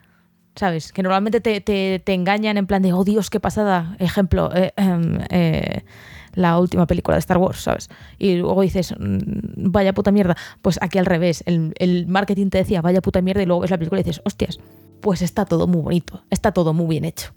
[0.55, 0.93] ¿Sabes?
[0.93, 3.97] Que normalmente te, te- te engañan en plan de, oh Dios, qué pasada.
[3.99, 5.83] Ejemplo, eh, em, eh,
[6.35, 7.89] la última película de Star Wars, ¿sabes?
[8.19, 10.37] Y luego dices, mm, vaya puta mierda.
[10.61, 13.71] Pues aquí al revés, el, el marketing te decía, vaya puta mierda, y luego ves
[13.71, 14.61] la película y dices, hostias,
[15.01, 17.33] pues está todo muy bonito, está todo muy bien hecho.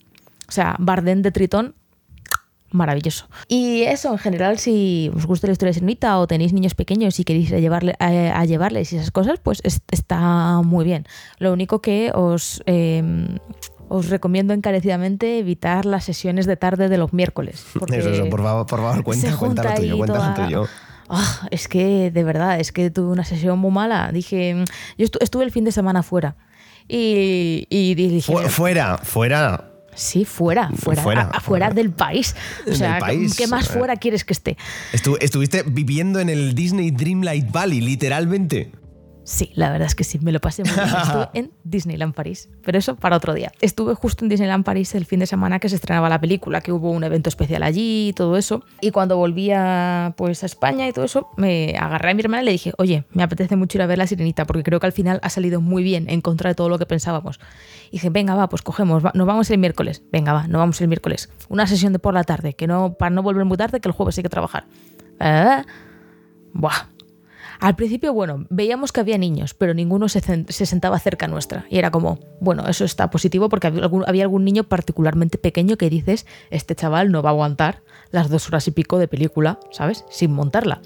[0.48, 1.74] O sea, Bardem de Tritón,
[2.72, 3.28] maravilloso.
[3.48, 7.20] Y eso, en general, si os gusta la historia de Sirenita o tenéis niños pequeños
[7.20, 11.06] y queréis a, llevarle, a, a llevarles y esas cosas, pues es- está muy bien.
[11.40, 13.04] Lo único que os, eh,
[13.88, 17.66] os recomiendo encarecidamente evitar las sesiones de tarde de los miércoles.
[17.80, 20.66] porque Eso, eso, por favor, por favor, cuenta, cuéntalo tuyo, cuéntalo toda- tuyo.
[21.08, 24.10] Ah, es que, de verdad, es que tuve una sesión muy mala.
[24.12, 24.64] Dije, mm,
[24.98, 26.36] yo estu- estuve el fin de semana fuera.
[26.88, 29.72] Y, y dije, Fu- fuera, fuera.
[29.96, 31.70] Sí, fuera, fuera, Fuera, a- fuera.
[31.72, 32.36] del país.
[32.70, 33.74] O sea, país, ¿qué más eh.
[33.80, 34.58] fuera quieres que esté?
[34.94, 38.72] Estu- estuviste viviendo en el Disney Dreamlight Valley, literalmente.
[39.28, 40.86] Sí, la verdad es que sí, me lo pasé muy bien.
[41.04, 43.52] Estuve en Disneyland París, pero eso para otro día.
[43.60, 46.72] Estuve justo en Disneyland París el fin de semana que se estrenaba la película, que
[46.72, 48.64] hubo un evento especial allí y todo eso.
[48.82, 52.46] Y cuando volvía pues a España y todo eso, me agarré a mi hermana y
[52.46, 54.94] le dije, oye, me apetece mucho ir a ver La Sirenita, porque creo que al
[54.94, 57.40] final ha salido muy bien en contra de todo lo que pensábamos.
[57.90, 60.04] Y dije, venga, va, pues cogemos, va- nos vamos el miércoles.
[60.12, 61.32] Venga, va, nos vamos el miércoles.
[61.50, 63.94] Una sesión de por la tarde, que no, para no volver muy tarde, que el
[63.94, 64.66] jueves hay que trabajar.
[65.20, 65.66] Ah,
[66.54, 66.90] Buah,
[67.60, 70.22] al principio, bueno, veíamos que había niños, pero ninguno se,
[70.66, 71.66] sentaba cerca nuestra.
[71.70, 75.78] Y era como, bueno, eso está positivo porque había algún, había algún niño particularmente pequeño
[75.78, 79.60] que dices, este chaval no va a aguantar las dos horas y pico de película,
[79.72, 80.06] ¿sabes?
[80.10, 80.82] Sin montarla.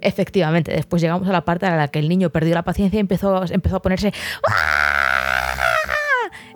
[0.00, 3.00] Efectivamente, después llegamos a la parte en la que el niño perdió la paciencia y
[3.00, 4.12] empezó, empezó a ponerse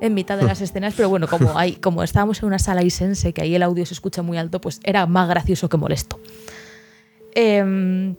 [0.00, 3.32] en mitad de las escenas, pero bueno, como, hay, como estábamos en una sala isense,
[3.32, 6.20] que ahí el audio se escucha muy alto, pues era más gracioso que molesto.
[7.34, 8.16] Em,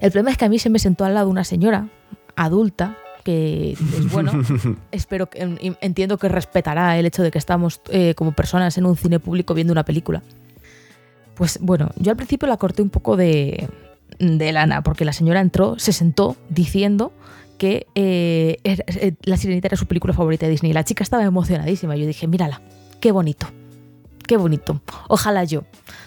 [0.00, 1.88] el problema es que a mí se me sentó al lado una señora
[2.36, 4.32] adulta que dices, bueno,
[4.92, 8.86] espero que en- entiendo que respetará el hecho de que estamos eh, como personas en
[8.86, 10.22] un cine público viendo una película.
[11.34, 13.68] Pues bueno, yo al principio la corté un poco de,
[14.18, 17.12] de lana, porque la señora entró, se sentó diciendo
[17.58, 20.72] que eh, era- eh, La Sirenita era su película favorita de Disney.
[20.72, 21.96] La chica estaba emocionadísima.
[21.96, 22.60] Yo dije, mírala,
[23.00, 23.46] qué bonito,
[24.26, 24.80] qué bonito.
[25.08, 25.64] Ojalá yo,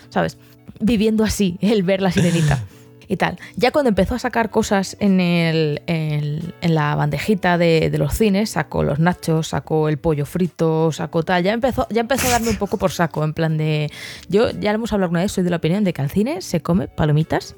[0.09, 0.37] ¿sabes?
[0.79, 2.63] Viviendo así, el ver La Sirenita.
[3.11, 3.37] Y tal.
[3.57, 8.13] Ya cuando empezó a sacar cosas en, el, en, en la bandejita de, de los
[8.13, 11.43] cines, sacó los nachos, sacó el pollo frito, sacó tal.
[11.43, 13.91] Ya empezó, ya empezó a darme un poco por saco, en plan de.
[14.29, 16.41] Yo ya lo hemos hablado alguna vez, soy de la opinión de que al cine
[16.41, 17.57] se come palomitas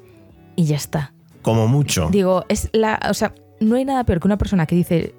[0.56, 1.12] y ya está.
[1.42, 2.08] Como mucho.
[2.10, 2.98] Digo, es la.
[3.08, 5.14] O sea, no hay nada peor que una persona que dice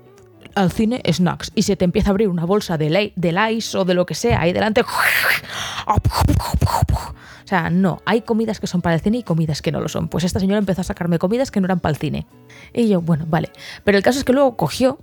[0.55, 3.77] al cine snacks y se te empieza a abrir una bolsa de, lei- de ice
[3.77, 4.81] o de lo que sea ahí delante.
[5.85, 9.87] O sea, no, hay comidas que son para el cine y comidas que no lo
[9.87, 10.07] son.
[10.07, 12.25] Pues esta señora empezó a sacarme comidas que no eran para el cine.
[12.73, 13.51] Y yo, bueno, vale.
[13.83, 14.97] Pero el caso es que luego cogió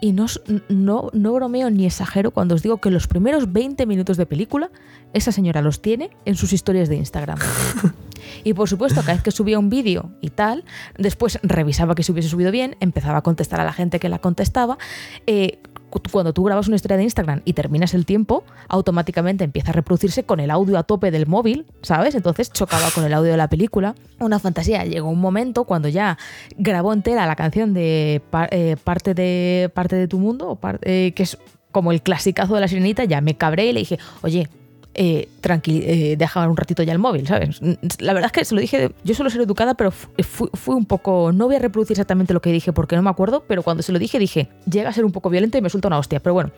[0.00, 0.26] y no,
[0.68, 4.70] no, no bromeo ni exagero cuando os digo que los primeros 20 minutos de película,
[5.12, 7.38] esa señora los tiene en sus historias de Instagram.
[8.44, 10.64] Y por supuesto, cada vez que subía un vídeo y tal,
[10.98, 14.18] después revisaba que se hubiese subido bien, empezaba a contestar a la gente que la
[14.18, 14.78] contestaba.
[15.26, 15.58] Eh,
[15.90, 19.72] cu- cuando tú grabas una historia de Instagram y terminas el tiempo, automáticamente empieza a
[19.74, 22.14] reproducirse con el audio a tope del móvil, ¿sabes?
[22.14, 23.94] Entonces chocaba con el audio de la película.
[24.18, 24.84] Una fantasía.
[24.84, 26.16] Llegó un momento cuando ya
[26.56, 31.38] grabó entera la canción de eh, parte, de parte de tu mundo, eh, que es
[31.72, 34.48] como el clasicazo de la sirenita, ya me cabré y le dije, oye,
[34.94, 37.60] eh, tranqui- eh, deja un ratito ya el móvil, ¿sabes?
[38.00, 40.74] La verdad es que se lo dije, yo suelo ser educada, pero fu- fui, fui
[40.74, 43.62] un poco, no voy a reproducir exactamente lo que dije porque no me acuerdo, pero
[43.62, 45.98] cuando se lo dije dije, llega a ser un poco violento y me suelta una
[45.98, 46.50] hostia, pero bueno,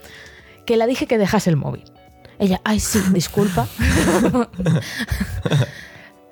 [0.67, 1.85] que la dije que dejase el móvil.
[2.39, 3.69] Ella, ay, sí, disculpa.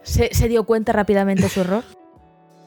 [0.03, 1.85] se, se dio cuenta rápidamente de su error.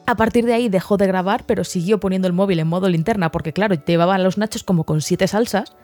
[0.06, 3.30] A partir de ahí dejó de grabar, pero siguió poniendo el móvil en modo linterna,
[3.30, 5.74] porque claro, llevaban los nachos como con siete salsas.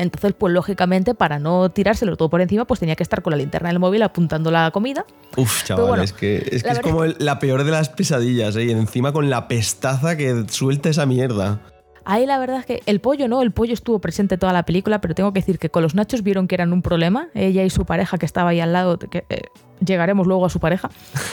[0.00, 3.36] Entonces, pues lógicamente, para no tirárselo todo por encima, pues tenía que estar con la
[3.36, 5.04] linterna del móvil apuntando la comida.
[5.36, 8.56] Uf, chaval, bueno, es que, es, que es como el- la peor de las pesadillas,
[8.56, 8.64] ¿eh?
[8.64, 11.60] Y encima con la pestaza que suelta esa mierda.
[12.06, 15.02] Ahí la verdad es que el pollo no, el pollo estuvo presente toda la película,
[15.02, 17.68] pero tengo que decir que con los nachos vieron que eran un problema, ella y
[17.70, 19.42] su pareja que estaba ahí al lado, que eh,
[19.84, 20.90] llegaremos luego a su pareja.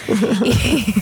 [0.44, 0.94] Y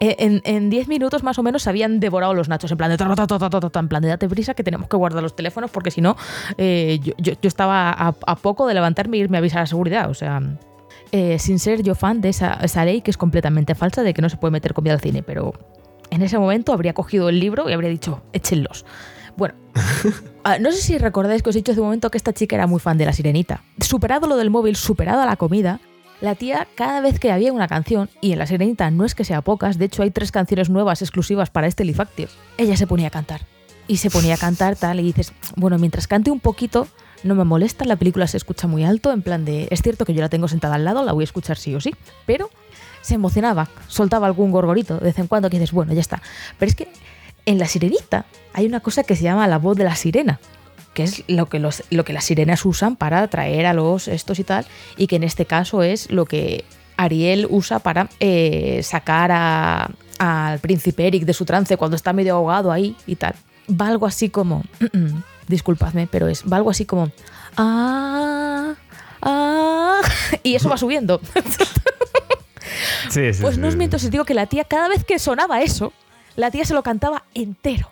[0.00, 2.96] en en 10 minutos más o menos se habían devorado los nachos, en plan de
[3.02, 6.16] en plan de date prisa que tenemos que guardar los teléfonos porque si no,
[6.56, 9.62] eh, yo, yo- yo estaba a, a poco de levantarme e irme a avisar a
[9.62, 10.40] la seguridad, o sea...
[11.12, 14.20] eh, sin ser yo fan de esa, esa ley que es completamente falsa de que
[14.22, 15.54] no se puede meter comida al cine, pero
[16.10, 18.84] en ese momento habría cogido el libro y habría dicho, échenlos.
[19.36, 19.54] Bueno,
[20.44, 22.56] ah, no sé si recordáis que os he dicho hace un momento que esta chica
[22.56, 23.62] era muy fan de la sirenita.
[23.80, 25.80] Superado lo del móvil, superado la comida,
[26.20, 29.24] la tía cada vez que había una canción, y en la sirenita no es que
[29.24, 32.86] sea pocas, de hecho hay tres canciones nuevas exclusivas para este Live Active, ella se
[32.86, 33.42] ponía a cantar.
[33.86, 36.88] Y se ponía a cantar tal, y dices, bueno, mientras cante un poquito,
[37.24, 40.12] no me molesta, la película se escucha muy alto, en plan de, es cierto que
[40.12, 41.94] yo la tengo sentada al lado, la voy a escuchar sí o sí,
[42.26, 42.50] pero
[43.00, 46.20] se emocionaba, soltaba algún gorgorito de vez en cuando que dices, bueno, ya está.
[46.58, 46.88] Pero es que
[47.46, 50.38] en la sirenita hay una cosa que se llama la voz de la sirena,
[50.98, 54.38] que es lo que, los, lo que las sirenas usan para atraer a los estos
[54.38, 54.66] y tal,
[54.96, 56.64] y que en este caso es lo que
[56.96, 62.34] Ariel usa para eh, sacar a- al príncipe Eric de su trance cuando está medio
[62.34, 63.34] ahogado ahí y tal.
[63.70, 64.64] Va algo así como,
[65.46, 67.10] disculpadme, pero es, va algo así como,
[67.56, 68.74] ah,
[69.22, 70.00] ah,
[70.42, 71.20] y eso va subiendo.
[73.10, 75.02] Sí, sí, Pues sí, no os miento si os digo que la tía, cada vez
[75.04, 75.92] que sonaba eso,
[76.36, 77.88] la tía se lo cantaba entero.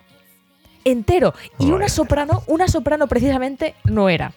[0.87, 1.35] Entero.
[1.59, 4.33] Y una soprano, una soprano precisamente no era.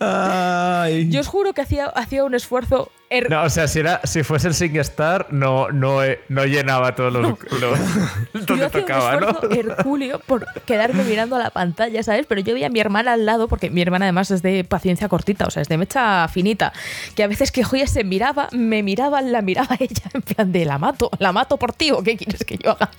[1.10, 2.90] Yo os juro que hacía, hacía un esfuerzo.
[3.12, 6.94] Her- No, o sea, si, era, si fuese el SingStar, no, no, eh, no llenaba
[6.94, 7.38] todos los.
[7.60, 7.78] los
[8.34, 9.30] yo donde hacía tocaba, un ¿no?
[9.30, 12.26] esfuerzo hercúleo por quedarme mirando a la pantalla, ¿sabes?
[12.26, 15.08] Pero yo veía a mi hermana al lado, porque mi hermana además es de paciencia
[15.08, 16.72] cortita, o sea, es de mecha finita,
[17.14, 20.64] que a veces que Joya se miraba, me miraba, la miraba ella, en plan de
[20.64, 22.90] la mato, la mato por ti, ¿o qué quieres que yo haga?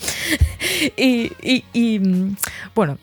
[0.98, 2.36] y, y- y, mm,
[2.76, 2.98] bueno,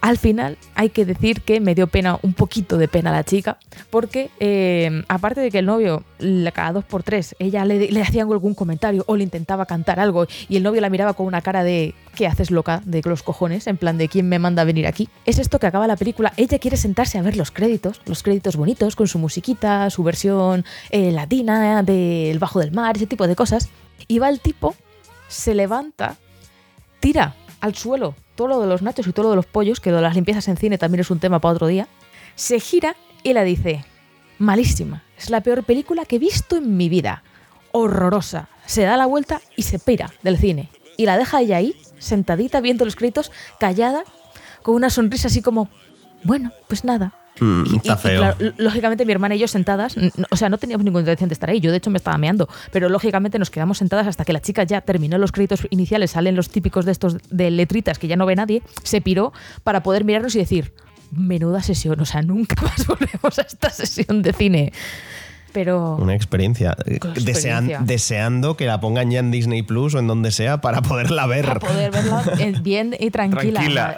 [0.00, 3.58] al final hay que decir que me dio pena, un poquito de pena la chica,
[3.90, 6.04] porque eh, aparte de que el novio,
[6.52, 10.26] cada dos por tres, ella le, le hacía algún comentario o le intentaba cantar algo
[10.48, 12.82] y el novio la miraba con una cara de ¿qué haces loca?
[12.84, 15.08] de los cojones, en plan de ¿quién me manda a venir aquí?
[15.24, 18.56] Es esto que acaba la película, ella quiere sentarse a ver los créditos, los créditos
[18.56, 23.36] bonitos, con su musiquita, su versión eh, latina del Bajo del Mar, ese tipo de
[23.36, 23.68] cosas,
[24.06, 24.74] y va el tipo,
[25.28, 26.16] se levanta,
[27.00, 29.90] tira al suelo todo lo de los nachos y todo lo de los pollos, que
[29.90, 31.88] lo de las limpiezas en cine también es un tema para otro día,
[32.36, 32.94] se gira
[33.24, 33.84] y la dice,
[34.38, 37.24] malísima, es la peor película que he visto en mi vida,
[37.72, 40.70] horrorosa, se da la vuelta y se pira del cine.
[40.96, 44.04] Y la deja ella ahí, sentadita, viendo los créditos, callada,
[44.62, 45.68] con una sonrisa así como,
[46.22, 48.18] bueno, pues nada, Mm, Y- está y, feo.
[48.20, 49.96] claro, l- lógicamente mi hermana y yo sentadas,
[50.30, 52.48] o sea, no teníamos ninguna intención de estar ahí, yo de hecho me estaba meando,
[52.72, 56.36] pero lógicamente nos quedamos sentadas hasta que la chica ya terminó los créditos iniciales, salen
[56.36, 59.32] los típicos de estos de letritas que ya no ve nadie, se piró
[59.64, 60.72] para poder mirarnos y decir,
[61.10, 64.72] menuda sesión, o sea, nunca más volvemos a esta sesión de cine.
[65.52, 65.96] Pero...
[65.96, 66.76] Una experiencia.
[66.86, 67.80] Eh, Desean- experiencia.
[67.82, 71.44] deseando que la pongan ya en Disney Plus o en donde sea para poderla ver.
[71.46, 72.22] para poder verla
[72.62, 73.60] bien y tranquila.
[73.60, 73.94] Tranquila.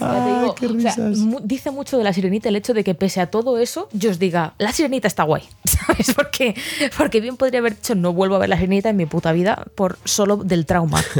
[0.00, 0.94] Ah, digo, o sea,
[1.42, 4.18] dice mucho de la sirenita el hecho de que pese a todo eso, yo os
[4.18, 5.42] diga, la sirenita está guay.
[5.64, 6.12] ¿Sabes?
[6.14, 6.54] Porque,
[6.96, 9.64] porque bien podría haber dicho, no vuelvo a ver la sirenita en mi puta vida
[9.74, 11.00] por solo del trauma.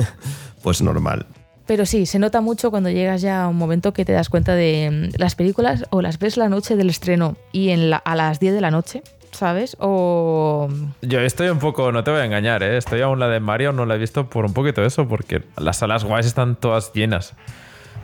[0.62, 1.27] Pues normal.
[1.67, 4.55] Pero sí, se nota mucho cuando llegas ya a un momento que te das cuenta
[4.55, 8.41] de mm, las películas o las ves la noche del estreno y en a las
[8.41, 9.03] 10 de la noche,
[9.33, 9.77] ¿sabes?
[9.79, 10.69] O
[11.03, 12.77] Yo estoy un poco, no te voy a engañar, ¿eh?
[12.77, 15.79] estoy aún la de Mario, no la he visto por un poquito eso, porque las
[15.79, 17.35] salas guays están todas llenas.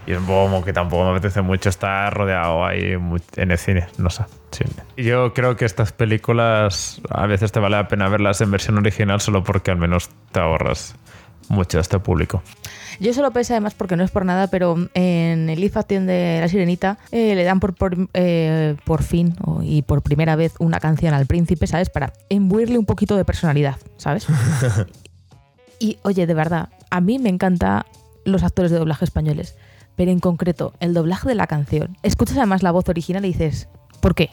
[0.06, 2.96] Y es como que tampoco me apetece mucho estar rodeado ahí
[3.36, 4.24] en el cine, no sé.
[4.96, 9.20] Yo creo que estas películas a veces te vale la pena verlas en versión original
[9.20, 10.96] solo porque al menos te ahorras
[11.48, 12.42] mucho de este público.
[13.00, 16.48] Yo solo pensé además porque no es por nada, pero en el Action de La
[16.48, 21.14] Sirenita eh, le dan por, por, eh, por fin y por primera vez una canción
[21.14, 21.90] al príncipe, ¿sabes?
[21.90, 24.26] Para imbuirle un poquito de personalidad, ¿sabes?
[25.78, 27.84] y oye, de verdad, a mí me encantan
[28.24, 29.56] los actores de doblaje españoles,
[29.94, 31.96] pero en concreto el doblaje de la canción.
[32.02, 33.68] Escuchas además la voz original y dices,
[34.00, 34.30] ¿por qué?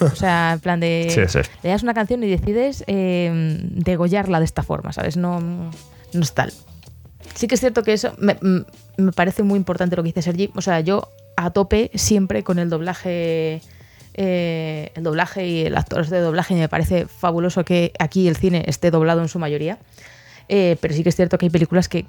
[0.00, 1.08] O sea, en plan de...
[1.10, 1.38] Sí, sí.
[1.62, 5.16] Le das una canción y decides eh, degollarla de esta forma, ¿sabes?
[5.16, 6.52] No, no es tal.
[7.34, 8.36] Sí que es cierto que eso me,
[9.12, 10.50] parece muy importante lo que dice Sergi.
[10.54, 13.60] O sea, yo a tope siempre con el doblaje.
[14.14, 18.36] eh, el doblaje y el actor de doblaje y me parece fabuloso que aquí el
[18.36, 19.78] cine esté doblado en su mayoría.
[20.48, 22.06] Eh, pero sí que es cierto que hay películas que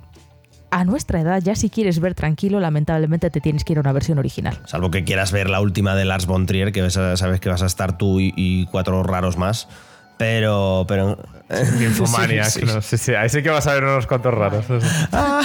[0.70, 3.94] a nuestra edad, ya si quieres ver tranquilo, lamentablemente te tienes que ir a una
[3.94, 4.60] versión original.
[4.66, 7.66] Salvo que quieras ver la última de Lars von Trier, que sabes que vas a
[7.66, 9.70] estar tú y cuatro raros más.
[10.18, 10.86] Pero.
[10.88, 11.18] pero
[11.82, 12.82] Infomaniac, Sí, sí, ¿no?
[12.82, 14.66] Sí, sí, ahí sí que vas a ver unos cuantos raros.
[15.12, 15.42] Ah,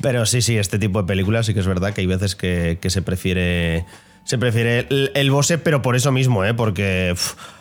[0.00, 2.78] pero sí, sí, este tipo de películas sí que es verdad que hay veces que,
[2.80, 3.84] que se prefiere.
[4.24, 6.52] Se prefiere el, el Bose, pero por eso mismo, ¿eh?
[6.52, 7.14] Porque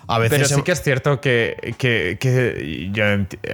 [0.07, 0.39] a veces.
[0.47, 3.03] Pero sí que es cierto que, que- que yo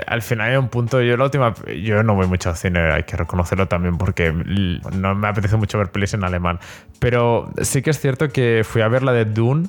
[0.07, 1.01] al final hay un punto.
[1.01, 1.53] Yo la última.
[1.83, 5.77] Yo no voy mucho al cine, hay que reconocerlo también, porque no me apetece mucho
[5.77, 6.61] ver pelis en alemán.
[6.99, 9.67] Pero sí que es cierto que fui a ver la de Dune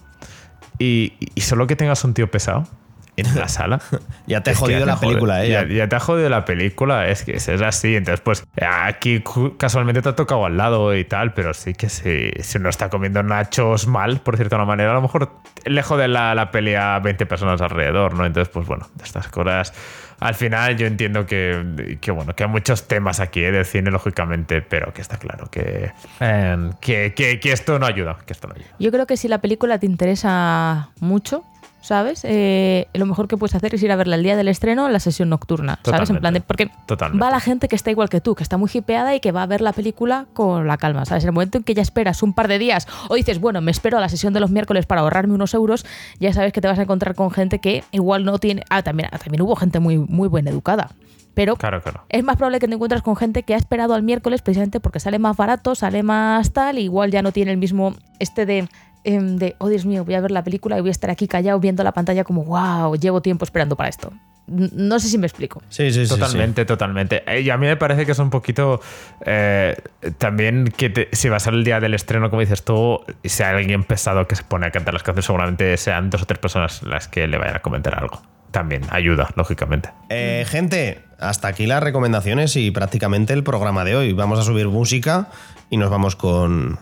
[0.78, 2.68] y, y solo que tengas un tío pesado
[3.16, 3.80] en la sala.
[4.26, 5.48] Ya te ha jodido la película, ¿eh?
[5.50, 7.96] Ya, ya te ha jodido la película, es que es así.
[7.96, 9.22] Entonces, pues aquí
[9.58, 12.88] casualmente te ha tocado al lado y tal, pero sí que si, si uno está
[12.88, 15.30] comiendo nachos mal, por cierta una manera, a lo mejor
[15.64, 18.24] le jode la, la pelea a 20 personas alrededor, ¿no?
[18.24, 19.72] Entonces, pues bueno, de estas cosas.
[20.20, 23.50] Al final yo entiendo que, que, bueno, que hay muchos temas aquí ¿eh?
[23.50, 25.90] del cine, lógicamente, pero que está claro que,
[26.20, 28.18] eh, que, que- que esto no ayuda.
[28.24, 28.68] Que esto no ayuda.
[28.78, 31.42] Yo creo que si la película te interesa mucho,
[31.82, 32.22] ¿sabes?
[32.24, 34.92] Eh, lo mejor que puedes hacer es ir a verla el día del estreno en
[34.92, 36.08] la sesión nocturna, ¿sabes?
[36.08, 37.22] En plan de, porque Totalmente.
[37.22, 39.42] va la gente que está igual que tú, que está muy hipeada y que va
[39.42, 41.24] a ver la película con la calma, ¿sabes?
[41.24, 43.70] En el momento en que ya esperas un par de días o dices, bueno, me
[43.70, 45.84] espero a la sesión de los miércoles para ahorrarme unos euros,
[46.18, 48.62] ya sabes que te vas a encontrar con gente que igual no tiene...
[48.70, 50.90] Ah, también, ah, también hubo gente muy, muy buena educada.
[51.34, 52.04] Pero Claro, claro.
[52.10, 55.00] es más probable que te encuentres con gente que ha esperado al miércoles precisamente porque
[55.00, 58.68] sale más barato, sale más tal, y igual ya no tiene el mismo este de,
[59.04, 61.26] em, de oh Dios mío, voy a ver la película y voy a estar aquí
[61.28, 64.12] callado viendo la pantalla como, wow, llevo tiempo esperando para esto.
[64.48, 65.62] No sé si me explico.
[65.68, 66.14] Sí, sí, sí, sí.
[66.18, 67.22] Totalmente, totalmente.
[67.26, 68.80] Eh, Y a mí me parece que es un poquito
[69.24, 69.76] eh,
[70.18, 73.28] también que te- si va a ser el día del estreno, como dices tú, y
[73.28, 76.26] si hay alguien pesado que se pone a cantar las canciones, seguramente sean dos o
[76.26, 78.20] tres personas las que le vayan a comentar algo.
[78.50, 79.90] También ayuda, lógicamente.
[80.10, 84.12] Eh, gente, hasta aquí las recomendaciones y prácticamente el programa de hoy.
[84.12, 85.28] Vamos a subir música
[85.70, 86.78] y nos vamos con,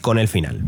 [0.00, 0.62] con el final.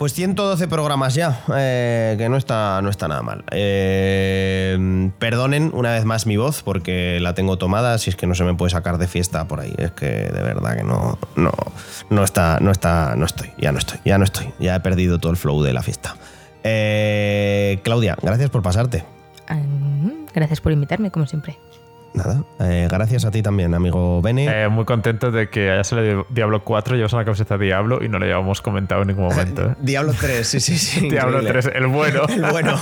[0.00, 3.44] Pues 112 programas ya, eh, que no está, no está nada mal.
[3.50, 8.34] Eh, perdonen una vez más mi voz porque la tengo tomada, si es que no
[8.34, 9.74] se me puede sacar de fiesta por ahí.
[9.76, 11.52] Es que de verdad que no, no,
[12.08, 14.50] no está, no está, no estoy, ya no estoy, ya no estoy.
[14.58, 16.16] Ya he perdido todo el flow de la fiesta.
[16.64, 19.04] Eh, Claudia, gracias por pasarte.
[19.48, 19.60] Ah,
[20.32, 21.58] Gracias por invitarme, como siempre.
[22.14, 24.64] Nada, eh, gracias a ti también, amigo Bene.
[24.64, 28.08] Eh, muy contento de que haya salido Diablo 4, llevas una camiseta de Diablo y
[28.08, 29.62] no lo habíamos comentado en ningún momento.
[29.70, 29.74] ¿eh?
[29.80, 31.00] Diablo 3, sí, sí, sí.
[31.10, 31.62] Diablo increíble.
[31.62, 32.22] 3, el bueno.
[32.28, 32.78] El bueno.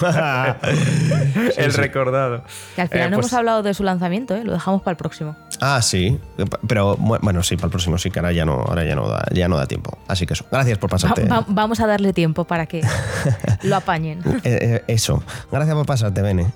[1.57, 1.81] el sí.
[1.81, 2.43] recordado.
[2.75, 4.45] Que al final Eh, no pues, hemos hablado de su lanzamiento, ¿eh?
[4.45, 5.37] lo dejamos para el próximo.
[5.61, 6.19] ah, sí.
[6.67, 9.09] Pero bu- bueno, sí, para el próximo sí, que ahora ya no, ahora ya no
[9.09, 9.99] da, ya no da tiempo.
[10.09, 10.45] Así que eso.
[10.51, 11.25] Gracias por Va- pasarte.
[11.27, 12.83] va- vamos a darle tiempo para que
[13.63, 14.21] lo apañen.
[14.27, 15.23] Eh, eh, eso.
[15.51, 16.47] Gracias por pasarte, Bene.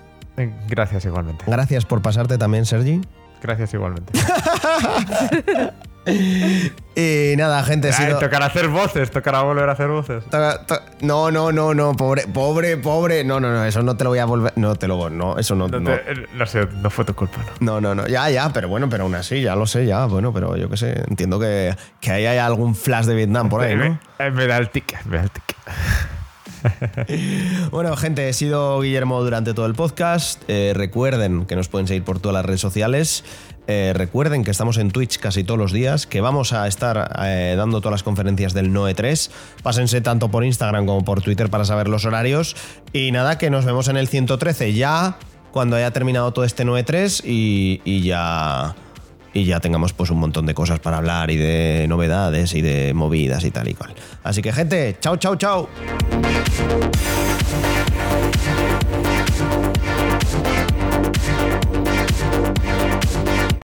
[0.42, 1.44] Eh, Gracias igualmente.
[1.46, 3.00] Gracias por pasarte también, Sergi.
[3.42, 4.12] Gracias igualmente.
[6.04, 10.24] Y nada, gente, Ay, sido- tocará hacer voces, tocará volver a hacer voces.
[11.00, 13.22] No, no, no, no, pobre, pobre, pobre.
[13.22, 14.52] No, no, no, eso no te lo voy a volver.
[14.56, 15.68] No te lo no, eso no.
[15.68, 17.80] No, No, te- eh, no sé, no fue tu culpa, ¿no?
[17.80, 18.08] no, no, no.
[18.08, 20.06] Ya, ya, pero bueno, pero aún así, ya lo sé, ya.
[20.06, 23.62] Bueno, pero yo qué sé, entiendo que, que ahí hay algún flash de Vietnam por
[23.62, 23.84] ahí, ¿no?
[24.18, 25.56] Me, eh, me da el ticket, me da el ticket.
[27.70, 30.42] Bueno, gente, he sido Guillermo durante todo el podcast.
[30.48, 33.24] Eh, recuerden que nos pueden seguir por todas las redes sociales.
[33.66, 37.54] Eh, recuerden que estamos en Twitch casi todos los días, que vamos a estar eh,
[37.56, 39.30] dando todas las conferencias del Noe 3.
[39.62, 42.56] Pásense tanto por Instagram como por Twitter para saber los horarios.
[42.92, 45.16] Y nada, que nos vemos en el 113 ya
[45.52, 48.74] cuando haya terminado todo este Noe 3 y, y ya
[49.32, 52.94] y ya tengamos pues un montón de cosas para hablar y de novedades y de
[52.94, 53.94] movidas y tal y cual.
[54.22, 55.68] Así que gente, chao, chao, chao.